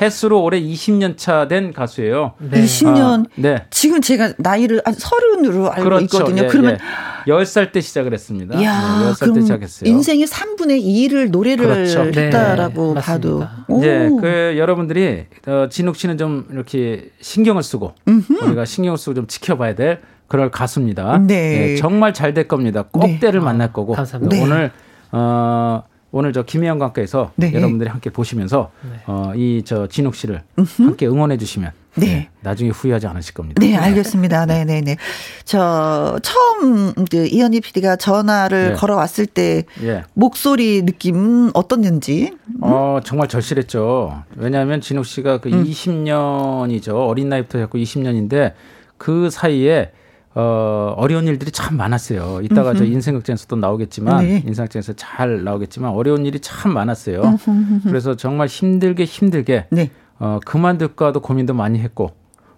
횟수로 0.00 0.42
올해 0.42 0.60
20년 0.60 1.16
차 1.16 1.48
된 1.48 1.72
가수예요. 1.72 2.34
네. 2.38 2.62
20년. 2.62 3.24
아, 3.24 3.28
네. 3.36 3.64
지금 3.70 4.00
제가 4.00 4.32
나이를 4.38 4.82
한 4.84 4.94
서른으로 4.94 5.70
알고 5.70 5.84
그렇죠. 5.84 6.04
있거든요. 6.18 6.42
예, 6.44 6.46
그러면 6.48 6.78
예. 7.26 7.30
10살 7.30 7.72
때 7.72 7.80
시작을 7.80 8.12
했습니다. 8.12 8.62
야, 8.62 8.98
네, 9.00 9.10
10살 9.12 9.34
때 9.34 9.40
시작했어요. 9.40 9.90
인생의 9.90 10.26
3분의 10.26 10.82
2를 10.84 11.30
노래를 11.30 11.66
그렇죠. 11.66 12.02
했다라고 12.04 12.94
네, 12.94 13.00
봐도. 13.00 13.44
네, 13.80 14.08
그 14.20 14.54
여러분들이 14.58 15.26
어, 15.46 15.68
진욱 15.70 15.96
씨는 15.96 16.18
좀 16.18 16.46
이렇게 16.52 17.10
신경을 17.20 17.62
쓰고 17.62 17.94
음흠. 18.06 18.44
우리가 18.44 18.64
신경을 18.64 18.98
쓰고 18.98 19.14
좀 19.14 19.26
지켜봐야 19.26 19.74
될 19.74 20.00
그럴 20.28 20.50
가수입니다. 20.50 21.18
네. 21.18 21.58
네 21.74 21.76
정말 21.76 22.12
잘 22.12 22.34
될 22.34 22.48
겁니다. 22.48 22.84
꼭 22.90 23.06
네. 23.06 23.18
때를 23.20 23.40
만날 23.40 23.72
거고. 23.72 23.92
감사합니다. 23.94 24.42
오늘 24.42 24.70
어 25.12 25.82
오늘 26.12 26.32
저 26.32 26.42
김혜영 26.42 26.78
관께서 26.78 27.32
네. 27.36 27.52
여러분들이 27.52 27.90
함께 27.90 28.10
보시면서 28.10 28.70
네. 28.82 29.00
어, 29.06 29.32
이 29.34 29.62
저 29.64 29.86
진욱 29.86 30.14
씨를 30.14 30.42
음흠. 30.58 30.82
함께 30.82 31.06
응원해 31.06 31.36
주시면 31.36 31.72
네. 31.96 32.06
네. 32.06 32.28
나중에 32.42 32.70
후회하지 32.70 33.06
않으실 33.06 33.34
겁니다. 33.34 33.60
네, 33.60 33.74
알겠습니다. 33.76 34.46
네, 34.46 34.64
네, 34.64 34.80
네. 34.82 34.96
저 35.44 36.18
처음 36.22 36.92
그 37.10 37.26
이현희 37.26 37.60
PD가 37.60 37.96
전화를 37.96 38.68
네. 38.70 38.74
걸어왔을 38.74 39.26
때 39.26 39.64
예. 39.82 40.04
목소리 40.14 40.82
느낌 40.82 41.50
어떻는지? 41.54 42.32
음? 42.48 42.58
어, 42.60 43.00
정말 43.04 43.28
절실했죠. 43.28 44.22
왜냐하면 44.36 44.80
진욱 44.80 45.06
씨가 45.06 45.38
그 45.38 45.48
음. 45.48 45.64
20년이죠. 45.64 47.08
어린 47.08 47.28
나이부터 47.30 47.58
했고 47.58 47.78
20년인데 47.78 48.52
그 48.98 49.30
사이에 49.30 49.90
어, 50.38 50.92
어려운 50.98 51.26
일들이 51.26 51.50
참 51.50 51.78
많았어요. 51.78 52.40
이따가 52.42 52.72
음흠. 52.72 52.78
저 52.78 52.84
인생극장에서도 52.84 53.56
나오겠지만 53.56 54.26
네. 54.26 54.42
인생극장에서 54.46 54.92
잘 54.92 55.42
나오겠지만 55.44 55.92
어려운 55.92 56.26
일이 56.26 56.40
참 56.40 56.74
많았어요. 56.74 57.22
음흠. 57.22 57.80
그래서 57.84 58.16
정말 58.16 58.46
힘들게 58.46 59.04
힘들게 59.04 59.66
네. 59.70 59.90
어, 60.18 60.38
그만둘까도 60.44 61.20
고민도 61.20 61.54
많이 61.54 61.78
했고 61.78 62.10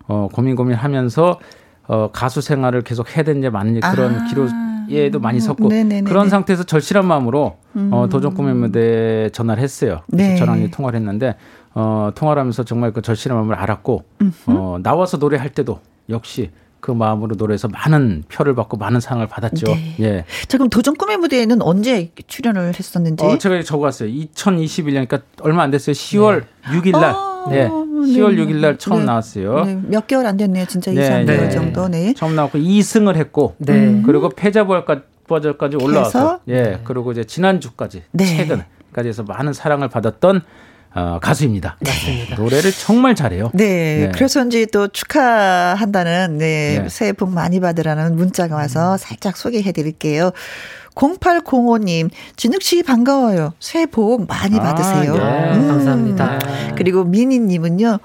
어, 0.09 0.29
고민 0.33 0.57
고민하면서 0.57 1.39
어, 1.87 2.11
가수 2.12 2.41
생활을 2.41 2.83
계속 2.83 3.16
해야 3.16 3.24
되는지 3.24 3.49
많은 3.49 3.79
그런 3.79 4.16
아. 4.16 4.24
기로에도 4.24 5.20
많이 5.20 5.39
섰고 5.39 5.68
네네네네. 5.68 6.11
그런 6.11 6.29
상태에서 6.29 6.64
절실한 6.64 7.07
마음으로 7.07 7.59
음. 7.76 7.91
어, 7.93 8.09
도전 8.09 8.35
꿈의 8.35 8.55
무대 8.55 9.31
전화를 9.31 9.62
했어요. 9.62 10.01
그래서 10.11 10.31
네. 10.31 10.37
저랑 10.37 10.68
통화를 10.72 10.99
했는데 10.99 11.37
어, 11.74 12.11
통화를 12.12 12.41
하면서 12.41 12.64
정말 12.64 12.93
그 12.93 13.03
절실한 13.03 13.39
마음을 13.39 13.55
알았고 13.55 14.03
어, 14.47 14.79
나와서 14.83 15.18
노래할 15.18 15.51
때도 15.51 15.79
역시 16.09 16.51
그 16.81 16.91
마음으로 16.91 17.35
노래해서 17.37 17.68
많은 17.68 18.24
표를 18.29 18.55
받고 18.55 18.76
많은 18.76 19.01
상을 19.01 19.26
받았죠. 19.26 19.66
네. 19.66 19.97
예. 20.01 20.24
자, 20.47 20.59
그럼 20.59 20.70
도전 20.70 20.95
꿈의 20.97 21.16
무대에는 21.18 21.61
언제 21.62 22.12
출연을 22.26 22.74
했었는지? 22.79 23.24
어, 23.24 23.37
제가 23.39 23.62
적어왔어요. 23.62 24.09
2021년, 24.09 25.09
그러니까 25.09 25.20
얼마 25.41 25.62
안 25.62 25.70
됐어요. 25.70 25.93
10월 25.93 26.45
네. 26.70 26.79
6일 26.79 26.93
날. 26.93 27.05
아, 27.05 27.47
네. 27.51 27.68
10월 27.68 28.37
네. 28.37 28.45
6일 28.45 28.57
날 28.61 28.79
처음 28.79 29.01
네. 29.01 29.05
나왔어요. 29.07 29.64
네. 29.64 29.81
몇 29.87 30.07
개월 30.07 30.26
안 30.26 30.37
됐네요. 30.37 30.66
진짜 30.66 30.93
2, 30.93 30.95
3개월 30.95 31.51
정도. 31.51 31.89
네. 31.89 32.14
처음 32.14 32.37
나왔고 32.37 32.59
2승을 32.59 33.16
했고. 33.16 33.55
네. 33.59 34.03
그리고 34.07 34.29
패자부활까지 34.29 35.76
올라와서 35.81 36.41
예. 36.49 36.81
그리고 36.85 37.12
이제 37.12 37.24
지난주까지 37.24 38.05
최근까지 38.16 39.09
해서 39.09 39.22
많은 39.24 39.53
사랑을 39.53 39.89
받았던 39.89 40.43
어, 40.99 41.19
가수입니다. 41.21 41.77
맞습니다. 41.81 42.37
노래를 42.37 42.73
정말 42.73 43.15
잘해요. 43.15 43.51
네, 43.55 44.07
네. 44.07 44.13
그래서인지 44.13 44.67
또 44.67 44.89
축하한다는 44.89 46.39
네, 46.39 46.81
네. 46.83 46.89
새해 46.89 47.13
복 47.13 47.31
많이 47.31 47.61
받으라는 47.61 48.17
문자가 48.17 48.57
와서 48.57 48.93
음. 48.93 48.99
살짝 48.99 49.37
소개해 49.37 49.71
드릴게요. 49.73 50.33
0805님, 50.97 52.11
진욱 52.35 52.63
씨 52.63 52.83
반가워요. 52.83 53.53
새해 53.61 53.87
복 53.87 54.27
많이 54.27 54.59
아, 54.59 54.63
받으세요. 54.63 55.15
아, 55.15 55.53
네. 55.53 55.57
음. 55.57 55.69
감사합니다. 55.69 56.41
그리고 56.77 57.05
미니 57.05 57.39
님은요, 57.39 57.99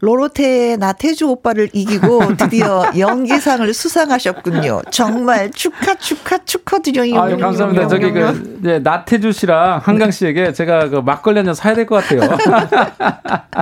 로로테의 0.00 0.76
나태주 0.78 1.28
오빠를 1.28 1.68
이기고 1.72 2.36
드디어 2.38 2.84
연기상을 2.96 3.72
수상하셨군요. 3.74 4.82
정말 4.90 5.50
축하 5.50 5.94
축하 5.96 6.38
축하드려요. 6.38 7.20
아유, 7.20 7.36
감사합니다. 7.36 7.88
저기 7.88 8.12
그 8.12 8.58
네, 8.62 8.78
나태주 8.78 9.32
씨랑 9.32 9.80
한강 9.82 10.10
씨에게 10.10 10.52
제가 10.52 10.88
그 10.88 10.96
막걸리 10.96 11.38
한 11.38 11.46
잔 11.46 11.54
사야 11.54 11.74
될 11.74 11.86
것 11.86 11.96
같아요. 12.04 12.20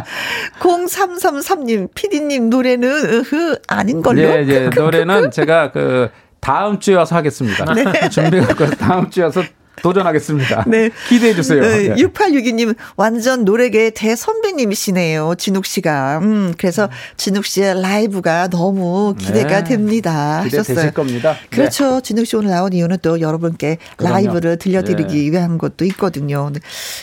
0333님 0.60 1.88
피디님 1.94 2.50
노래는 2.50 2.88
으흐 2.88 3.56
아닌걸요. 3.68 4.22
예, 4.22 4.44
예. 4.48 4.68
노래는 4.74 5.30
제가 5.30 5.70
그 5.72 6.10
다음 6.40 6.78
주에 6.78 6.94
와서 6.94 7.16
하겠습니다. 7.16 7.64
네. 7.74 8.08
준비하고 8.08 8.66
다음 8.76 9.10
주에 9.10 9.24
와서 9.24 9.42
도전하겠습니다. 9.82 10.64
네. 10.66 10.90
기대해 11.08 11.34
주세요. 11.34 11.60
네. 11.62 11.94
6862님 11.94 12.74
완전 12.96 13.44
노래계 13.44 13.90
대선배님이시네요. 13.90 15.34
진욱 15.38 15.66
씨가. 15.66 16.18
음, 16.22 16.54
그래서 16.58 16.88
진욱 17.16 17.44
씨의 17.44 17.80
라이브가 17.82 18.48
너무 18.48 19.14
기대가 19.18 19.62
네. 19.62 19.64
됩니다. 19.64 20.42
기대되실 20.44 20.92
겁니다. 20.92 21.32
네. 21.32 21.48
그렇죠. 21.50 21.96
네. 21.96 22.00
진욱 22.02 22.26
씨 22.26 22.36
오늘 22.36 22.50
나온 22.50 22.72
이유는 22.72 22.98
또 23.02 23.20
여러분께 23.20 23.78
그럼요. 23.96 24.14
라이브를 24.14 24.58
들려드리기 24.58 25.14
네. 25.16 25.30
위한 25.30 25.58
것도 25.58 25.84
있거든요. 25.86 26.50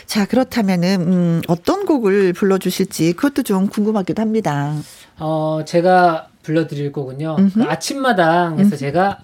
자, 0.06 0.26
그렇다면은 0.26 1.02
음, 1.02 1.42
어떤 1.48 1.86
곡을 1.86 2.34
불러 2.34 2.58
주실지 2.58 3.14
그것도 3.14 3.44
좀 3.44 3.68
궁금하기도 3.68 4.22
합니다. 4.22 4.74
어, 5.20 5.62
제가 5.66 6.28
불러드릴 6.44 6.92
곡은요. 6.92 7.38
그 7.54 7.64
아침마당에서 7.64 8.70
음흠. 8.70 8.78
제가 8.78 9.20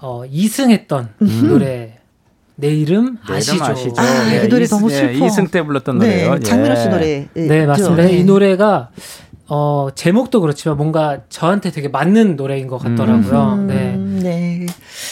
어, 0.00 0.22
2승했던 0.26 1.08
노래 1.46 1.97
내 2.60 2.74
이름 2.74 3.18
아시죠? 3.24 3.62
아시죠? 3.62 3.94
아, 3.96 4.24
네, 4.24 4.44
이 4.44 4.48
노래 4.48 4.66
너무 4.66 4.90
슬퍼. 4.90 5.12
네, 5.12 5.26
이승 5.26 5.46
때 5.46 5.62
불렀던 5.62 5.98
네, 6.00 6.24
노래요. 6.24 6.40
장민호 6.40 6.74
씨 6.74 6.88
노래. 6.88 7.28
네, 7.32 7.46
네 7.46 7.66
맞습니다. 7.66 8.02
네. 8.02 8.18
이 8.18 8.24
노래가 8.24 8.90
어, 9.46 9.88
제목도 9.94 10.40
그렇지만 10.40 10.76
뭔가 10.76 11.20
저한테 11.28 11.70
되게 11.70 11.86
맞는 11.86 12.34
노래인 12.34 12.66
것 12.66 12.78
같더라고요. 12.78 13.52
음, 13.54 13.66
네. 13.68 13.96
네. 13.96 14.66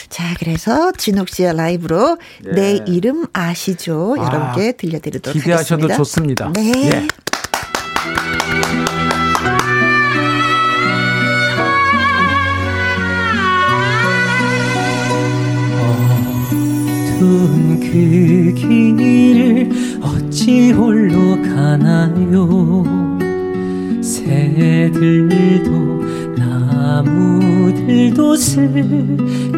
자, 0.08 0.34
그래서 0.40 0.90
진욱 0.90 1.28
씨의 1.28 1.56
라이브로 1.56 2.18
네. 2.42 2.52
내 2.52 2.80
이름 2.88 3.26
아시죠? 3.32 4.16
아, 4.18 4.26
여러분께 4.26 4.72
들려드리도록 4.72 5.40
기대하셔도 5.40 5.84
하겠습니다. 5.84 5.96
좋습니다. 5.96 6.52
네. 6.52 6.90
예. 6.90 7.06
그 18.46 18.54
길을 18.54 19.70
어찌 20.00 20.70
홀로 20.70 21.42
가나요? 21.42 22.84
새들도 24.00 25.70
나무들도 26.38 28.36
슬 28.36 28.70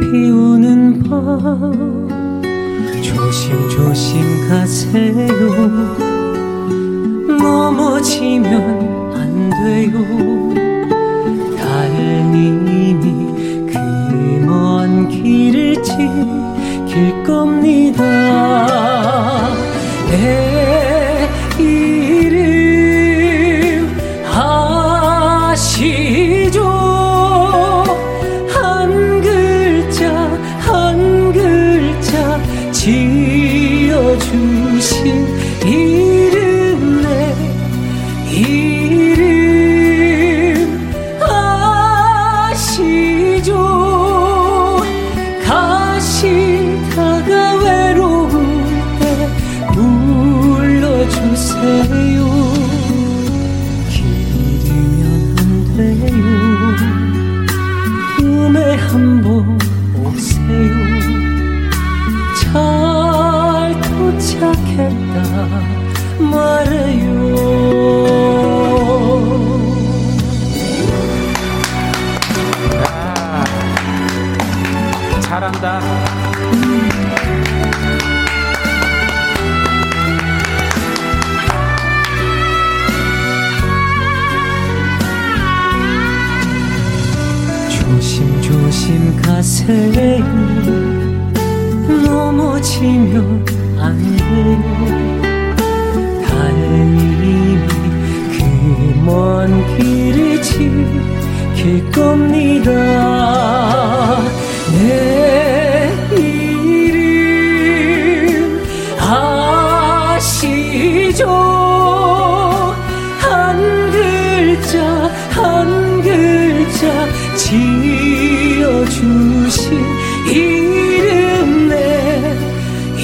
피우는 0.00 1.02
밤. 1.02 2.08
조심조심 3.02 4.48
가세요. 4.48 5.36
넘어지면 7.38 8.52
안 9.14 9.50
돼요. 9.50 9.92
달님이 11.58 12.94
그 13.70 13.78
먼 14.46 15.08
길을 15.08 15.82
지 15.82 16.37
킬 16.88 17.22
겁니다. 17.22 18.02
내 20.08 20.87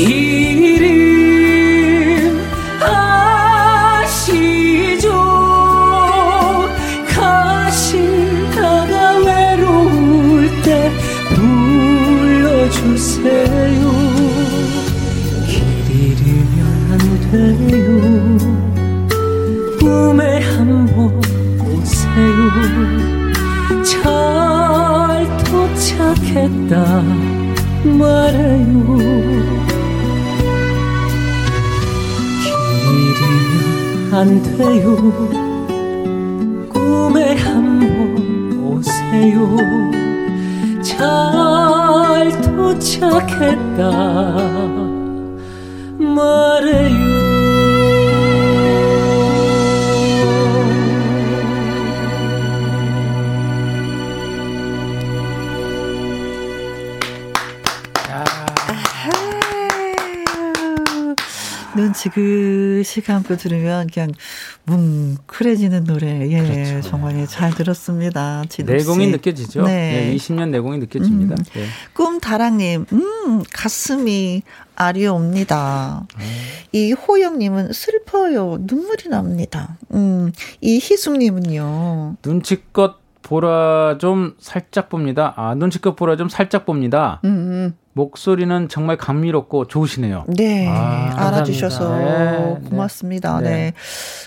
이름 0.06 0.90
아시죠? 2.80 4.28
가시다가 7.14 8.92
외로울 9.24 10.50
때 10.62 10.90
불러주세요. 11.34 13.04
길 15.48 15.54
잃으면 15.90 16.58
안 16.92 16.94
돼요. 17.30 17.84
꿈에 19.80 20.22
한번 20.40 20.92
오세요. 21.60 22.38
잘 23.82 24.02
도착했다 25.44 26.72
말해요 27.98 28.73
안 34.24 34.42
돼요. 34.42 34.96
꿈에 36.70 37.36
한번 37.36 38.58
오세요. 38.58 39.54
잘 40.82 42.30
도착했다. 42.40 43.90
말해요 45.98 47.03
지그시 62.04 63.00
감고 63.00 63.36
들으면 63.36 63.86
그냥 63.92 64.12
뭉클해지는 64.64 65.84
노래. 65.84 66.28
예, 66.30 66.42
그렇죠. 66.42 66.88
정말 66.88 67.18
예, 67.18 67.26
잘 67.26 67.54
들었습니다. 67.54 68.44
내공이 68.58 69.06
느껴지죠. 69.06 69.62
네. 69.62 70.10
네 70.10 70.16
20년 70.16 70.50
내공이 70.50 70.78
느껴집니다. 70.78 71.34
음. 71.34 71.44
네. 71.54 71.66
꿈다랑님, 71.94 72.86
음, 72.92 73.42
가슴이 73.50 74.42
아리옵니다. 74.76 76.06
음. 76.16 76.20
이 76.72 76.92
호영님은 76.92 77.72
슬퍼요. 77.72 78.58
눈물이 78.60 79.08
납니다. 79.08 79.78
음, 79.94 80.30
이 80.60 80.74
희숙님은요. 80.74 82.16
눈치껏 82.22 82.96
보라 83.22 83.96
좀 83.98 84.34
살짝 84.38 84.90
봅니다. 84.90 85.32
아, 85.36 85.54
눈치껏 85.54 85.96
보라 85.96 86.16
좀 86.16 86.28
살짝 86.28 86.66
봅니다. 86.66 87.20
음. 87.24 87.74
음. 87.94 87.96
목소리는 87.96 88.68
정말 88.68 88.96
감미롭고 88.96 89.66
좋으시네요. 89.66 90.24
네. 90.28 90.66
아, 90.68 91.14
알아주셔서 91.28 91.96
네, 91.96 92.04
네, 92.04 92.68
고맙습니다. 92.68 93.40
네. 93.40 93.50
네. 93.50 93.72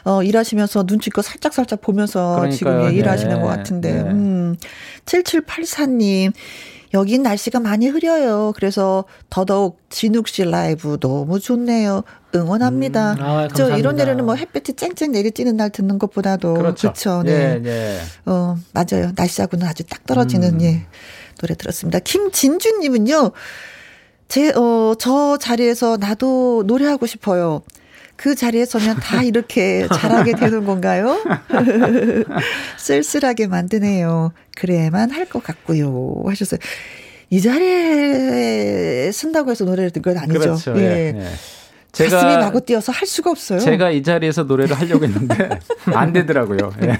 어, 0.05 0.23
일하시면서 0.23 0.85
눈치껏 0.87 1.23
살짝살짝 1.23 1.81
보면서 1.81 2.37
그러니까요. 2.37 2.51
지금 2.51 2.85
예, 2.85 2.95
일하시는 2.95 3.35
네. 3.35 3.41
것 3.41 3.47
같은데. 3.47 3.93
네. 4.03 4.09
음. 4.09 4.55
7784님. 5.05 6.33
여긴 6.93 7.21
날씨가 7.21 7.59
많이 7.59 7.87
흐려요. 7.87 8.53
그래서 8.55 9.03
더더욱 9.29 9.81
진욱 9.89 10.29
씨 10.29 10.45
라이브 10.45 10.97
너무 10.99 11.39
좋네요. 11.39 12.03
응원합니다. 12.33 13.13
음, 13.13 13.21
아, 13.21 13.47
저 13.53 13.77
이런 13.77 13.97
데는 13.97 14.25
뭐 14.25 14.35
햇볕이 14.35 14.73
쨍쨍 14.73 15.11
내리쬐는 15.11 15.55
날 15.55 15.69
듣는 15.69 15.99
것보다도 15.99 16.53
그렇죠. 16.53 16.93
그렇죠. 16.93 17.23
네. 17.23 17.59
네. 17.59 17.99
어, 18.25 18.55
맞아요. 18.73 19.11
날씨하고는 19.15 19.67
아주 19.67 19.83
딱 19.83 20.05
떨어지는 20.05 20.55
음. 20.55 20.61
예. 20.61 20.85
노래 21.37 21.55
들었습니다. 21.55 21.99
김진주님은요, 21.99 23.31
제, 24.27 24.49
어, 24.55 24.93
저 24.99 25.37
자리에서 25.37 25.97
나도 25.97 26.63
노래하고 26.67 27.05
싶어요. 27.05 27.61
그 28.15 28.33
자리에 28.35 28.65
서면 28.65 28.97
다 28.99 29.21
이렇게 29.23 29.87
잘하게 29.93 30.33
되는 30.33 30.65
건가요? 30.65 31.17
쓸쓸하게 32.77 33.47
만드네요. 33.47 34.31
그래야만 34.55 35.11
할 35.11 35.27
것 35.27 35.43
같고요. 35.43 36.23
하셨어요. 36.25 36.59
이 37.29 37.41
자리에 37.41 39.11
쓴다고 39.11 39.51
해서 39.51 39.65
노래를 39.65 39.91
듣는 39.91 40.01
건 40.01 40.17
아니죠. 40.17 40.39
그렇죠. 40.39 40.73
예. 40.77 41.13
예. 41.15 41.25
제가 41.97 42.21
가슴이 42.21 42.37
마구 42.37 42.61
뛰어서 42.61 42.91
할 42.91 43.07
수가 43.07 43.31
없어요. 43.31 43.59
제가 43.59 43.89
이 43.91 44.03
자리에서 44.03 44.43
노래를 44.43 44.79
하려고 44.79 45.05
했는데 45.05 45.49
안 45.93 46.13
되더라고요. 46.13 46.71
예. 46.83 46.97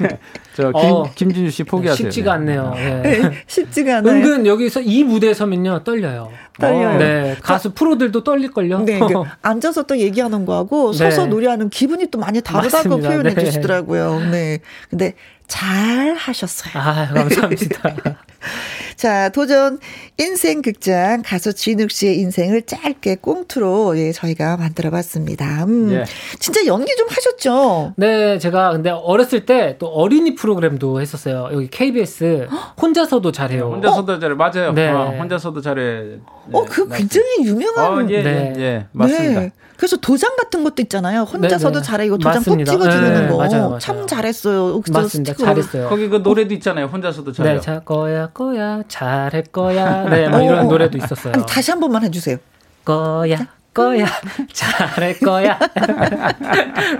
저 0.56 0.72
김, 0.72 0.76
어, 0.76 1.04
김진주 1.16 1.52
씨 1.52 1.64
포기하세요. 1.64 2.10
쉽지가 2.10 2.34
않네요. 2.34 2.74
예. 2.78 2.90
네, 3.02 3.32
쉽지가 3.46 3.98
않아요. 3.98 4.16
은근 4.16 4.46
여기서 4.48 4.82
이 4.82 5.04
무대에 5.04 5.34
서면요 5.34 5.84
떨려요. 5.84 6.32
떨려요. 6.60 6.98
네, 6.98 7.36
가수 7.42 7.72
프로들도 7.74 8.24
떨릴걸요. 8.24 8.80
네, 8.80 9.00
그 9.00 9.06
앉아서 9.44 9.84
또 9.84 9.98
얘기하는 9.98 10.46
거하고 10.46 10.92
네. 10.92 10.98
서서 10.98 11.28
노래하는 11.28 11.70
기분이 11.70 12.08
또 12.08 12.18
많이 12.18 12.42
다르다고 12.42 12.90
맞습니다. 12.90 13.10
표현해 13.10 13.34
네. 13.36 13.46
주시더라고요. 13.46 14.20
네, 14.32 14.60
근데 14.90 15.14
잘 15.48 16.16
하셨어요. 16.16 16.72
아, 16.76 17.08
감사합니다. 17.14 18.18
자, 18.98 19.30
도전 19.30 19.80
인생 20.18 20.64
극장 20.64 21.22
가수 21.24 21.54
진욱 21.54 21.92
씨의 21.92 22.18
인생을 22.18 22.64
짧게 22.64 23.18
꽁트로 23.22 23.98
예, 24.00 24.12
저희가 24.12 24.58
만들어 24.58 24.90
봤습니다. 24.90 25.66
음, 25.66 25.92
예. 25.92 26.04
진짜 26.40 26.66
연기 26.66 26.96
좀 26.96 27.08
하셨죠? 27.08 27.94
네, 27.96 28.40
제가 28.40 28.72
근데 28.72 28.90
어렸을 28.90 29.46
때 29.46 29.78
또 29.80 29.88
어린이 29.88 30.36
프로그램도 30.36 31.02
했었어요. 31.02 31.50
여기 31.52 31.68
KBS 31.68 32.48
혼자서도 32.82 33.32
잘해요. 33.32 33.72
혼자서도 33.72 34.14
어? 34.14 34.20
잘해. 34.20 34.36
맞아요. 34.36 34.74
네. 34.74 34.90
어, 34.90 35.16
혼자서도 35.18 35.62
잘해. 35.62 36.18
어, 36.52 36.66
그 36.66 36.88
굉장히 36.90 37.46
유명한. 37.46 38.06
어, 38.06 38.10
예, 38.10 38.16
예 38.16 38.24
네. 38.24 38.54
예, 38.58 38.62
예, 38.62 38.86
맞습니다. 38.92 39.40
네. 39.42 39.52
그래서 39.78 39.96
도장 39.98 40.36
같은 40.36 40.64
것도 40.64 40.82
있잖아요. 40.84 41.22
혼자서도 41.22 41.74
네, 41.76 41.80
네. 41.80 41.86
잘해. 41.86 42.06
이거 42.08 42.18
도장 42.18 42.34
맞습니다. 42.34 42.72
꼭 42.72 42.80
찍어주는 42.80 43.14
네, 43.14 43.28
거. 43.30 43.38
맞아요, 43.38 43.70
맞아요. 43.70 43.80
참 43.80 44.08
잘했어요. 44.08 44.82
맞습니다. 44.92 45.34
잘했어요. 45.34 45.88
거기 45.88 46.10
그 46.10 46.18
노래도 46.18 46.54
있잖아요. 46.56 46.88
혼자서도 46.88 47.32
잘해요. 47.32 47.56
네, 47.56 47.62
잘 47.62 47.86
거야, 47.86 48.28
거야, 48.28 48.82
잘할 48.88 49.44
거야. 49.44 50.04
네, 50.10 50.28
뭐 50.28 50.42
이런 50.42 50.60
어, 50.60 50.64
노래도 50.64 50.98
있었어요. 50.98 51.34
아니, 51.36 51.46
다시 51.46 51.72
한 51.72 51.80
번만 51.80 52.04
해주세요. 52.04 52.38
거야. 52.84 53.48
거야. 53.78 54.08
잘할 54.52 55.20
거야. 55.20 55.60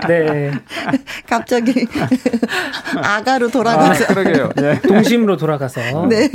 네. 0.06 0.52
갑자기 1.28 1.86
아가로 3.02 3.50
돌아가서. 3.50 4.04
아, 4.04 4.06
그러게요. 4.06 4.50
네. 4.54 4.80
동심으로 4.82 5.36
돌아가서. 5.36 6.06
네. 6.06 6.28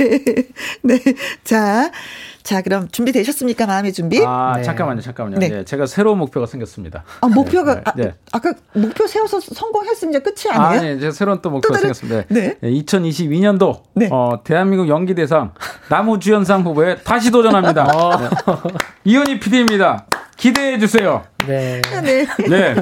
네. 0.82 0.98
자, 1.44 1.90
자, 2.44 2.60
그럼 2.60 2.88
준비되셨습니까? 2.88 3.64
마음의 3.66 3.94
준비? 3.94 4.22
아, 4.22 4.52
네. 4.58 4.62
잠깐만요, 4.62 5.00
잠깐만요. 5.00 5.38
네. 5.38 5.48
네. 5.48 5.64
제가 5.64 5.86
새로운 5.86 6.18
목표가 6.18 6.44
생겼습니다. 6.44 7.02
아, 7.22 7.26
목표가, 7.26 7.76
네, 7.76 7.80
아, 7.86 7.92
네. 7.96 8.14
아, 8.32 8.38
까 8.38 8.52
목표 8.74 9.06
세워서 9.06 9.40
성공했으면 9.40 10.12
이제 10.12 10.20
끝이 10.20 10.52
아니에요? 10.54 10.80
아, 10.80 10.84
네, 10.84 10.98
제가 11.00 11.12
새로운 11.12 11.40
또 11.40 11.48
목표가 11.48 11.76
또 11.76 11.80
생겼습니다. 11.80 12.24
네. 12.28 12.58
2022년도, 12.62 13.82
어, 14.12 14.44
대한민국 14.44 14.88
연기대상 14.88 15.54
나무주연상 15.88 16.62
후보에 16.64 16.96
다시 16.96 17.30
도전합니다. 17.30 17.84
어. 17.96 18.12
이현희 19.04 19.40
PD입니다. 19.40 20.04
기대해 20.36 20.78
주세요. 20.78 21.24
네. 21.46 21.80
네. 22.02 22.74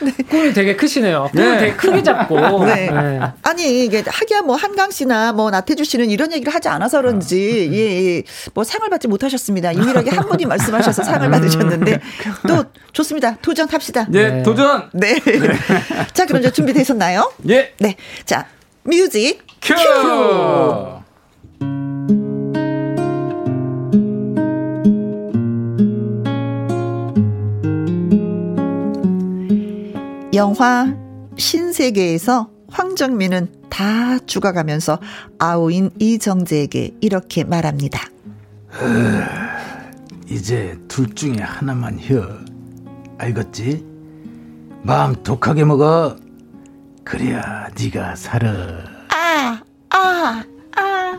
네. 0.00 0.12
네. 0.16 0.24
꿈이 0.24 0.52
되게 0.52 0.76
크시네요. 0.76 1.28
꿈을 1.32 1.52
네. 1.52 1.58
되게 1.58 1.72
크게 1.74 2.02
잡고. 2.02 2.64
네. 2.66 2.90
네. 2.90 3.20
아니 3.42 3.84
이게 3.84 4.02
하기야 4.06 4.42
뭐 4.42 4.56
한강 4.56 4.90
씨나 4.90 5.32
뭐 5.32 5.50
나태주 5.50 5.84
씨는 5.84 6.10
이런 6.10 6.32
얘기를 6.32 6.52
하지 6.54 6.68
않아서 6.68 7.00
그런지 7.00 7.68
아. 7.70 7.74
예, 7.74 8.16
예. 8.16 8.22
뭐 8.54 8.64
상을 8.64 8.88
받지 8.88 9.08
못하셨습니다. 9.08 9.74
유일하게 9.74 10.10
한 10.10 10.28
분이 10.28 10.46
말씀하셔서 10.46 11.02
상을 11.02 11.26
음. 11.26 11.30
받으셨는데 11.30 12.00
또 12.48 12.64
좋습니다. 12.92 13.36
도전 13.42 13.68
합시다. 13.68 14.06
네, 14.08 14.30
네. 14.30 14.42
도전. 14.42 14.90
네. 14.92 15.16
자 16.12 16.26
그럼 16.26 16.40
이제 16.40 16.50
준비되셨나요? 16.50 17.32
예. 17.48 17.72
네. 17.78 17.96
자 18.24 18.46
music 18.84 19.42
cue. 19.60 19.74
cue. 19.74 21.01
영화 30.34 30.94
신세계에서 31.36 32.50
황정민은 32.70 33.52
다 33.68 34.18
죽어가면서 34.20 34.98
아우인 35.38 35.90
이정재에게 35.98 36.94
이렇게 37.00 37.44
말합니다. 37.44 38.08
이제 40.28 40.78
둘 40.88 41.14
중에 41.14 41.36
하나만 41.38 41.98
혀. 42.00 42.26
알겠지? 43.18 43.84
마음 44.82 45.22
독하게 45.22 45.64
먹어. 45.64 46.16
그래야 47.04 47.68
네가 47.78 48.16
살아. 48.16 48.50
아, 49.10 49.60
아, 49.90 50.44
아, 50.76 51.18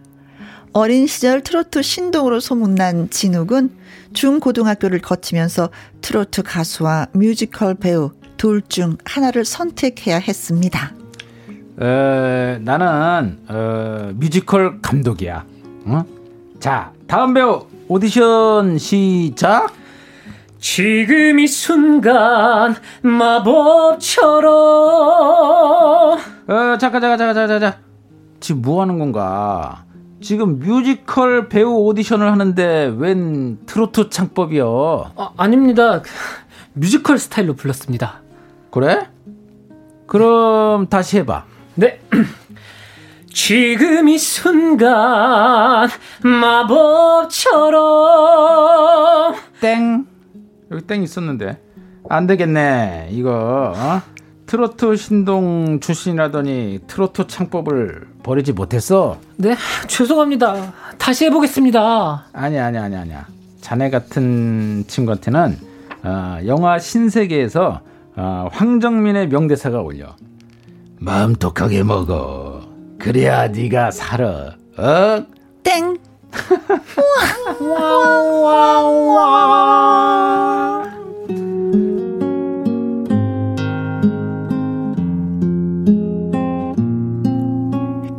어린 0.74 1.08
시절 1.08 1.42
트로트 1.42 1.82
신동으로 1.82 2.40
소문난 2.40 3.10
진욱은 3.10 3.81
중고등학교를 4.14 5.00
거치면서 5.00 5.70
트로트 6.02 6.44
가수와 6.44 7.08
뮤지컬 7.14 7.76
배우 7.76 8.12
둘 8.38 8.62
중 8.62 8.98
하나를 9.06 9.46
선택해야 9.46 10.18
했습니다. 10.18 10.92
에, 11.80 12.58
나는 12.62 13.40
어, 13.48 14.12
뮤지컬 14.16 14.82
감독이야. 14.82 15.46
어? 15.86 16.04
자, 16.60 16.92
다음 17.08 17.34
배우 17.34 17.66
오디션 17.88 18.78
시작. 18.78 19.74
지금 20.60 21.40
이 21.40 21.48
순간 21.48 22.76
마법처럼 23.02 24.54
어, 26.48 26.78
잠깐 26.80 27.02
잠깐 27.02 27.18
잠깐 27.18 27.34
잠깐 27.36 27.48
잠깐 27.60 27.74
지금 28.40 28.62
뭐 28.62 28.82
하는 28.82 29.00
건가? 29.00 29.84
지금 30.22 30.60
뮤지컬 30.60 31.50
배우 31.50 31.74
오디션을 31.86 32.32
하는데 32.32 32.94
웬 32.98 33.58
트로트 33.66 34.10
창법이요? 34.10 35.12
아, 35.16 35.32
아닙니다. 35.38 36.02
뮤지컬 36.74 37.18
스타일로 37.18 37.56
불렀습니다. 37.56 38.22
그래? 38.72 39.10
그럼 40.08 40.88
다시 40.88 41.18
해봐. 41.18 41.46
네. 41.76 42.00
지금 43.34 44.10
이 44.10 44.18
순간 44.18 45.90
마법처럼 46.22 47.80
땡 49.62 50.06
여기 50.70 50.86
땡 50.86 51.02
있었는데 51.02 51.58
안 52.10 52.28
되겠네 52.28 53.08
이거 53.12 53.74
어? 53.74 54.02
트로트 54.52 54.98
신동 54.98 55.80
출신이라더니 55.80 56.80
트로트 56.86 57.28
창법을 57.28 58.06
버리지 58.22 58.52
못했어? 58.52 59.18
네, 59.38 59.56
죄송합니다. 59.88 60.74
다시 60.98 61.24
해보겠습니다. 61.24 62.26
아니야, 62.34 62.66
아니야, 62.66 62.84
아니야, 62.84 63.00
아니야. 63.00 63.26
자네 63.62 63.90
같은 63.90 64.84
친구한테는 64.88 65.58
어, 66.04 66.40
영화 66.48 66.80
신세계에서 66.80 67.80
어, 68.18 68.50
황정민의 68.52 69.30
명대사가 69.30 69.80
올려. 69.80 70.18
마음 71.00 71.34
독하게 71.34 71.84
먹어. 71.84 72.68
그래야 73.00 73.48
네가 73.48 73.92
살아. 73.92 74.56
어? 74.78 75.26
땡. 75.64 75.98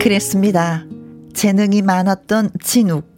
그랬습니다. 0.03 0.84
재능이 1.32 1.82
많았던 1.82 2.50
진욱. 2.61 3.12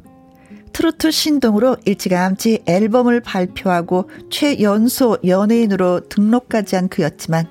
트로트 0.74 1.10
신동으로 1.12 1.78
일찌감치 1.86 2.64
앨범을 2.66 3.20
발표하고 3.20 4.10
최연소 4.30 5.16
연예인으로 5.24 6.08
등록까지 6.10 6.76
한 6.76 6.88
그였지만 6.88 7.46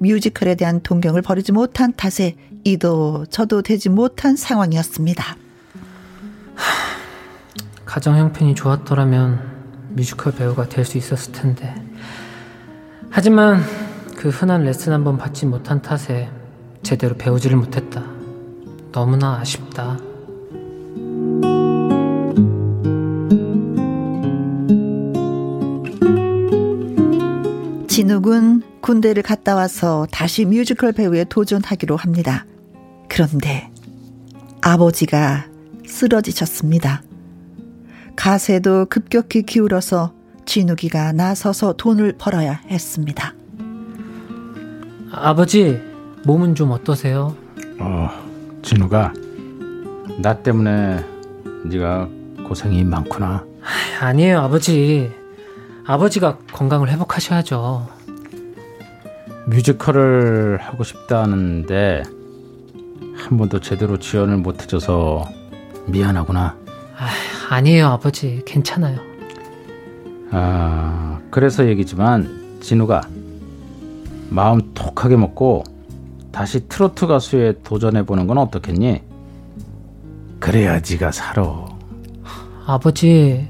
뮤지컬에 0.00 0.54
대한 0.54 0.80
동경을 0.82 1.22
버리지 1.22 1.52
못한 1.52 1.94
탓에 1.94 2.34
이도 2.64 3.24
저도 3.30 3.62
되지 3.62 3.88
못한 3.88 4.36
상황이었습니다. 4.36 5.36
가정 7.86 8.18
형편이 8.18 8.54
좋았더라면 8.54 9.92
뮤지컬 9.94 10.34
배우가 10.34 10.68
될 10.68 10.84
수 10.84 10.98
있었을 10.98 11.32
텐데. 11.32 11.74
하지만 13.08 13.62
그 14.16 14.28
흔한 14.28 14.64
레슨 14.64 14.92
한번 14.92 15.16
받지 15.16 15.46
못한 15.46 15.80
탓에 15.80 16.28
제대로 16.82 17.16
배우지를 17.16 17.56
못했다. 17.56 18.17
너무나 18.98 19.38
아쉽다. 19.38 19.96
진욱은 27.86 28.62
군대를 28.80 29.22
갔다 29.22 29.54
와서 29.54 30.08
다시 30.10 30.44
뮤지컬 30.44 30.90
배우에 30.90 31.22
도전하기로 31.22 31.94
합니다. 31.94 32.44
그런데 33.08 33.70
아버지가 34.62 35.46
쓰러지셨습니다. 35.86 37.02
가세도 38.16 38.86
급격히 38.86 39.42
기울어서 39.42 40.12
진욱이가 40.44 41.12
나서서 41.12 41.74
돈을 41.74 42.14
벌어야 42.18 42.62
했습니다. 42.68 43.32
아버지, 45.12 45.80
몸은 46.24 46.56
좀 46.56 46.72
어떠세요? 46.72 47.36
어, 47.78 48.27
진우가 48.68 49.14
나 50.18 50.34
때문에 50.42 51.02
네가 51.64 52.06
고생이 52.46 52.84
많구나. 52.84 53.42
아니에요, 53.98 54.40
아버지. 54.40 55.10
아버지가 55.86 56.36
건강을 56.52 56.90
회복하셔야죠. 56.90 57.88
뮤지컬을 59.46 60.58
하고 60.60 60.84
싶다는데 60.84 62.02
한 63.16 63.38
번도 63.38 63.60
제대로 63.60 63.98
지원을 63.98 64.36
못 64.36 64.60
해줘서 64.60 65.26
미안하구나. 65.86 66.54
아, 66.98 67.08
아니에요, 67.48 67.86
아버지. 67.86 68.42
괜찮아요. 68.44 68.98
아, 70.30 71.18
그래서 71.30 71.66
얘기지만 71.66 72.58
진우가 72.60 73.00
마음 74.28 74.74
톡하게 74.74 75.16
먹고 75.16 75.64
다시 76.38 76.68
트로트 76.68 77.08
가수에 77.08 77.52
도전해 77.64 78.06
보는 78.06 78.28
건 78.28 78.38
어떻겠니? 78.38 79.02
그래야 80.38 80.80
지가 80.80 81.10
살아. 81.10 81.66
아버지. 82.64 83.44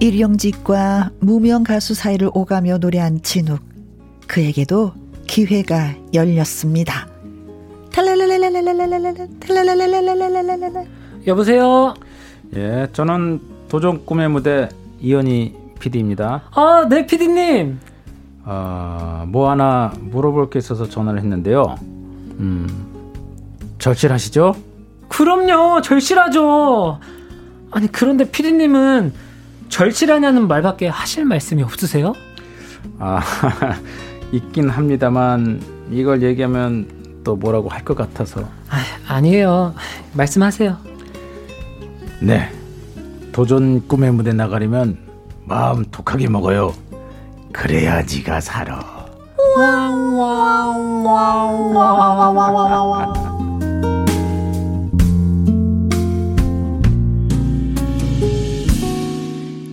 일용직과 0.00 1.12
무명 1.20 1.64
가수 1.64 1.94
사이를 1.94 2.28
오가며 2.34 2.76
노래한 2.76 3.22
진욱. 3.22 3.60
그에게도 4.26 4.92
기회가 5.26 5.94
열렸습니다. 6.12 7.08
여보세요? 11.26 11.94
예, 12.54 12.86
저는 12.92 13.40
도전 13.70 14.04
꿈의 14.04 14.28
무대 14.28 14.68
이현희 15.02 15.54
PD입니다. 15.80 16.42
아, 16.52 16.86
네, 16.88 17.06
PD님. 17.06 17.78
아, 18.44 19.24
뭐 19.28 19.50
하나 19.50 19.92
물어볼 20.00 20.50
게 20.50 20.58
있어서 20.58 20.88
전화를 20.88 21.20
했는데요. 21.20 21.76
음, 22.38 22.68
절실하시죠? 23.78 24.54
그럼요, 25.08 25.82
절실하죠. 25.82 26.98
아니, 27.72 27.90
그런데 27.90 28.30
PD님은 28.30 29.12
절실하냐는 29.68 30.46
말밖에 30.48 30.86
하실 30.88 31.24
말씀이 31.24 31.62
없으세요? 31.62 32.12
아, 32.98 33.20
있긴 34.32 34.68
합니다만 34.68 35.60
이걸 35.90 36.22
얘기하면 36.22 37.20
또 37.24 37.36
뭐라고 37.36 37.68
할 37.68 37.84
것 37.84 37.96
같아서. 37.96 38.40
아, 38.70 38.78
아니에요. 39.08 39.74
말씀하세요. 40.14 40.76
네. 42.20 42.50
도전 43.32 43.88
꿈의 43.88 44.12
무대 44.12 44.34
나가려면 44.34 44.98
마음 45.46 45.86
독하게 45.90 46.28
먹어요. 46.28 46.74
그래야 47.50 48.04
지가 48.04 48.42
살아. 48.42 49.06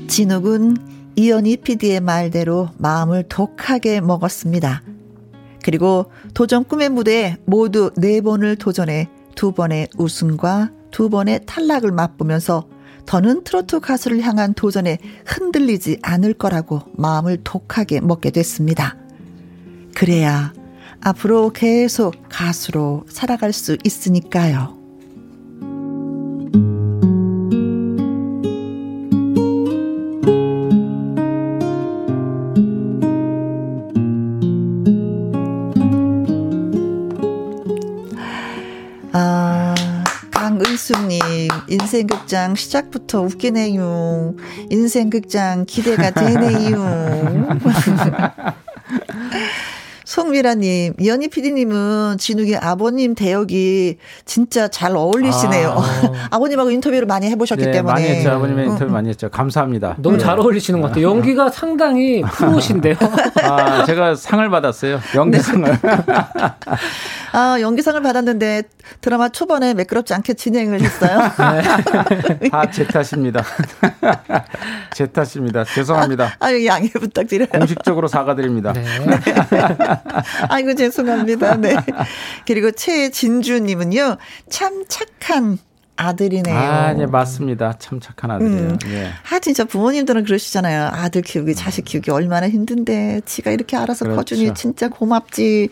진욱은 0.08 0.78
이연희 1.18 1.58
PD의 1.58 2.00
말대로 2.00 2.70
마음을 2.78 3.24
독하게 3.28 4.00
먹었습니다. 4.00 4.84
그리고 5.64 6.12
도전 6.34 6.64
꿈의 6.64 6.90
무대에 6.90 7.36
모두 7.46 7.92
네 7.98 8.22
번을 8.22 8.56
도전해 8.56 9.10
두 9.36 9.52
번의 9.52 9.90
우승과 9.98 10.72
두 10.92 11.10
번의 11.10 11.42
탈락을 11.46 11.92
맛보면서 11.92 12.64
더는 13.06 13.44
트로트 13.44 13.80
가수를 13.80 14.22
향한 14.22 14.54
도전에 14.54 14.98
흔들리지 15.26 16.00
않을 16.02 16.34
거라고 16.34 16.82
마음을 16.94 17.40
독하게 17.44 18.02
먹게 18.02 18.32
됐습니다. 18.32 18.96
그래야 19.96 20.54
앞으로 21.02 21.52
계속 21.52 22.16
가수로 22.30 23.06
살아갈 23.10 23.54
수 23.54 23.78
있으니까요. 23.84 24.79
극장 42.30 42.54
시작부터 42.54 43.22
웃기네요. 43.24 44.36
인생 44.70 45.10
극장 45.10 45.66
기대가 45.66 46.12
되네요. 46.12 46.78
송미라님, 50.06 50.94
이현희 51.00 51.28
PD님은 51.28 52.18
진욱의 52.20 52.58
아버님 52.58 53.16
대역이 53.16 53.98
진짜 54.26 54.68
잘 54.68 54.96
어울리시네요. 54.96 55.70
아. 56.30 56.38
버님하고 56.40 56.70
인터뷰를 56.72 57.08
많이 57.08 57.28
해보셨기 57.30 57.66
네, 57.66 57.72
때문에. 57.72 57.94
많이 57.94 58.08
했죠. 58.08 58.32
아버님의 58.32 58.66
인터뷰 58.66 58.86
응. 58.86 58.92
많이 58.92 59.10
했죠. 59.10 59.30
감사합니다. 59.30 59.96
너무 60.00 60.18
네. 60.18 60.24
잘 60.24 60.40
어울리시는 60.40 60.82
것 60.82 60.88
같아요. 60.90 61.10
연기가 61.10 61.50
상당히 61.50 62.22
프로신데요. 62.34 62.96
아, 63.44 63.86
제가 63.86 64.16
상을 64.16 64.48
받았어요. 64.50 65.00
연기상을. 65.16 65.70
네. 65.72 65.78
아, 67.32 67.58
연기상을 67.62 68.02
받았는데 68.02 68.64
드라마 69.02 69.30
초반에 69.30 69.74
매끄럽지 69.74 70.14
않게 70.14 70.34
진행을 70.34 70.82
했어요. 70.82 71.32
네. 72.40 72.50
다제 72.50 72.88
탓입니다. 72.88 73.44
제 74.94 75.08
탓입니다. 75.08 75.64
죄송합니다. 75.66 76.36
아, 76.40 76.52
유 76.52 76.66
양해 76.66 76.90
부탁드려요. 76.90 77.50
공식적으로 77.50 78.08
사과드립니다. 78.08 78.74
네. 78.74 78.86
아이고, 80.50 80.76
죄송합니다. 80.76 81.58
네. 81.58 81.76
그리고 82.46 82.72
최진주님은요, 82.72 84.18
참 84.50 84.86
착한 84.88 85.58
아들이네요. 86.00 86.56
아, 86.56 86.94
네, 86.94 87.06
맞습니다. 87.06 87.74
참 87.78 88.00
착한 88.00 88.32
아들이에요. 88.32 88.70
음. 88.70 88.78
예. 88.88 89.10
아, 89.30 89.40
진짜 89.40 89.66
부모님들은 89.66 90.24
그러시잖아요. 90.24 90.92
아들 90.94 91.22
키우기, 91.22 91.56
자식 91.56 91.84
키우기 91.84 92.10
얼마나 92.10 92.48
힘든데, 92.48 93.22
지가 93.26 93.52
이렇게 93.52 93.76
알아서 93.76 94.06
그렇죠. 94.06 94.18
커주니 94.18 94.54
진짜 94.54 94.88
고맙지. 94.88 95.70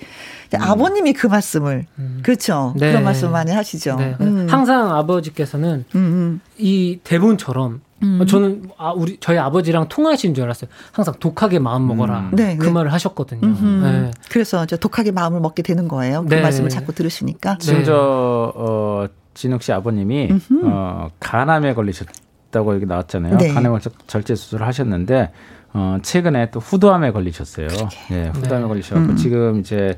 음. 0.54 0.62
아버님이 0.62 1.14
그 1.14 1.28
말씀을, 1.28 1.86
음. 1.98 2.20
그렇죠. 2.24 2.74
네. 2.78 2.90
그런 2.90 3.06
말씀 3.06 3.32
많이 3.32 3.52
하시죠. 3.52 3.96
네. 3.96 4.16
음. 4.20 4.48
항상 4.50 4.94
아버지께서는 4.96 5.86
음, 5.96 6.00
음. 6.00 6.42
이 6.58 7.00
대본처럼 7.04 7.82
음. 8.04 8.26
저는 8.28 8.70
아 8.78 8.92
우리 8.92 9.18
저희 9.20 9.38
아버지랑 9.38 9.88
통화하시는 9.90 10.36
줄 10.36 10.44
알았어요. 10.46 10.70
항상 10.92 11.16
독하게 11.20 11.60
마음 11.60 11.88
먹어라. 11.88 12.20
음. 12.20 12.32
네, 12.34 12.56
그 12.56 12.68
네. 12.68 12.72
말을 12.72 12.94
하셨거든요. 12.94 13.42
네. 13.82 14.12
그래서 14.30 14.64
이제 14.64 14.78
독하게 14.78 15.12
마음을 15.12 15.40
먹게 15.42 15.64
되는 15.64 15.88
거예요. 15.88 16.24
그 16.24 16.36
네. 16.36 16.42
말씀을 16.42 16.70
자꾸 16.70 16.94
들으시니까. 16.94 17.58
지금 17.60 17.84
저 17.84 18.54
어, 18.56 19.08
진욱 19.38 19.62
씨 19.62 19.72
아버님이 19.72 20.30
어, 20.64 21.10
간암에 21.20 21.76
걸리셨다고 21.76 22.74
여기 22.74 22.88
나왔잖아요. 22.88 23.38
네. 23.38 23.54
간암 23.54 23.78
절제 24.08 24.34
수술을 24.34 24.66
하셨는데 24.66 25.32
어, 25.74 26.00
최근에 26.02 26.50
또 26.50 26.60
후두암에 26.60 27.12
걸리셨어요. 27.12 27.68
네, 28.10 28.32
후두암에 28.34 28.64
네. 28.64 28.68
걸리셔서 28.68 29.00
음. 29.02 29.16
지금 29.16 29.60
이제 29.60 29.98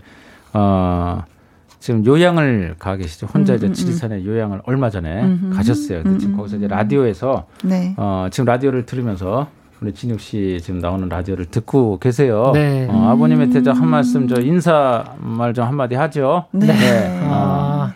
어. 0.53 1.23
지금 1.79 2.05
요양을 2.05 2.75
가 2.77 2.97
계시죠. 2.97 3.27
혼자 3.27 3.53
음, 3.53 3.55
이제 3.55 3.67
음, 3.67 3.73
지리산에 3.73 4.17
음. 4.17 4.25
요양을 4.25 4.61
얼마 4.65 4.89
전에 4.89 5.23
음, 5.23 5.53
가셨어요. 5.55 6.03
근데 6.03 6.19
지금 6.19 6.35
거기서 6.35 6.57
이제 6.57 6.67
라디오에서 6.67 7.45
네. 7.63 7.93
어, 7.95 8.27
지금 8.29 8.43
라디오를 8.43 8.85
들으면서 8.85 9.47
우리 9.79 9.93
진욱 9.93 10.19
씨 10.19 10.59
지금 10.61 10.81
나오는 10.81 11.07
라디오를 11.07 11.45
듣고 11.45 11.97
계세요. 11.99 12.51
네. 12.53 12.85
어, 12.89 13.07
아버님한테 13.11 13.61
한 13.71 13.87
말씀 13.87 14.27
저 14.27 14.41
인사 14.41 15.05
말 15.19 15.53
좀 15.53 15.63
한마디 15.65 15.95
하죠. 15.95 16.47
네. 16.51 16.67
네. 16.67 17.19
어, 17.23 17.87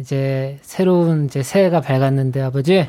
이제 0.00 0.58
새로운 0.62 1.26
이제 1.26 1.42
새해가 1.42 1.80
밝았는데 1.80 2.40
아버지 2.40 2.88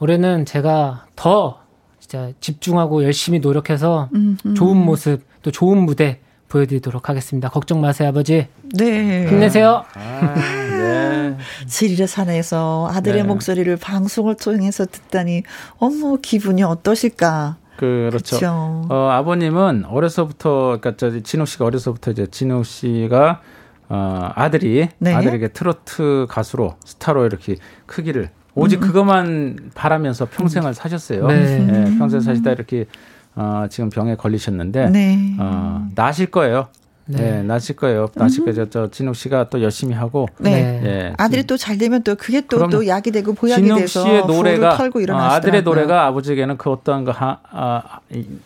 올해는 0.00 0.44
제가 0.44 1.06
더 1.16 1.60
진짜 2.00 2.32
집중하고 2.40 3.04
열심히 3.04 3.38
노력해서 3.38 4.10
좋은 4.56 4.76
모습 4.76 5.22
또 5.42 5.50
좋은 5.50 5.78
무대 5.78 6.20
보여드리도록 6.54 7.08
하겠습니다. 7.08 7.48
걱정 7.48 7.80
마세요, 7.80 8.10
아버지. 8.10 8.46
네. 8.76 9.26
힘내세요. 9.26 9.84
아, 9.94 10.34
네. 10.34 11.36
지리산에서 11.66 12.88
아들의 12.92 13.22
네. 13.22 13.26
목소리를 13.26 13.76
방송을 13.76 14.36
통해서 14.36 14.86
듣다니, 14.86 15.42
어머, 15.78 16.16
기분이 16.16 16.62
어떠실까? 16.62 17.56
그렇죠. 17.76 18.36
그렇죠. 18.38 18.86
어, 18.88 19.08
아버님은 19.10 19.86
어려서부터, 19.86 20.78
그러니까 20.80 20.96
저 20.96 21.20
진욱 21.22 21.48
씨가 21.48 21.64
어려서부터 21.64 22.12
이제 22.12 22.26
진욱 22.28 22.64
씨가 22.64 23.40
어, 23.88 24.30
아들이 24.34 24.88
네. 24.98 25.14
아들에게 25.14 25.48
트로트 25.48 26.26
가수로 26.28 26.76
스타로 26.84 27.26
이렇게 27.26 27.56
크기를 27.86 28.30
오직 28.54 28.76
음. 28.76 28.86
그것만 28.86 29.70
바라면서 29.74 30.26
평생을 30.26 30.74
사셨어요. 30.74 31.26
네. 31.26 31.58
네, 31.58 31.98
평생 31.98 32.20
사시다 32.20 32.52
이렇게 32.52 32.86
어, 33.34 33.66
지금 33.68 33.90
병에 33.90 34.16
걸리셨는데 34.16 34.90
네. 34.90 35.36
어, 35.38 35.88
나실 35.94 36.26
거예요. 36.26 36.68
네. 37.06 37.18
네, 37.20 37.42
나실 37.42 37.76
거예요. 37.76 38.08
나실 38.14 38.44
거예요. 38.46 38.70
저, 38.70 38.90
진욱 38.90 39.14
씨가 39.14 39.50
또 39.50 39.60
열심히 39.62 39.94
하고. 39.94 40.26
네. 40.38 40.80
네. 40.82 41.12
아들이 41.18 41.42
또 41.44 41.56
잘 41.58 41.76
되면 41.76 42.02
또 42.02 42.14
그게 42.14 42.40
또, 42.48 42.66
또 42.68 42.86
약이 42.86 43.10
되고 43.10 43.34
보약이 43.34 43.62
진욱 43.62 43.78
돼서 43.78 44.02
씨의 44.04 44.26
노래가 44.26 44.76
털고 44.78 45.00
어, 45.10 45.16
아들의 45.16 45.62
노래가 45.64 46.06
아버지에게는 46.06 46.56
그 46.56 46.70
어떠한 46.70 47.04
그 47.04 47.10
하, 47.10 47.38
아, 47.50 47.82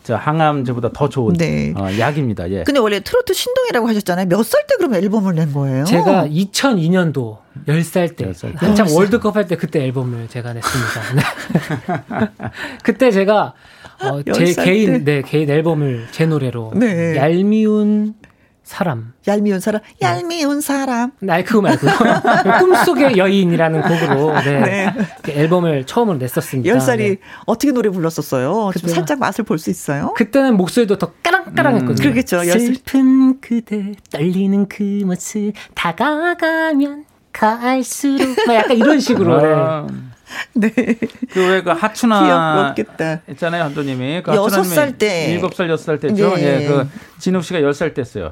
저 0.03 0.15
항암제보다 0.15 0.89
더 0.93 1.07
좋은 1.07 1.33
네. 1.35 1.73
어, 1.77 1.87
약입니다. 1.97 2.49
예. 2.51 2.63
근데 2.63 2.79
원래 2.81 2.99
트로트 2.99 3.33
신동이라고 3.33 3.87
하셨잖아요. 3.87 4.25
몇 4.27 4.41
살 4.43 4.67
때 4.67 4.75
그럼 4.77 4.93
앨범을 4.95 5.35
낸 5.35 5.53
거예요? 5.53 5.85
제가 5.85 6.27
2002년도 6.27 7.37
10살 7.67 8.15
때, 8.15 8.31
10살 8.31 8.51
때. 8.59 8.65
한참 8.65 8.87
월드컵 8.91 9.35
할 9.35 9.47
때 9.47 9.55
그때 9.55 9.83
앨범을 9.85 10.27
제가 10.27 10.53
냈습니다. 10.53 11.23
그때 12.83 13.11
제가 13.11 13.53
어, 14.01 14.21
제 14.33 14.53
개인 14.53 15.03
때. 15.03 15.15
네 15.15 15.21
개인 15.21 15.49
앨범을 15.49 16.07
제 16.11 16.25
노래로 16.25 16.73
네. 16.75 17.15
얄미운 17.17 18.15
사람. 18.69 19.13
얄미운 19.27 19.59
사람. 19.59 19.81
네. 19.99 20.07
얄미운 20.07 20.61
사람. 20.61 21.11
네, 21.21 21.43
그거 21.43 21.59
말고 21.61 21.87
꿈속의 22.59 23.17
여인이라는 23.17 23.81
곡으로 23.81 24.39
네. 24.41 24.59
네. 24.61 24.93
앨범을 25.27 25.85
처음으로 25.87 26.19
냈었습니다. 26.19 26.71
10살이 26.77 26.97
네. 26.97 27.17
어떻게 27.47 27.71
노래 27.71 27.89
불렀었어요? 27.89 28.69
좀 28.79 28.89
살짝 28.89 29.17
맛을 29.19 29.43
볼 29.43 29.57
수 29.57 29.71
있어요? 29.71 30.13
그때는 30.15 30.55
목소리도 30.55 30.99
더 30.99 31.11
까랑까랑했거든요. 31.23 31.93
음, 31.93 31.95
그러겠죠. 31.95 32.43
슬픈 32.43 33.41
그대 33.41 33.93
떨리는 34.11 34.67
그 34.69 34.83
모습 35.03 35.51
다가가면 35.73 37.05
갈수록 37.33 38.35
막 38.47 38.53
약간 38.53 38.77
이런 38.77 38.99
식으로. 38.99 39.39
아. 39.43 39.87
네. 40.53 40.69
그왜그 41.31 41.69
하춘아 41.71 42.73
귀엽겠다. 42.75 43.21
있잖아요, 43.31 43.63
한도님이. 43.63 44.21
그 44.23 44.33
여섯 44.35 44.63
살 44.63 44.97
때. 44.97 45.31
일곱 45.31 45.53
살, 45.55 45.69
여섯 45.69 45.83
살 45.85 45.99
때죠. 45.99 46.35
네. 46.35 46.63
예, 46.63 46.67
그 46.67 46.87
진욱 47.19 47.43
씨가 47.43 47.61
열 47.61 47.73
살 47.73 47.93
때였어요. 47.93 48.31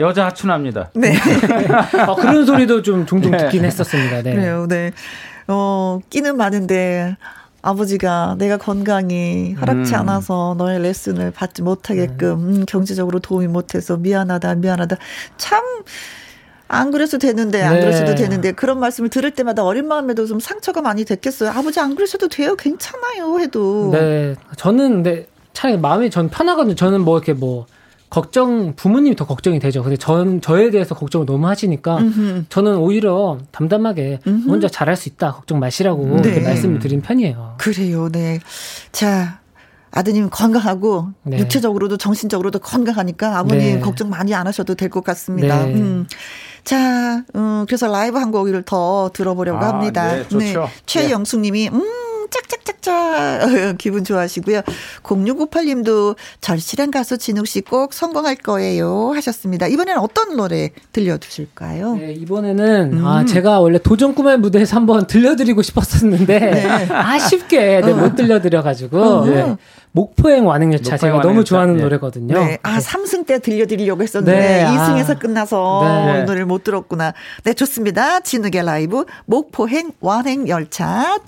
여자 0.00 0.26
하춘아입니다. 0.26 0.90
네. 0.94 1.14
어, 2.06 2.14
그런 2.16 2.44
소리도 2.44 2.82
좀 2.82 3.06
종종 3.06 3.30
네. 3.32 3.38
듣긴 3.38 3.64
했었습니다. 3.64 4.22
네. 4.22 4.34
그래요, 4.34 4.66
네. 4.68 4.92
어, 5.46 5.98
끼는 6.10 6.36
많은데 6.36 7.16
아버지가 7.62 8.36
내가 8.38 8.56
건강이 8.56 9.54
허락치 9.60 9.94
음. 9.94 10.00
않아서 10.00 10.54
너의 10.58 10.80
레슨을 10.82 11.32
받지 11.32 11.62
못하게끔 11.62 12.28
음, 12.38 12.64
경제적으로 12.66 13.18
도움이 13.18 13.48
못해서 13.48 13.96
미안하다 13.96 14.54
미안하다 14.56 14.96
참 15.38 15.62
안 16.68 16.90
그랬어도 16.90 17.26
되는데 17.26 17.62
안 17.62 17.74
네. 17.74 17.80
그랬어도 17.80 18.14
되는데 18.14 18.52
그런 18.52 18.78
말씀을 18.78 19.08
들을 19.08 19.30
때마다 19.30 19.64
어린 19.64 19.88
마음에도 19.88 20.26
좀 20.26 20.38
상처가 20.38 20.82
많이 20.82 21.04
됐겠어요. 21.04 21.50
아버지 21.50 21.80
안 21.80 21.94
그랬어도 21.94 22.28
돼요. 22.28 22.54
괜찮아요. 22.56 23.40
해도. 23.40 23.90
네. 23.92 24.34
저는 24.56 25.02
근데 25.02 25.26
차라리 25.54 25.78
마음이 25.78 26.10
전 26.10 26.28
편하거든요. 26.28 26.74
저는 26.74 27.00
뭐 27.00 27.16
이렇게 27.16 27.32
뭐 27.32 27.66
걱정 28.10 28.74
부모님이 28.74 29.16
더 29.16 29.26
걱정이 29.26 29.58
되죠. 29.58 29.82
근데 29.82 29.96
전 29.96 30.40
저에 30.40 30.70
대해서 30.70 30.94
걱정을 30.94 31.26
너무 31.26 31.46
하시니까 31.48 31.98
음흠. 31.98 32.44
저는 32.48 32.76
오히려 32.76 33.38
담담하게 33.50 34.20
음흠. 34.26 34.48
혼자 34.48 34.68
잘할 34.68 34.96
수 34.96 35.08
있다. 35.08 35.32
걱정 35.32 35.58
마시라고 35.58 36.20
네. 36.22 36.40
말씀을 36.40 36.78
드린 36.78 37.00
편이에요. 37.02 37.56
그래요. 37.58 38.08
네. 38.10 38.40
자, 38.92 39.40
아드님 39.90 40.28
건강하고 40.30 41.08
네. 41.24 41.38
육체적으로도 41.38 41.96
정신적으로도 41.96 42.58
건강하니까 42.60 43.38
아버님 43.38 43.58
네. 43.74 43.80
걱정 43.80 44.10
많이 44.10 44.34
안 44.34 44.46
하셔도 44.46 44.74
될 44.74 44.88
것 44.90 45.02
같습니다. 45.04 45.64
네. 45.66 45.74
음. 45.74 46.06
자, 46.68 47.24
음, 47.34 47.64
그래서 47.66 47.86
라이브 47.86 48.18
한 48.18 48.30
곡을 48.30 48.62
더 48.64 49.08
들어보려고 49.14 49.64
아, 49.64 49.68
합니다. 49.68 50.12
네, 50.12 50.28
좋죠. 50.28 50.38
네. 50.38 50.68
최영숙 50.84 51.40
님이 51.40 51.70
음 51.72 51.82
짝짝짝짝 52.30 53.76
기분 53.78 54.04
좋아하시고요. 54.04 54.62
0698님도 55.02 56.16
절실한 56.40 56.90
가수 56.90 57.18
진욱 57.18 57.46
씨 57.46 57.60
꼭 57.60 57.92
성공할 57.92 58.36
거예요 58.36 59.12
하셨습니다. 59.14 59.66
이번에는 59.66 60.00
어떤 60.00 60.36
노래 60.36 60.70
들려주실까요? 60.92 61.96
네, 61.96 62.12
이번에는 62.12 62.98
음. 62.98 63.06
아 63.06 63.24
제가 63.24 63.60
원래 63.60 63.78
도전 63.78 64.14
꿈의 64.14 64.38
무대에서 64.38 64.76
한번 64.76 65.06
들려드리고 65.06 65.60
싶었었는데 65.62 66.38
네. 66.38 66.88
아쉽게 66.92 67.80
네, 67.80 67.92
못 67.92 68.14
들려드려가지고 68.16 69.00
어. 69.02 69.26
네. 69.26 69.56
목포행 69.92 70.46
완행열차 70.46 70.92
목포행 70.92 70.98
제가 70.98 71.16
완행열차. 71.16 71.28
너무 71.28 71.44
좋아하는 71.44 71.76
네. 71.76 71.82
노래거든요. 71.82 72.34
네. 72.38 72.58
아, 72.62 72.78
3승 72.78 73.26
때 73.26 73.38
들려드리려고 73.40 74.02
했었는데 74.02 74.38
네. 74.38 74.64
2승에서 74.66 75.10
아. 75.16 75.18
끝나서 75.18 75.80
네. 76.06 76.22
노래를 76.24 76.46
못 76.46 76.62
들었구나. 76.62 77.12
네, 77.44 77.52
좋습니다. 77.54 78.20
진욱의 78.20 78.64
라이브 78.64 79.04
목포행 79.26 79.92
완행열차. 80.00 81.18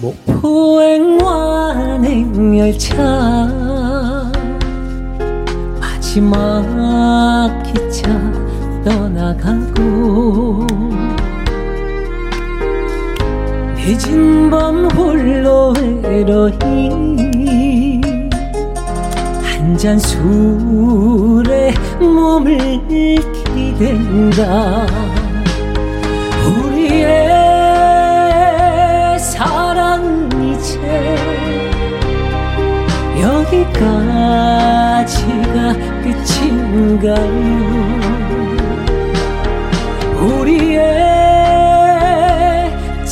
목포행 0.00 1.18
완행 1.22 2.58
열차 2.58 2.94
마지막 5.80 7.62
기차 7.62 8.08
떠나가고 8.84 10.66
밤 14.50 14.88
홀로 14.96 15.74
외로이 16.02 16.88
한 19.42 19.76
잔 19.76 19.98
술에 19.98 21.74
몸을 22.00 22.56
기댄다. 23.54 24.86
우리의 26.64 27.28
사랑 29.18 30.30
이제 30.32 30.78
여기까지가 33.20 34.14
끝인가요? 36.02 37.28
우리의 40.22 41.33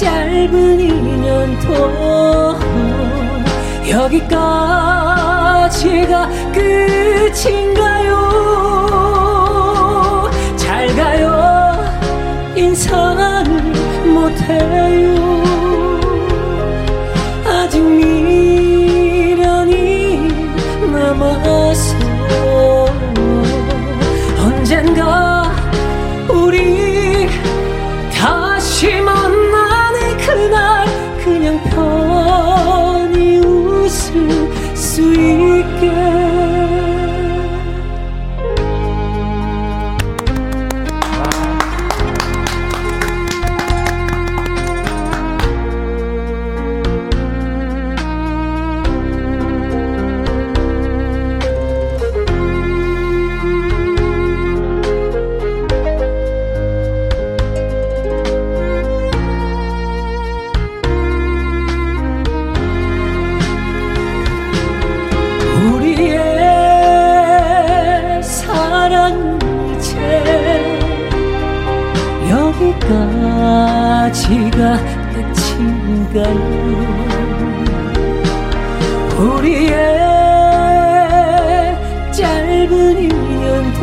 짧은 0.03 0.81
인연도 0.81 2.59
여기까지가 3.89 5.09
끝인가요? 6.53 8.11
잘 10.57 10.89
가요. 10.97 11.85
인사를 12.57 13.45
못해 14.13 14.92
여기까지가 72.83 74.61
끝인가요 75.13 76.43
우리의 79.19 79.73
짧은 82.13 82.99
인연도 82.99 83.83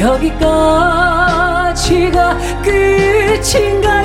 여기까지가 0.00 0.98
끝인가요 2.62 4.01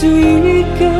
수 0.00 0.06
있게 0.06 0.90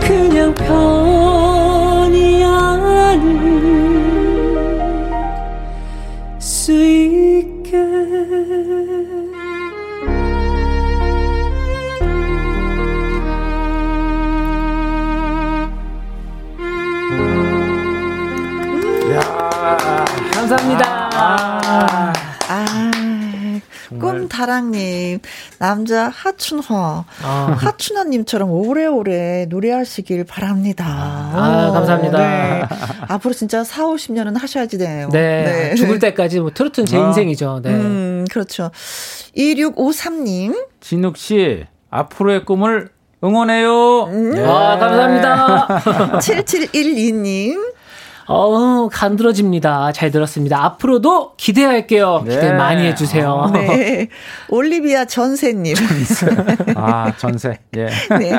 그냥 0.00 0.54
편히 0.54 2.44
안을 2.44 3.90
수 6.38 6.72
있게 6.72 7.76
야, 19.10 19.20
감사합니다. 20.32 21.10
아, 21.12 21.60
아, 21.64 22.12
아. 22.50 22.84
꿈다랑님 24.00 25.20
남자 25.58 26.08
하춘화. 26.08 27.04
아. 27.22 27.56
하춘화님처럼 27.58 28.50
오래오래 28.50 29.46
노래하시길 29.48 30.24
바랍니다. 30.24 30.84
아, 30.86 31.70
감사합니다. 31.72 32.18
네. 32.18 32.62
앞으로 33.08 33.34
진짜 33.34 33.64
4, 33.64 33.84
50년은 33.86 34.38
하셔야지 34.38 34.78
돼요. 34.78 35.08
네. 35.12 35.44
네. 35.44 35.74
죽을 35.74 35.98
때까지 35.98 36.40
뭐 36.40 36.50
트로트는 36.52 36.86
제 36.86 36.96
아. 36.98 37.06
인생이죠. 37.08 37.60
네. 37.62 37.70
음, 37.70 38.24
그렇죠. 38.30 38.70
2653님. 39.36 40.66
진욱 40.80 41.16
씨, 41.16 41.64
앞으로의 41.90 42.44
꿈을 42.44 42.90
응원해요. 43.22 44.04
음. 44.04 44.30
네. 44.32 44.44
아, 44.44 44.76
감사합니다. 44.78 45.68
7712님. 46.20 47.73
어, 48.26 48.88
간들어집니다. 48.90 49.92
잘 49.92 50.10
들었습니다. 50.10 50.64
앞으로도 50.64 51.32
기대할게요. 51.36 52.22
네. 52.24 52.34
기대 52.34 52.52
많이 52.52 52.86
해주세요. 52.86 53.50
네. 53.52 54.08
올리비아 54.48 55.04
전세님. 55.04 55.74
아, 56.76 57.12
전세. 57.16 57.58
예. 57.76 57.88
네. 58.18 58.32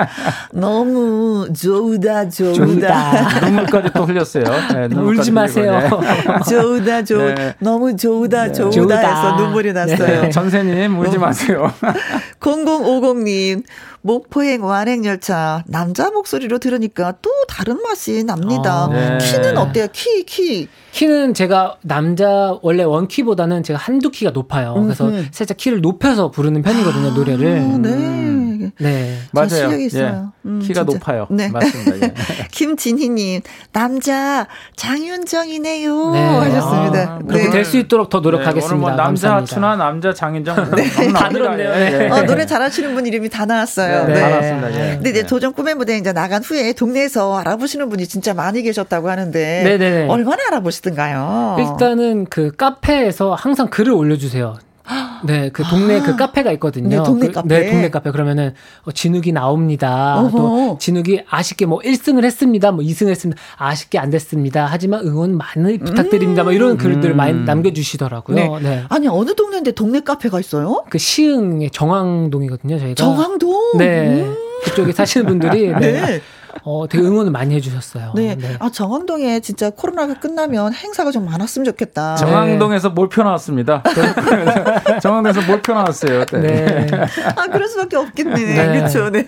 너무 0.52 1.48
좋다, 1.54 2.30
좋다. 2.30 3.40
눈물까지 3.42 3.90
또 3.94 4.06
흘렸어요. 4.06 4.44
네, 4.74 4.96
울지 4.96 5.32
마세요. 5.32 5.80
네. 5.80 5.90
좋다, 6.50 7.04
좋 7.04 7.18
네. 7.18 7.54
너무 7.60 7.96
좋다, 7.96 8.48
네. 8.48 8.54
좋다 8.54 8.98
해서 8.98 9.36
눈물이 9.38 9.74
났어요. 9.74 10.22
네. 10.22 10.30
전세님, 10.30 10.98
울지 11.00 11.18
마세요. 11.18 11.72
0050님. 12.40 13.64
목포행 14.06 14.64
완행열차 14.64 15.64
남자 15.68 16.12
목소리로 16.12 16.60
들으니까 16.60 17.16
또 17.24 17.32
다른 17.48 17.82
맛이 17.82 18.24
납니다. 18.24 18.84
아, 18.86 18.88
네. 18.88 19.18
키는 19.18 19.58
어때요? 19.58 19.88
키, 19.92 20.24
키. 20.26 20.68
키는 20.92 21.34
제가 21.34 21.78
남자 21.82 22.56
원래 22.62 22.84
원키보다는 22.84 23.64
제가 23.64 23.80
한두 23.80 24.12
키가 24.12 24.30
높아요. 24.30 24.76
그래서 24.76 25.08
음, 25.08 25.28
살짝 25.32 25.58
키를 25.58 25.82
높여서 25.82 26.30
부르는 26.30 26.62
편이거든요, 26.62 27.16
노래를. 27.16 27.58
아, 27.58 27.78
네. 27.80 28.45
음. 28.66 28.72
네. 28.80 29.18
맞아요. 29.32 29.74
있어요. 29.80 30.34
예. 30.46 30.50
음, 30.50 30.60
키가 30.60 30.82
진짜. 30.82 30.84
높아요. 30.84 31.28
네. 31.30 31.50
맞습니다. 31.50 32.08
예. 32.08 32.14
김진희님, 32.52 33.42
남자 33.72 34.48
장윤정이네요. 34.76 36.12
네. 36.12 36.20
하셨습니다. 36.20 37.00
아, 37.16 37.20
그렇게 37.20 37.46
네. 37.46 37.50
될수 37.52 37.78
있도록 37.78 38.10
더 38.10 38.20
노력하겠습니다. 38.20 38.68
네, 38.68 38.74
오늘 38.76 38.80
뭐 38.82 38.92
남자 38.92 39.36
하추나 39.36 39.76
남자 39.76 40.14
장윤정. 40.14 40.72
네. 40.76 40.90
다 41.14 41.30
들었네요. 41.30 41.70
예. 41.70 42.10
어, 42.10 42.24
노래 42.24 42.46
잘하시는 42.46 42.94
분 42.94 43.06
이름이 43.06 43.30
다 43.30 43.46
나왔어요. 43.46 44.06
네. 44.08 44.14
네. 44.14 44.20
다 44.22 44.30
나왔습니다. 44.30 44.74
예. 44.74 44.96
근데 44.96 45.10
이제 45.12 45.24
도전 45.24 45.54
꿈의 45.54 45.76
무대 45.76 45.98
이제 45.98 46.12
나간 46.14 46.44
후에 46.44 46.74
동네에서 46.74 47.38
알아보시는 47.40 47.90
분이 47.90 48.08
진짜 48.08 48.34
많이 48.34 48.62
계셨다고 48.62 49.10
하는데. 49.10 49.64
네네. 49.64 50.08
얼마나 50.10 50.44
알아보시던가요? 50.52 51.58
일단은 51.60 52.26
그 52.30 52.52
카페에서 52.56 53.34
항상 53.34 53.68
글을 53.70 53.94
올려주세요. 53.94 54.56
네, 55.26 55.50
그 55.50 55.64
동네 55.64 56.00
그 56.02 56.12
아. 56.12 56.16
카페가 56.18 56.52
있거든요. 56.54 56.90
네, 56.90 56.96
동네 56.98 57.28
그, 57.28 57.34
카페. 57.34 57.48
네, 57.48 57.72
동네 57.72 57.90
카페. 57.90 58.12
그러면은 58.12 58.54
어, 58.84 58.92
진욱이 58.92 59.32
나옵니다. 59.32 60.20
어허. 60.20 60.38
또 60.38 60.78
진욱이 60.80 61.24
아쉽게 61.30 61.66
뭐 61.66 61.80
1승을 61.80 62.24
했습니다. 62.24 62.72
뭐 62.72 62.84
2승을 62.84 63.10
했습니다. 63.10 63.42
아쉽게 63.58 63.98
안 63.98 64.10
됐습니다. 64.10 64.68
하지만 64.70 65.06
응원 65.06 65.38
많이 65.38 65.78
부탁드립니다. 65.78 66.44
뭐 66.44 66.52
이런 66.52 66.78
글들 66.78 67.12
음. 67.12 67.18
많이 67.18 67.34
남겨 67.46 67.72
주시더라고요. 67.72 68.36
네. 68.36 68.60
네. 68.62 68.84
아니 68.90 69.08
어느 69.08 69.34
동네인데 69.36 69.72
동네 69.72 70.02
카페가 70.02 70.40
있어요? 70.40 70.84
그 70.90 70.98
시흥의 70.98 71.72
정왕동이거든요. 71.72 72.80
저희가. 72.80 72.96
정왕동. 72.96 73.78
네. 73.78 74.24
음. 74.24 74.36
그쪽에 74.64 74.92
사시는 74.92 75.28
분들이 75.28 75.68
네. 75.68 75.92
네. 75.92 76.22
어, 76.64 76.88
되게 76.90 77.04
응원을 77.04 77.32
많이 77.32 77.54
해주셨어요. 77.56 78.14
네. 78.16 78.36
네. 78.36 78.56
아, 78.60 78.70
정황동에 78.70 79.40
진짜 79.42 79.70
코로나가 79.70 80.14
끝나면 80.16 80.74
행사가 80.74 81.12
좀 81.12 81.26
많았으면 81.26 81.66
좋겠다. 81.66 82.16
정황동에서 82.16 82.90
몰표 82.92 83.24
나왔습니다. 83.24 83.84
정황동에서 85.02 85.42
몰표 85.50 85.74
나왔어요. 85.74 86.26
네. 86.26 86.40
네. 86.42 86.88
아, 87.36 87.48
그럴 87.48 87.68
수밖에 87.68 87.98
없겠네. 87.98 88.36
네. 88.36 88.80
그렇죠. 88.80 89.10
네. 89.10 89.26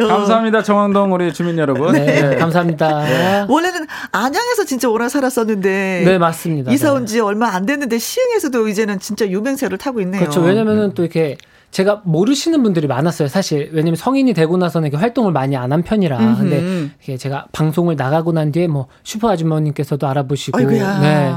어. 0.00 0.06
감사합니다. 0.06 0.62
정황동 0.62 1.12
우리 1.12 1.32
주민 1.32 1.58
여러분. 1.58 1.92
네. 1.92 2.04
네. 2.30 2.36
감사합니다. 2.36 3.04
네. 3.04 3.46
원래는 3.48 3.86
안양에서 4.12 4.64
진짜 4.64 4.88
오래 4.88 5.08
살았었는데. 5.08 6.02
네, 6.04 6.18
맞습니다. 6.18 6.72
이사 6.72 6.92
온 6.92 7.06
지 7.06 7.20
얼마 7.20 7.50
안 7.54 7.66
됐는데 7.66 7.98
시흥에서도 7.98 8.66
이제는 8.66 8.98
진짜 8.98 9.28
유명세를 9.28 9.78
타고 9.78 10.00
있네요. 10.00 10.18
그렇죠. 10.20 10.40
왜냐면은 10.40 10.92
또 10.94 11.02
이렇게 11.04 11.36
제가 11.76 12.00
모르시는 12.04 12.62
분들이 12.62 12.86
많았어요, 12.86 13.28
사실. 13.28 13.68
왜냐면 13.70 13.96
성인이 13.96 14.32
되고 14.32 14.56
나서는 14.56 14.88
이렇게 14.88 14.98
활동을 14.98 15.30
많이 15.32 15.58
안 15.58 15.70
한 15.72 15.82
편이라. 15.82 16.18
음흠. 16.18 16.38
근데 16.48 17.18
제가 17.18 17.48
방송을 17.52 17.96
나가고 17.96 18.32
난 18.32 18.50
뒤에 18.50 18.66
뭐 18.66 18.86
슈퍼 19.04 19.28
아주머님께서도 19.28 20.06
알아보시고. 20.08 20.56
아이고야. 20.56 21.00
네. 21.00 21.30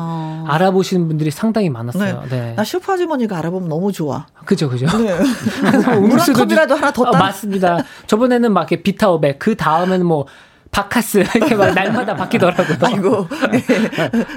알아보시는 0.47 1.09
분들이 1.09 1.29
상당히 1.29 1.69
많았어요. 1.69 2.23
네. 2.29 2.39
네. 2.39 2.53
나 2.55 2.63
슈퍼 2.63 2.93
아주머니가 2.93 3.37
알아보면 3.37 3.67
너무 3.67 3.91
좋아. 3.91 4.27
그죠, 4.45 4.69
그죠. 4.69 4.85
네. 4.99 5.13
물컵이라도 5.99 6.75
하나 6.75 6.93
더 6.93 7.03
따. 7.11 7.17
아, 7.17 7.19
맞습니다. 7.19 7.83
저번에는 8.07 8.53
막 8.53 8.61
이렇게 8.71 8.81
비타오백, 8.81 9.39
그 9.39 9.57
다음에는 9.57 10.05
뭐 10.05 10.25
바카스 10.71 11.23
이렇게 11.35 11.55
막 11.55 11.73
날마다 11.73 12.15
바뀌더라고요. 12.15 12.77
아이고 12.81 13.27
네. 13.51 13.61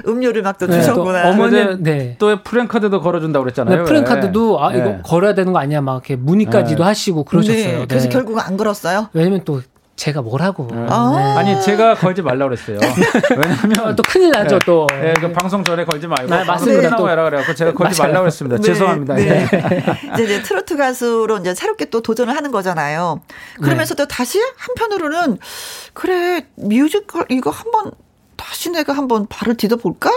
음료를 0.07 0.41
막또 0.41 0.67
네, 0.67 0.79
주셨구나. 0.79 1.29
어머니 1.29 1.81
네. 1.81 2.15
또 2.19 2.41
프랭카드도 2.43 3.01
걸어준다고 3.01 3.43
그랬잖아요. 3.43 3.77
네, 3.77 3.83
프랭카드도 3.83 4.63
아 4.63 4.73
이거 4.73 4.85
네. 4.85 4.99
걸어야 5.03 5.33
되는 5.35 5.53
거 5.53 5.59
아니야 5.59 5.81
막 5.81 5.93
이렇게 5.93 6.15
문의까지도 6.15 6.83
네. 6.83 6.87
하시고 6.87 7.23
그러셨어요. 7.25 7.79
네. 7.79 7.85
그래서 7.87 8.09
결국은 8.09 8.41
안 8.41 8.57
걸었어요. 8.57 9.09
왜냐면 9.13 9.41
또 9.45 9.61
제가 10.03 10.21
뭐라고. 10.21 10.67
네. 10.69 10.85
아~ 10.89 11.41
니 11.43 11.61
제가 11.61 11.95
걸지 11.95 12.21
말라 12.21 12.45
그랬어요. 12.45 12.77
왜냐면 13.31 13.95
또 13.95 14.03
큰일 14.03 14.31
나죠, 14.31 14.59
네. 14.59 14.65
또. 14.65 14.85
네, 14.91 15.13
그 15.13 15.31
방송 15.31 15.63
전에 15.63 15.85
걸지 15.85 16.07
말고. 16.07 16.29
네, 16.29 16.43
맞습니다. 16.43 16.97
또 16.97 17.09
해라 17.09 17.23
그래갖고 17.23 17.55
제가 17.55 17.73
걸지 17.73 18.01
말라 18.01 18.19
그랬습니다. 18.19 18.57
네, 18.57 18.63
죄송합니다. 18.63 19.13
네. 19.13 19.47
이제, 20.13 20.23
이제 20.23 20.43
트로트 20.43 20.75
가수로 20.75 21.37
이제 21.37 21.55
새롭게 21.55 21.85
또 21.85 22.01
도전을 22.01 22.35
하는 22.35 22.51
거잖아요. 22.51 23.21
그러면서도 23.61 24.09
다시 24.09 24.41
한편으로는 24.57 25.37
그래 25.93 26.47
뮤지컬 26.55 27.25
이거 27.29 27.49
한번 27.49 27.91
다시 28.35 28.71
내가 28.71 28.91
한번 28.91 29.25
발을 29.27 29.55
디뎌 29.55 29.77
볼까? 29.77 30.11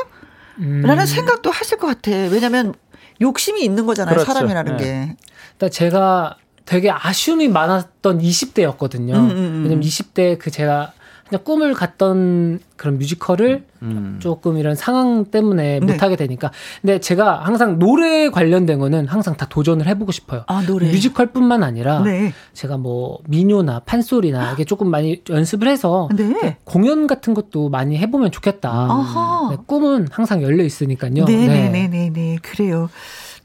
음. 0.59 0.83
라는 0.85 1.07
생각도 1.07 1.53
하실 1.53 1.79
것 1.79 1.87
같아. 1.87 2.11
왜냐면 2.11 2.75
욕심이 3.21 3.63
있는 3.63 3.87
거잖아요, 3.87 4.17
그렇죠. 4.17 4.33
사람이라는 4.33 4.79
게. 4.79 5.17
일단 5.53 5.71
제가 5.71 6.39
되게 6.67 6.91
아쉬움이 6.91 7.49
많았던 7.49 8.19
20대였거든요. 8.19 9.15
음, 9.15 9.31
음, 9.31 9.37
음. 9.37 9.63
왜냐면 9.65 9.81
20대 9.81 10.39
그 10.39 10.51
제가 10.51 10.93
그냥 11.29 11.43
꿈을 11.45 11.75
갔던 11.75 12.61
그런 12.77 12.99
뮤지컬을 12.99 13.65
음. 13.83 14.19
조금 14.21 14.59
이런 14.59 14.77
상황 14.77 15.25
때문에 15.25 15.81
네. 15.81 15.93
못하게 15.93 16.15
되니까. 16.15 16.53
근데 16.81 17.01
제가 17.01 17.41
항상 17.45 17.79
노래 17.81 18.29
관련된 18.31 18.79
거는 18.79 19.09
항상 19.09 19.37
다 19.37 19.47
도전을 19.49 19.87
해보고 19.89 20.13
싶어요. 20.13 20.45
아, 20.47 20.63
노래. 20.65 20.89
뮤지컬 20.91 21.27
뿐만 21.33 21.65
아니라 21.65 22.01
네. 22.03 22.33
제가 22.53 22.77
뭐 22.77 23.19
민요나 23.27 23.81
판소리나 23.81 24.53
이게 24.53 24.65
조금 24.65 24.89
많이 24.89 25.23
연습을 25.29 25.67
해서 25.67 26.09
네. 26.15 26.59
공연 26.65 27.09
같은 27.09 27.35
것도 27.35 27.71
많이 27.71 27.97
해보면 27.99 28.31
좋겠다. 28.31 28.89
네, 29.51 29.57
꿈은 29.67 30.09
항상 30.13 30.43
열려 30.43 30.63
있으니까요. 30.63 31.25
네네네네. 31.25 31.71
네, 31.71 31.89
네, 31.89 32.11
네, 32.13 32.39
그래요. 32.41 32.89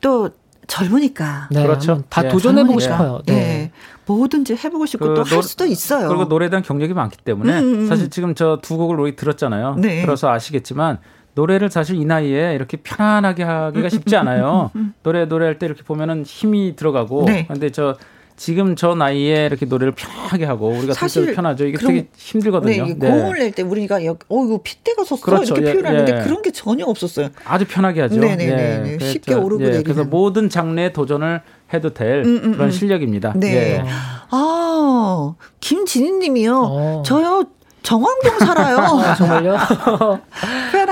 또 0.01 0.29
젊으니까. 0.71 1.49
네, 1.51 1.63
그렇죠. 1.63 2.01
다 2.07 2.21
네. 2.21 2.29
도전해보고 2.29 2.79
싶어요. 2.79 3.21
네. 3.25 3.33
네. 3.33 3.71
뭐든지 4.05 4.55
해보고 4.55 4.85
싶고 4.85 5.05
그 5.05 5.13
또할 5.15 5.43
수도 5.43 5.65
있어요. 5.65 6.07
그리고 6.07 6.25
노래에 6.25 6.49
대한 6.49 6.63
경력이 6.63 6.93
많기 6.93 7.17
때문에 7.17 7.59
음, 7.59 7.63
음. 7.63 7.79
음. 7.81 7.87
사실 7.87 8.09
지금 8.09 8.35
저 8.35 8.57
두 8.61 8.77
곡을 8.77 8.97
우리 8.99 9.15
들었잖아요. 9.17 9.75
네. 9.75 10.01
들어서 10.01 10.29
아시겠지만 10.29 10.99
노래를 11.35 11.69
사실 11.69 11.97
이 11.97 12.05
나이에 12.05 12.55
이렇게 12.55 12.77
편안하게 12.77 13.43
하기가 13.43 13.89
쉽지 13.89 14.15
않아요. 14.15 14.71
노래 15.03 15.25
노래할 15.25 15.59
때 15.59 15.65
이렇게 15.65 15.83
보면은 15.83 16.23
힘이 16.23 16.75
들어가고. 16.77 17.25
네. 17.25 17.47
근데 17.47 17.69
저 17.69 17.97
지금 18.41 18.75
저 18.75 18.95
나이에 18.95 19.45
이렇게 19.45 19.67
노래를 19.67 19.93
편하게 19.93 20.45
하고 20.45 20.69
우리가 20.69 20.95
사실 20.95 21.35
편하죠. 21.35 21.67
이게 21.67 21.77
되게 21.77 22.07
힘들거든요. 22.17 22.85
네, 22.87 22.95
네. 22.97 23.07
고음을 23.07 23.37
낼 23.37 23.51
때 23.51 23.61
우리가 23.61 23.97
어 23.97 24.45
이거 24.45 24.59
핏대가 24.63 25.03
섰어 25.03 25.21
그렇죠. 25.21 25.53
이렇게 25.53 25.69
예, 25.69 25.73
표현하는데 25.73 26.17
예. 26.17 26.23
그런 26.23 26.41
게 26.41 26.49
전혀 26.49 26.83
없었어요. 26.85 27.29
아주 27.45 27.67
편하게 27.67 28.01
하죠. 28.01 28.19
네네네. 28.19 28.97
예. 28.99 29.05
쉽게 29.05 29.35
오르고 29.35 29.61
예. 29.61 29.65
내리는. 29.65 29.83
그래서 29.83 30.05
모든 30.05 30.49
장르에 30.49 30.91
도전을 30.91 31.41
해도 31.71 31.93
될 31.93 32.23
음, 32.25 32.41
음, 32.43 32.51
그런 32.53 32.69
음. 32.69 32.71
실력입니다. 32.71 33.33
네. 33.35 33.53
예. 33.53 33.83
아 34.31 35.35
김진희님이요. 35.59 36.55
어. 36.65 37.03
저요 37.05 37.43
정황동 37.83 38.39
살아요. 38.39 38.77
아, 39.01 39.15
정말요? 39.15 39.57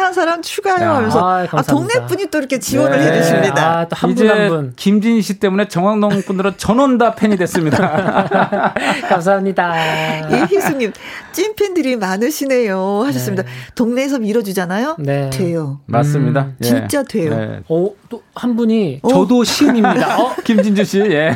한 0.09 0.13
사람 0.13 0.41
추가요 0.41 0.89
하면서 0.89 1.19
아, 1.19 1.45
아, 1.51 1.61
동네 1.61 1.93
분이 2.07 2.27
또 2.31 2.39
이렇게 2.39 2.57
지원을 2.57 2.97
네. 2.97 3.11
해주십니다. 3.11 3.79
아, 3.79 3.87
또한 3.87 4.15
분 4.15 4.27
한 4.27 4.49
분. 4.49 4.73
김진희 4.75 5.21
씨 5.21 5.39
때문에 5.39 5.67
정황동 5.67 6.23
분들은 6.23 6.53
전원 6.57 6.97
다 6.97 7.13
팬이 7.13 7.37
됐습니다. 7.37 8.73
감사합니다. 9.07 10.45
이희수님 10.45 10.93
찐팬들이 11.31 11.95
많으시네요 11.97 13.03
하셨습니다. 13.05 13.43
네. 13.43 13.49
동네에서 13.75 14.17
밀어주잖아요. 14.17 14.95
네. 14.97 15.29
돼요. 15.29 15.79
맞습니다. 15.85 16.41
음, 16.41 16.55
진짜 16.59 17.03
돼요. 17.03 17.37
네. 17.37 17.59
어, 17.69 17.91
또한 18.09 18.55
분이 18.55 19.01
어? 19.03 19.09
저도 19.09 19.43
시흥입니다. 19.43 20.21
어? 20.21 20.35
김진주 20.43 20.83
씨. 20.85 20.99
예. 21.01 21.35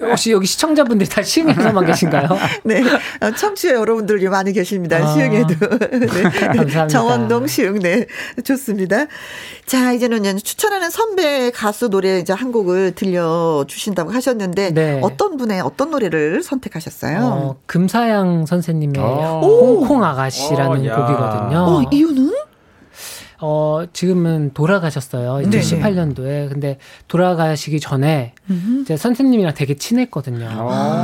혹시 0.00 0.30
여기 0.30 0.46
시청자분들이 0.46 1.08
다 1.10 1.20
시흥에서만 1.22 1.84
계신가요? 1.84 2.28
네. 2.62 2.82
청취자 3.36 3.74
여러분들이 3.74 4.28
많이 4.28 4.52
계십니다. 4.52 4.83
아. 4.92 5.12
시흥에도. 5.12 5.54
네. 5.98 6.06
감사합니다. 6.06 6.86
정황동 6.88 7.46
시흥. 7.46 7.78
네. 7.80 8.06
네, 8.36 8.42
좋습니다. 8.42 9.06
자, 9.66 9.92
이제는 9.92 10.36
추천하는 10.38 10.90
선배 10.90 11.50
가수 11.50 11.88
노래 11.88 12.18
이제 12.18 12.32
한 12.32 12.52
곡을 12.52 12.92
들려주신다고 12.94 14.10
하셨는데, 14.10 14.72
네. 14.72 15.00
어떤 15.02 15.36
분의 15.36 15.60
어떤 15.60 15.90
노래를 15.90 16.42
선택하셨어요? 16.42 17.18
어, 17.22 17.56
금사양 17.66 18.46
선생님의 18.46 19.00
홍콩 19.00 20.04
아가씨라는 20.04 20.70
오, 20.70 20.94
곡이거든요. 20.94 21.58
어, 21.58 21.82
이유는? 21.90 22.32
어, 23.46 23.84
지금은 23.92 24.52
돌아가셨어요. 24.54 25.46
2018년도에. 25.46 26.48
근데 26.48 26.78
돌아가시기 27.08 27.78
전에 27.78 28.32
음흠. 28.48 28.80
이제 28.80 28.96
선생님이랑 28.96 29.52
되게 29.52 29.74
친했거든요. 29.74 30.48
아~ 30.48 31.02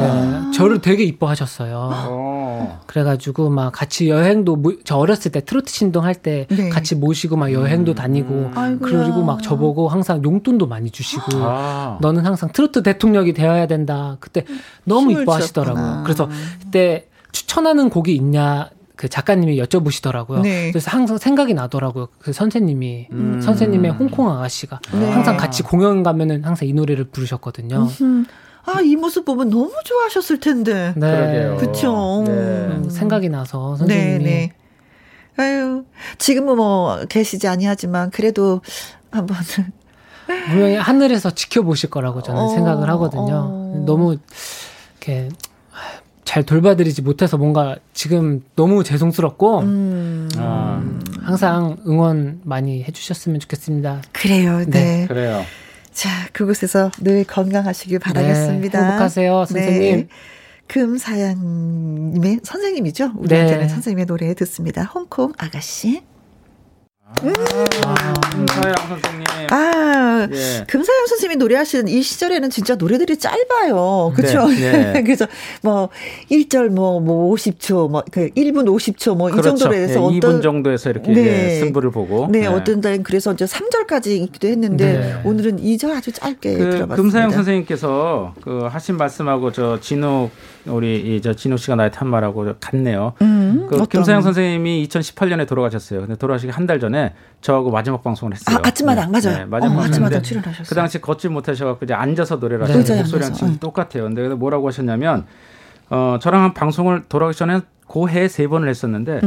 네, 0.50 0.56
저를 0.56 0.80
되게 0.80 1.04
이뻐하셨어요. 1.04 1.90
아~ 1.92 2.80
그래가지고 2.86 3.50
막 3.50 3.72
같이 3.72 4.08
여행도 4.08 4.62
저 4.84 4.96
어렸을 4.96 5.32
때 5.32 5.44
트로트 5.44 5.70
신동 5.70 6.04
할 6.04 6.14
때 6.20 6.46
네. 6.50 6.68
같이 6.68 6.94
모시고 6.96 7.36
막 7.36 7.50
여행도 7.52 7.92
음. 7.92 7.94
다니고 7.94 8.34
음. 8.54 8.78
그리고 8.82 9.22
막 9.22 9.42
저보고 9.42 9.88
항상 9.88 10.22
용돈도 10.22 10.66
많이 10.66 10.90
주시고 10.90 11.22
아~ 11.34 11.98
너는 12.00 12.24
항상 12.24 12.50
트로트 12.52 12.82
대통령이 12.82 13.34
되어야 13.34 13.66
된다. 13.66 14.16
그때 14.20 14.44
너무 14.84 15.12
이뻐하시더라고요. 15.12 16.02
그래서 16.04 16.28
그때 16.62 17.06
추천하는 17.32 17.90
곡이 17.90 18.14
있냐 18.16 18.70
그 19.00 19.08
작가님이 19.08 19.58
여쭤보시더라고요. 19.62 20.42
네. 20.42 20.70
그래서 20.72 20.90
항상 20.90 21.16
생각이 21.16 21.54
나더라고요. 21.54 22.08
그 22.18 22.34
선생님이 22.34 23.08
음. 23.12 23.40
선생님의 23.40 23.92
홍콩 23.92 24.30
아가씨가 24.30 24.78
네. 24.92 25.10
항상 25.10 25.38
같이 25.38 25.62
공연 25.62 26.02
가면은 26.02 26.44
항상 26.44 26.68
이 26.68 26.74
노래를 26.74 27.04
부르셨거든요. 27.04 27.88
음. 28.02 28.26
아, 28.66 28.82
이 28.82 28.96
모습 28.96 29.24
보면 29.24 29.48
너무 29.48 29.72
좋아하셨을 29.82 30.40
텐데. 30.40 30.92
네. 30.96 31.10
그러게요. 31.10 31.56
그쵸. 31.56 32.24
네. 32.26 32.32
음, 32.32 32.90
생각이 32.90 33.30
나서 33.30 33.74
선생님이. 33.76 34.22
네, 34.22 34.52
네. 35.38 35.42
아유, 35.42 35.84
지금은 36.18 36.56
뭐 36.58 36.98
계시지 37.08 37.48
아니하지만 37.48 38.10
그래도 38.10 38.60
한번 39.10 39.38
분명히 40.26 40.76
하늘에서 40.76 41.30
지켜보실 41.30 41.88
거라고 41.88 42.22
저는 42.22 42.38
어, 42.38 42.48
생각을 42.48 42.90
하거든요. 42.90 43.48
어. 43.50 43.82
너무 43.86 44.18
이렇게 44.98 45.30
잘 46.30 46.44
돌봐드리지 46.44 47.02
못해서 47.02 47.36
뭔가 47.36 47.74
지금 47.92 48.44
너무 48.54 48.84
죄송스럽고 48.84 49.62
음. 49.62 50.28
아. 50.36 50.80
항상 51.24 51.76
응원 51.88 52.40
많이 52.44 52.84
해주셨으면 52.84 53.40
좋겠습니다. 53.40 54.02
그래요, 54.12 54.58
네. 54.58 54.66
네. 54.68 55.06
그래요. 55.08 55.42
자, 55.92 56.08
그곳에서 56.32 56.92
늘 57.00 57.24
건강하시길 57.24 57.98
바라겠습니다. 57.98 58.78
네, 58.80 58.86
행복하세요, 58.86 59.44
선생님. 59.44 59.96
네. 59.96 60.08
금사양님의 60.68 62.40
선생님이죠. 62.44 63.14
우리한테는 63.16 63.62
네. 63.62 63.68
선생님의 63.68 64.06
노래 64.06 64.32
듣습니다. 64.34 64.84
홍콩 64.84 65.32
아가씨. 65.36 66.00
음. 67.24 67.32
아, 67.84 68.20
금사양 68.30 68.74
선생님. 68.88 69.19
아, 69.50 70.28
예. 70.30 70.64
금사양 70.66 71.06
선생님이 71.06 71.36
노래하시는 71.36 71.88
이 71.88 72.02
시절에는 72.02 72.50
진짜 72.50 72.74
노래들이 72.76 73.16
짧아요. 73.18 74.12
그렇죠? 74.14 74.46
네, 74.48 74.92
네. 74.92 75.02
그래서 75.04 75.26
뭐 75.62 75.88
1절 76.30 76.68
뭐, 76.68 77.00
뭐 77.00 77.34
50초, 77.34 77.90
뭐, 77.90 78.02
그 78.10 78.30
1분 78.30 78.66
50초 78.66 79.16
뭐이 79.16 79.32
그렇죠. 79.32 79.56
정도로 79.56 79.74
해서 79.74 79.94
예, 80.12 80.18
어떤 80.18 80.38
2분 80.38 80.42
정도에서 80.42 80.90
이렇게 80.90 81.12
네. 81.12 81.60
승부를 81.60 81.90
보고. 81.90 82.28
네, 82.30 82.40
네, 82.40 82.46
어떤 82.46 82.80
날은 82.80 83.02
그래서 83.02 83.32
이제 83.32 83.44
3절까지 83.44 84.08
있기도 84.22 84.48
했는데 84.48 84.92
네. 84.92 85.20
오늘은 85.24 85.60
2절 85.62 85.90
아주 85.90 86.12
짧게 86.12 86.52
그 86.52 86.58
들어봤습니다. 86.58 86.96
금사양 86.96 87.30
선생님께서 87.30 88.34
그 88.42 88.68
하신 88.70 88.96
말씀하고 88.96 89.52
저 89.52 89.80
진욱 89.80 90.30
우리 90.66 91.16
이저 91.16 91.32
진욱 91.34 91.58
씨가 91.58 91.74
나의 91.76 91.90
탄 91.90 92.08
말하고 92.08 92.54
같네요. 92.60 93.14
음, 93.22 93.66
그 93.68 93.86
김사양 93.86 94.20
선생님이 94.22 94.86
2018년에 94.88 95.46
돌아가셨어요. 95.48 96.00
근데 96.00 96.16
돌아가시기 96.16 96.52
한 96.52 96.66
달 96.66 96.78
전에 96.78 97.14
저하고 97.40 97.70
마지막 97.70 98.02
방송을 98.04 98.34
했어요. 98.34 98.58
아, 98.62 98.68
아침마당 98.68 99.10
네. 99.10 99.20
맞아요. 99.20 99.38
네, 99.38 99.44
마지막 99.46 99.78
어, 99.78 99.84
아침마당 99.84 100.22
출연하셨어요. 100.22 100.66
그 100.68 100.74
당시 100.74 101.00
걷질 101.00 101.30
못하셔갖고 101.30 101.84
이제 101.84 101.94
앉아서 101.94 102.36
노래를 102.36 102.66
네. 102.66 102.74
하시는 102.74 102.98
목소리랑 102.98 103.32
지금 103.32 103.56
똑같아요. 103.58 104.04
근데 104.04 104.28
뭐라고 104.28 104.68
하셨냐면 104.68 105.26
어 105.88 106.18
저랑 106.20 106.42
한 106.44 106.54
방송을 106.54 107.04
돌아가기 107.08 107.36
전에 107.38 107.60
고해 107.86 108.28
세 108.28 108.46
번을 108.46 108.68
했었는데 108.68 109.20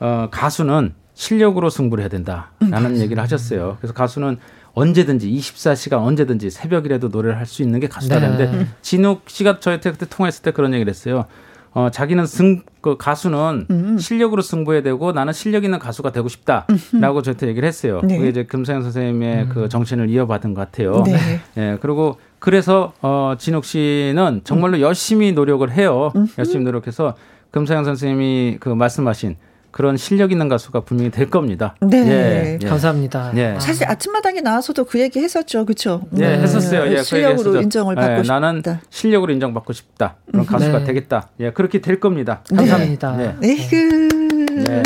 어 0.00 0.28
가수는 0.30 0.94
실력으로 1.14 1.70
승부를 1.70 2.02
해야 2.02 2.08
된다라는 2.08 2.96
음, 2.96 2.96
얘기를 2.98 3.22
하셨어요. 3.22 3.76
그래서 3.80 3.94
가수는 3.94 4.38
언제든지 4.74 5.30
24시간 5.30 6.04
언제든지 6.04 6.50
새벽이라도 6.50 7.08
노래를 7.08 7.38
할 7.38 7.46
수 7.46 7.62
있는 7.62 7.78
게 7.80 7.86
가수다는데 7.88 8.46
네. 8.50 8.66
진욱 8.82 9.22
씨가 9.26 9.60
저한테 9.60 9.92
그때 9.92 10.06
통화했을 10.08 10.42
때 10.42 10.50
그런 10.50 10.72
얘기를 10.74 10.90
했어요. 10.90 11.26
어, 11.72 11.90
자기는 11.90 12.24
승, 12.26 12.62
그 12.80 12.96
가수는 12.96 13.66
음. 13.70 13.98
실력으로 13.98 14.42
승부해야 14.42 14.82
되고 14.82 15.12
나는 15.12 15.32
실력 15.32 15.64
있는 15.64 15.78
가수가 15.80 16.12
되고 16.12 16.28
싶다라고 16.28 17.22
저한테 17.22 17.48
얘기를 17.48 17.66
했어요. 17.66 18.00
네. 18.04 18.16
그게 18.16 18.28
이제 18.30 18.44
금사영 18.44 18.82
선생님의 18.82 19.42
음. 19.42 19.48
그 19.52 19.68
정신을 19.68 20.08
이어받은 20.08 20.54
것 20.54 20.60
같아요. 20.60 21.02
네. 21.04 21.40
예, 21.56 21.78
그리고 21.80 22.18
그래서 22.38 22.92
어, 23.02 23.34
진욱 23.38 23.64
씨는 23.64 24.42
정말로 24.44 24.76
음. 24.76 24.80
열심히 24.82 25.32
노력을 25.32 25.68
해요. 25.72 26.12
열심히 26.38 26.64
노력해서 26.64 27.14
금사영 27.50 27.84
선생님이 27.84 28.58
그 28.60 28.68
말씀하신 28.68 29.36
그런 29.74 29.96
실력 29.96 30.30
있는 30.30 30.48
가수가 30.48 30.82
분명히 30.82 31.10
될 31.10 31.28
겁니다. 31.28 31.74
네. 31.80 31.98
예, 32.06 32.58
예. 32.62 32.64
감사합니다. 32.64 33.32
예. 33.34 33.56
사실 33.58 33.88
아침마당에 33.88 34.40
나와서도 34.40 34.84
그 34.84 35.00
얘기 35.00 35.18
했었죠. 35.18 35.64
그렇죠? 35.64 36.02
예, 36.16 36.28
네. 36.28 36.42
했었어요. 36.42 36.92
예, 36.92 36.94
그 36.94 37.02
실력으로 37.02 37.50
그 37.50 37.60
인정을 37.60 37.96
받고 37.96 38.12
예, 38.12 38.22
싶다. 38.22 38.38
나는 38.38 38.62
실력으로 38.88 39.32
인정받고 39.32 39.72
싶다. 39.72 40.14
그런 40.30 40.46
가수가 40.46 40.78
네. 40.78 40.84
되겠다. 40.84 41.28
예, 41.40 41.50
그렇게 41.50 41.80
될 41.80 41.98
겁니다. 41.98 42.44
네. 42.52 42.58
감사합니다. 42.58 43.16
네. 43.16 43.34
네. 43.40 44.84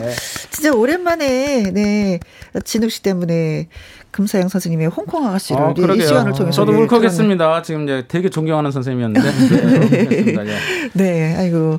진짜 0.51 0.73
오랜만에 0.73 1.71
네 1.71 2.19
진욱 2.65 2.91
씨 2.91 3.03
때문에 3.03 3.69
금사영 4.11 4.49
선생님의 4.49 4.87
홍콩 4.87 5.27
아가씨를 5.27 5.61
어, 5.61 5.75
이 5.77 6.01
시간을 6.01 6.33
통해서 6.33 6.65
저도 6.65 6.73
울컥했습니다. 6.73 7.61
지금 7.61 7.85
이제 7.85 8.07
되게 8.09 8.31
존경하는 8.31 8.71
선생님이었는데 8.71 9.31
네, 9.91 10.09
네, 10.25 10.91
네, 10.95 11.37
아이고 11.37 11.79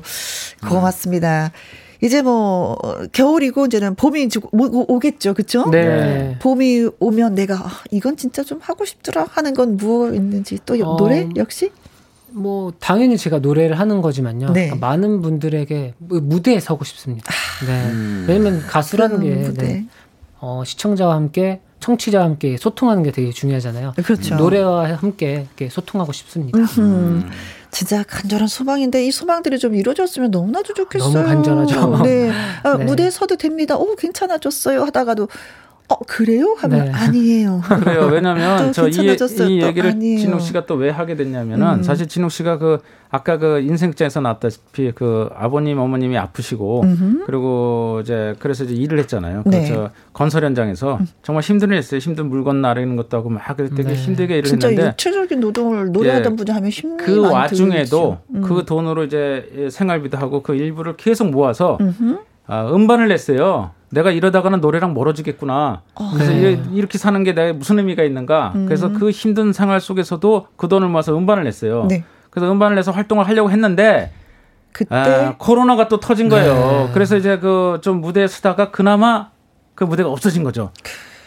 고맙습니다. 0.68 1.50
이제 2.02 2.22
뭐 2.22 2.78
겨울이고 3.12 3.66
이제는 3.66 3.94
봄이 3.94 4.28
오겠죠, 4.52 5.34
그렇죠? 5.34 5.68
네. 5.70 6.36
봄이 6.40 6.88
오면 6.98 7.34
내가 7.34 7.56
아, 7.56 7.70
이건 7.90 8.16
진짜 8.16 8.42
좀 8.42 8.58
하고 8.62 8.84
싶더라 8.84 9.26
하는 9.30 9.54
건 9.54 9.76
무엇 9.76 10.14
있는지 10.14 10.58
또 10.64 10.74
어, 10.74 10.96
노래 10.96 11.28
역시? 11.36 11.70
뭐 12.32 12.72
당연히 12.78 13.18
제가 13.18 13.40
노래를 13.40 13.78
하는 13.78 14.02
거지만요. 14.02 14.52
네. 14.52 14.68
그러니까 14.68 14.86
많은 14.86 15.20
분들에게 15.20 15.94
무대에 15.98 16.60
서고 16.60 16.84
싶습니다. 16.84 17.32
아, 17.32 17.66
네. 17.66 17.90
음. 17.90 18.24
왜냐면 18.28 18.60
가수라는 18.60 19.20
게 19.20 19.52
네. 19.54 19.86
어, 20.38 20.62
시청자와 20.64 21.14
함께 21.14 21.60
청취자와 21.80 22.24
함께 22.24 22.56
소통하는 22.56 23.02
게 23.02 23.10
되게 23.10 23.30
중요하잖아요. 23.30 23.94
그렇죠. 23.96 24.36
노래와 24.36 24.94
함께 24.96 25.46
이렇게 25.46 25.68
소통하고 25.68 26.12
싶습니다. 26.12 26.58
음. 26.78 27.28
진짜 27.70 28.02
간절한 28.02 28.48
소망인데 28.48 29.06
이 29.06 29.10
소망들이 29.10 29.58
좀 29.58 29.74
이루어졌으면 29.74 30.30
너무나도 30.30 30.74
좋겠어요. 30.74 31.12
너무 31.12 31.26
간절하죠. 31.26 32.02
네. 32.02 32.30
아, 32.62 32.76
네. 32.76 32.84
무대에 32.84 33.10
서도 33.10 33.36
됩니다. 33.36 33.76
오, 33.76 33.94
괜찮아졌어요. 33.96 34.82
하다가도 34.84 35.28
어 35.90 35.96
그래요? 36.06 36.54
하면 36.58 36.84
네. 36.84 36.92
아니에요. 36.92 37.60
그래요. 37.82 38.08
왜냐면 38.12 38.72
저이 38.72 38.90
이 38.92 39.62
얘기를 39.62 39.98
진욱 39.98 40.40
씨가 40.40 40.66
또 40.66 40.80
왜 40.80 40.88
하게 40.88 41.14
됐냐면은 41.14 41.66
음. 41.66 41.82
사실 41.82 42.08
진욱 42.08 42.30
씨가 42.30 42.56
그 42.58 42.78
아까 43.10 43.36
그 43.36 43.60
인생장에서 43.60 44.20
나왔다시피 44.20 44.92
그 44.94 45.28
아버님 45.34 45.78
어머님이 45.78 46.16
아프시고 46.16 46.82
음흠. 46.84 47.24
그리고 47.26 47.98
이제 48.02 48.34
그래서 48.38 48.64
이제 48.64 48.74
일을 48.74 48.98
했잖아요. 49.00 49.42
네. 49.46 49.60
그저 49.68 49.90
건설 50.14 50.44
현장에서 50.44 50.98
음. 51.00 51.06
정말 51.22 51.42
힘든 51.42 51.70
일 51.70 51.76
했어요. 51.76 51.98
힘든 51.98 52.30
물건 52.30 52.62
나르는 52.62 52.96
것도 52.96 53.16
하고 53.16 53.28
막 53.28 53.42
되게 53.56 53.82
네. 53.82 53.94
힘들게 53.94 54.34
일을 54.38 54.44
진짜 54.44 54.68
했는데 54.68 54.90
육체적인 54.90 55.40
노동을 55.40 55.92
노래하던 55.92 56.32
예. 56.32 56.36
분이 56.36 56.50
하면 56.50 56.70
힘이 56.70 56.96
그 56.98 57.30
와중에도 57.30 58.18
음. 58.34 58.42
그 58.42 58.64
돈으로 58.64 59.04
이제 59.04 59.68
생활비도 59.70 60.16
하고 60.16 60.42
그 60.42 60.54
일부를 60.54 60.96
계속 60.96 61.28
모아서 61.30 61.78
아, 62.46 62.66
음반을 62.72 63.08
냈어요. 63.08 63.72
내가 63.90 64.10
이러다가는 64.10 64.60
노래랑 64.60 64.94
멀어지겠구나. 64.94 65.82
어. 65.94 66.10
그래서 66.14 66.32
네. 66.32 66.62
이렇게 66.72 66.96
사는 66.98 67.22
게 67.24 67.34
내가 67.34 67.52
무슨 67.52 67.78
의미가 67.78 68.02
있는가. 68.04 68.52
음. 68.54 68.66
그래서 68.66 68.90
그 68.92 69.10
힘든 69.10 69.52
생활 69.52 69.80
속에서도 69.80 70.46
그 70.56 70.68
돈을 70.68 70.88
모아서 70.88 71.16
음반을 71.16 71.44
냈어요. 71.44 71.86
네. 71.88 72.04
그래서 72.30 72.50
음반을 72.52 72.76
내서 72.76 72.92
활동을 72.92 73.26
하려고 73.26 73.50
했는데 73.50 74.12
그때 74.72 74.94
아, 74.94 75.34
코로나가 75.36 75.88
또 75.88 75.98
터진 75.98 76.28
거예요. 76.28 76.54
네. 76.86 76.90
그래서 76.94 77.16
이제 77.16 77.38
그 77.38 77.78
좀 77.82 78.00
무대에 78.00 78.28
서다가 78.28 78.70
그나마 78.70 79.30
그 79.74 79.82
무대가 79.84 80.08
없어진 80.10 80.44
거죠. 80.44 80.70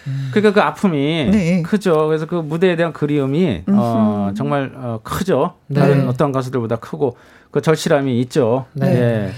음. 0.08 0.30
그러니까 0.34 0.54
그 0.54 0.66
아픔이 0.66 1.30
네. 1.32 1.62
크죠. 1.64 2.08
그래서 2.08 2.26
그 2.26 2.36
무대에 2.36 2.76
대한 2.78 2.94
그리움이 2.94 3.64
어, 3.68 4.32
정말 4.38 4.72
어, 4.76 5.00
크죠. 5.04 5.56
네. 5.68 5.80
다른 5.82 6.08
어떤 6.08 6.32
가수들보다 6.32 6.78
크고 6.78 7.18
그 7.52 7.62
절실함이 7.62 8.20
있죠. 8.22 8.66
네. 8.74 9.32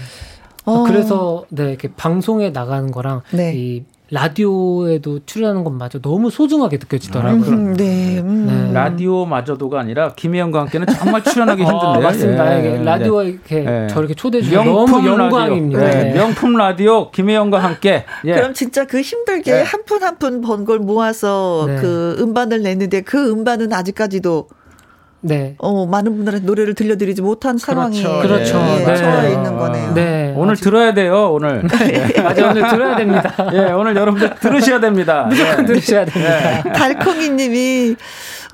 예. 0.68 0.70
어. 0.72 0.84
그래서 0.84 1.44
네 1.48 1.68
이렇게 1.70 1.88
방송에 1.96 2.50
나가는 2.50 2.90
거랑 2.90 3.22
네. 3.32 3.52
이 3.54 3.84
라디오에도 4.08 5.18
출연하는 5.26 5.64
것마저 5.64 5.98
너무 6.00 6.30
소중하게 6.30 6.76
느껴지더라고요. 6.76 7.44
음, 7.50 7.74
네, 7.74 8.20
음. 8.20 8.46
네. 8.46 8.72
라디오마저도가 8.72 9.80
아니라 9.80 10.12
김혜영과 10.14 10.60
함께는 10.60 10.86
정말 10.86 11.24
출연하기 11.24 11.62
아, 11.64 11.66
힘든데. 11.66 11.86
아, 11.86 12.00
맞습니다. 12.00 12.64
예, 12.64 12.82
라디오 12.84 13.22
네. 13.22 13.30
이렇게 13.30 13.60
네. 13.64 13.86
저렇게 13.88 14.14
초대해 14.14 14.44
주셔서 14.44 14.64
너무 14.70 15.04
영광입니다. 15.06 15.80
라디오. 15.82 16.00
네. 16.02 16.12
명품 16.14 16.56
라디오 16.56 17.10
김혜영과 17.10 17.58
함께. 17.58 18.04
예. 18.24 18.34
그럼 18.34 18.54
진짜 18.54 18.84
그 18.86 19.00
힘들게 19.00 19.62
한 19.62 19.82
푼 19.84 20.02
한 20.02 20.18
푼 20.18 20.40
번 20.40 20.64
걸 20.64 20.78
모아서 20.78 21.64
네. 21.66 21.76
그 21.76 22.16
음반을 22.20 22.62
내는데 22.62 23.00
그 23.00 23.30
음반은 23.30 23.72
아직까지도 23.72 24.48
네. 25.20 25.54
어, 25.58 25.86
많은 25.86 26.16
분들한테 26.16 26.46
노래를 26.46 26.74
들려드리지 26.74 27.22
못한 27.22 27.58
상황이 27.58 28.02
그렇죠. 28.02 28.22
그렇죠. 28.22 28.58
예, 28.80 28.84
네. 28.84 28.96
처해 28.96 29.32
있는 29.32 29.56
거네요. 29.56 29.94
네. 29.94 30.34
오늘 30.36 30.52
아직... 30.52 30.64
들어야 30.64 30.94
돼요, 30.94 31.32
오늘. 31.32 31.66
네. 31.66 32.12
맞아, 32.22 32.50
오늘 32.50 32.68
들어야 32.68 32.96
됩니다. 32.96 33.34
예, 33.52 33.72
오늘 33.72 33.96
여러분들 33.96 34.34
들으셔야 34.40 34.80
됩니다. 34.80 35.24
무조건 35.28 35.56
네. 35.58 35.64
들으셔야 35.66 36.04
됩니다. 36.04 36.62
달콩이 36.72 37.30
님이 37.30 37.96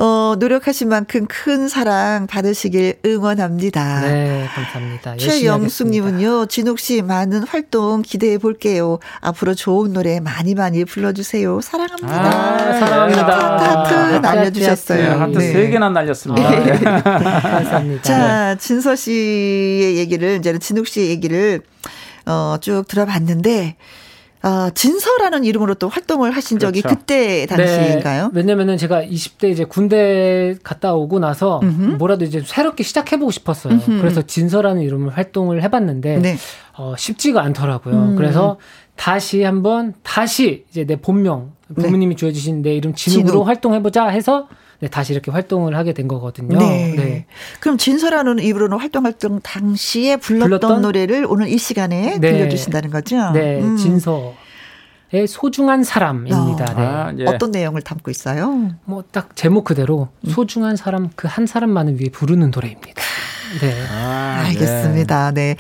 어, 0.02 0.34
노력하신 0.36 0.88
만큼 0.88 1.26
큰 1.28 1.68
사랑 1.68 2.26
받으시길 2.26 2.98
응원합니다. 3.06 4.00
네, 4.00 4.48
감사합니다. 4.52 5.16
최영숙님은요, 5.16 6.46
진욱 6.46 6.80
씨 6.80 7.02
많은 7.02 7.44
활동 7.44 8.02
기대해 8.02 8.36
볼게요. 8.36 8.98
앞으로 9.20 9.54
좋은 9.54 9.92
노래 9.92 10.18
많이 10.18 10.56
많이 10.56 10.84
불러주세요. 10.84 11.60
사랑합니다. 11.60 12.20
아, 12.20 12.80
사랑합니다. 12.80 13.84
하트, 13.84 13.94
하트 13.94 14.14
날려주셨어요. 14.26 14.98
네, 15.00 15.08
하트 15.08 15.38
네. 15.38 15.70
3개나 15.70 15.92
날렸습니다. 15.92 16.50
네. 16.50 16.78
감사합니다. 16.80 18.02
자, 18.02 18.56
진서 18.56 18.96
씨의 18.96 19.98
얘기를, 19.98 20.38
이제는 20.38 20.58
진욱 20.58 20.88
씨의 20.88 21.10
얘기를, 21.10 21.62
어, 22.26 22.56
쭉 22.60 22.88
들어봤는데, 22.88 23.76
아, 24.44 24.70
진서라는 24.74 25.44
이름으로 25.44 25.74
또 25.74 25.88
활동을 25.88 26.32
하신 26.32 26.58
적이 26.58 26.82
그렇죠. 26.82 26.98
그때 26.98 27.46
당시인가요? 27.46 28.24
네, 28.24 28.40
왜냐면은 28.40 28.76
제가 28.76 29.02
20대 29.04 29.50
이제 29.50 29.64
군대 29.64 30.56
갔다 30.64 30.94
오고 30.94 31.20
나서 31.20 31.60
음흠. 31.62 31.82
뭐라도 31.98 32.24
이제 32.24 32.42
새롭게 32.44 32.82
시작해보고 32.82 33.30
싶었어요. 33.30 33.74
음흠. 33.74 34.00
그래서 34.00 34.22
진서라는 34.22 34.82
이름을 34.82 35.16
활동을 35.16 35.62
해봤는데 35.62 36.18
네. 36.18 36.36
어, 36.76 36.94
쉽지가 36.98 37.40
않더라고요. 37.42 37.94
음. 37.94 38.16
그래서 38.16 38.58
다시 38.96 39.42
한번 39.44 39.94
다시 40.02 40.64
이제 40.70 40.84
내 40.84 40.96
본명 40.96 41.52
네. 41.68 41.82
부모님이 41.84 42.14
네. 42.14 42.18
주어주신 42.18 42.62
내 42.62 42.74
이름 42.74 42.94
진욱으로 42.94 43.30
진욱. 43.32 43.46
활동해보자 43.46 44.08
해서 44.08 44.48
네, 44.82 44.88
다시 44.88 45.12
이렇게 45.12 45.30
활동을 45.30 45.76
하게 45.76 45.92
된 45.92 46.08
거거든요. 46.08 46.58
네. 46.58 46.92
네. 46.96 47.26
그럼 47.60 47.78
진서라는 47.78 48.40
이름으로 48.40 48.78
활동할 48.78 49.12
때 49.12 49.28
당시에 49.40 50.16
불렀던, 50.16 50.58
불렀던, 50.58 50.82
노래를 50.82 51.24
오늘 51.28 51.46
이 51.46 51.56
시간에 51.56 52.18
네. 52.18 52.32
들려주신다는 52.32 52.90
거죠? 52.90 53.30
네, 53.30 53.60
음. 53.60 53.76
진서. 53.76 54.34
의 55.14 55.26
소중한 55.28 55.84
사람입니다. 55.84 56.64
어, 56.72 56.74
네. 56.74 56.82
아, 56.82 57.12
예. 57.18 57.26
어떤 57.26 57.50
내용을 57.52 57.82
담고 57.82 58.10
있어요? 58.10 58.70
뭐 58.86 59.04
딱 59.12 59.36
제목 59.36 59.64
그대로 59.64 60.08
음. 60.26 60.30
소중한 60.30 60.74
사람 60.76 61.10
그 61.14 61.28
한 61.28 61.46
사람만을 61.46 62.00
위해 62.00 62.10
부르는 62.10 62.50
노래입니다. 62.52 63.00
네. 63.60 63.74
아, 63.90 64.44
알겠습니다. 64.46 65.32
네. 65.32 65.54
네. 65.54 65.56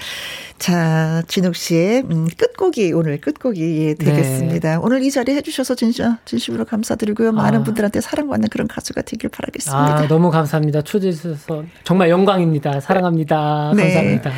자, 0.58 1.22
진욱 1.26 1.56
씨의 1.56 2.04
음, 2.10 2.28
끝곡이 2.36 2.92
오늘 2.92 3.20
끝곡이 3.20 3.88
예, 3.88 3.94
되겠습니다. 3.94 4.70
네. 4.70 4.76
오늘 4.80 5.02
이 5.02 5.10
자리 5.10 5.34
해주셔서 5.34 5.74
진짜 5.74 6.18
진심으로 6.24 6.64
감사드리고요. 6.66 7.32
많은 7.32 7.60
아. 7.60 7.62
분들한테 7.64 8.00
사랑받는 8.00 8.48
그런 8.48 8.68
가수가 8.68 9.02
되길 9.02 9.28
바라겠습니다. 9.30 9.96
아, 9.96 10.06
너무 10.06 10.30
감사합니다. 10.30 10.82
초대해 10.82 11.12
주셔서 11.12 11.64
정말 11.82 12.10
영광입니다. 12.10 12.78
사랑합니다. 12.78 13.72
네. 13.74 13.82
감사합니다. 13.82 14.32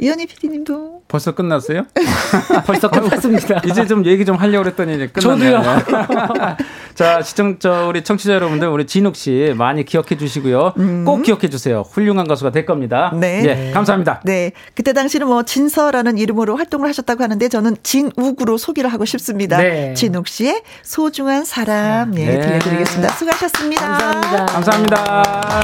이현희 0.00 0.26
PD님도 0.26 1.02
벌써 1.08 1.34
끝났어요? 1.34 1.84
벌써 2.66 2.88
끝났습니다. 2.88 3.60
이제 3.68 3.86
좀 3.86 4.06
얘기 4.06 4.24
좀 4.24 4.36
하려고 4.36 4.64
그랬더니 4.64 4.94
이제 4.94 5.06
끝났네요. 5.08 5.62
저도요. 5.62 6.56
자, 6.94 7.20
시청자 7.22 7.86
우리 7.86 8.02
청취자 8.02 8.32
여러분들 8.34 8.68
우리 8.68 8.86
진욱 8.86 9.14
씨 9.16 9.52
많이 9.56 9.84
기억해 9.84 10.16
주시고요. 10.16 10.72
음. 10.78 11.04
꼭 11.04 11.22
기억해 11.22 11.50
주세요. 11.50 11.82
훌륭한 11.82 12.26
가수가 12.26 12.50
될 12.50 12.64
겁니다. 12.64 13.12
네. 13.14 13.68
예, 13.68 13.72
감사합니다. 13.72 14.22
네. 14.24 14.52
그때 14.74 14.92
당시는 14.92 15.26
뭐 15.26 15.42
진서라는 15.42 16.16
이름으로 16.16 16.56
활동을 16.56 16.88
하셨다고 16.88 17.22
하는데 17.22 17.48
저는 17.48 17.76
진욱으로 17.82 18.56
소개를 18.56 18.92
하고 18.92 19.04
싶습니다. 19.04 19.58
네. 19.58 19.92
진욱 19.94 20.28
씨의 20.28 20.62
소중한 20.82 21.44
사람 21.44 22.16
예, 22.16 22.24
네. 22.26 22.40
들려드리겠습니다. 22.40 23.12
수고하셨습니다. 23.14 23.98
감사합니다. 23.98 24.46
감사합니다. 24.46 25.60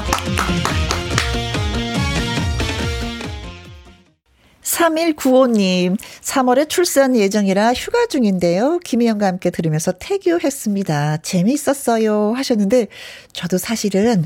3195님, 4.67 5.97
3월에 6.21 6.67
출산 6.67 7.15
예정이라 7.15 7.73
휴가 7.73 8.05
중인데요. 8.07 8.79
김희영과 8.83 9.25
함께 9.25 9.49
들으면서 9.49 9.93
태교했습니다. 9.93 11.17
재미있었어요. 11.17 12.33
하셨는데, 12.33 12.87
저도 13.31 13.57
사실은, 13.57 14.25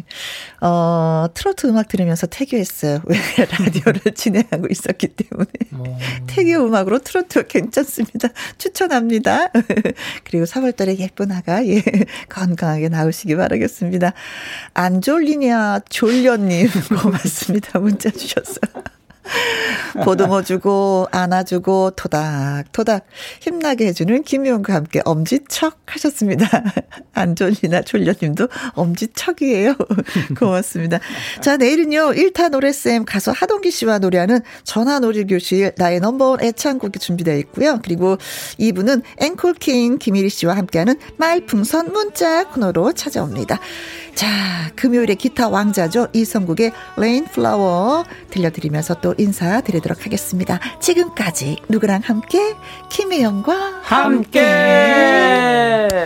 어, 0.60 1.28
트로트 1.34 1.68
음악 1.68 1.88
들으면서 1.88 2.26
태교했어요. 2.26 3.02
왜 3.06 3.18
라디오를 3.38 4.02
진행하고 4.16 4.68
있었기 4.70 5.10
때문에. 5.10 5.50
어. 5.74 5.98
태교 6.28 6.66
음악으로 6.66 7.00
트로트 7.00 7.48
괜찮습니다. 7.48 8.30
추천합니다. 8.58 9.52
그리고 10.26 10.46
3월달에 10.46 10.98
예쁜 10.98 11.32
아가, 11.32 11.66
예, 11.68 11.84
건강하게 12.30 12.90
나오시기 12.90 13.36
바라겠습니다. 13.36 14.14
안 14.74 15.02
졸리냐, 15.02 15.82
졸려님, 15.90 16.68
고맙습니다. 17.00 17.80
문자 17.80 18.10
주셨어요. 18.10 19.01
보듬어 20.04 20.44
주고 20.44 21.08
안아주고 21.12 21.92
토닥토닥 21.92 23.06
힘나게 23.42 23.88
해주는 23.88 24.24
김희영과 24.24 24.74
함께 24.74 25.02
엄지척 25.06 25.80
하셨습니다. 25.86 26.48
안 27.14 27.36
졸리나 27.36 27.82
졸려님도 27.82 28.48
엄지척이에요. 28.74 29.76
고맙습니다. 30.40 31.00
자 31.42 31.58
내일은요 31.58 32.12
1타 32.12 32.50
노래쌤 32.50 33.06
가수 33.06 33.32
하동기 33.32 33.72
씨와 33.72 34.00
노래하는 34.00 34.42
전화놀이교실 34.64 35.74
나의 35.78 36.00
넘버원 36.00 36.42
애창곡이 36.42 37.00
준비되어 37.00 37.38
있고요. 37.38 37.80
그리고 37.84 38.18
2부는 38.60 39.02
앵콜킹 39.18 39.98
김일희 40.00 40.30
씨와 40.30 40.56
함께하는 40.56 40.96
말풍선 41.18 41.92
문자 41.92 42.46
코너로 42.46 42.94
찾아옵니다. 42.94 43.60
자 44.16 44.72
금요일에 44.76 45.16
기타 45.16 45.48
왕자죠 45.50 46.08
이성국의 46.14 46.72
레인플라워 46.98 48.04
들려드리면서 48.30 48.96
또 49.02 49.16
인사드리도록 49.22 50.06
하겠습니다. 50.06 50.60
지금까지 50.80 51.58
누구랑 51.70 52.02
함께 52.04 52.56
김혜영과 52.90 53.82
함께. 53.84 54.40
함께. 55.90 56.06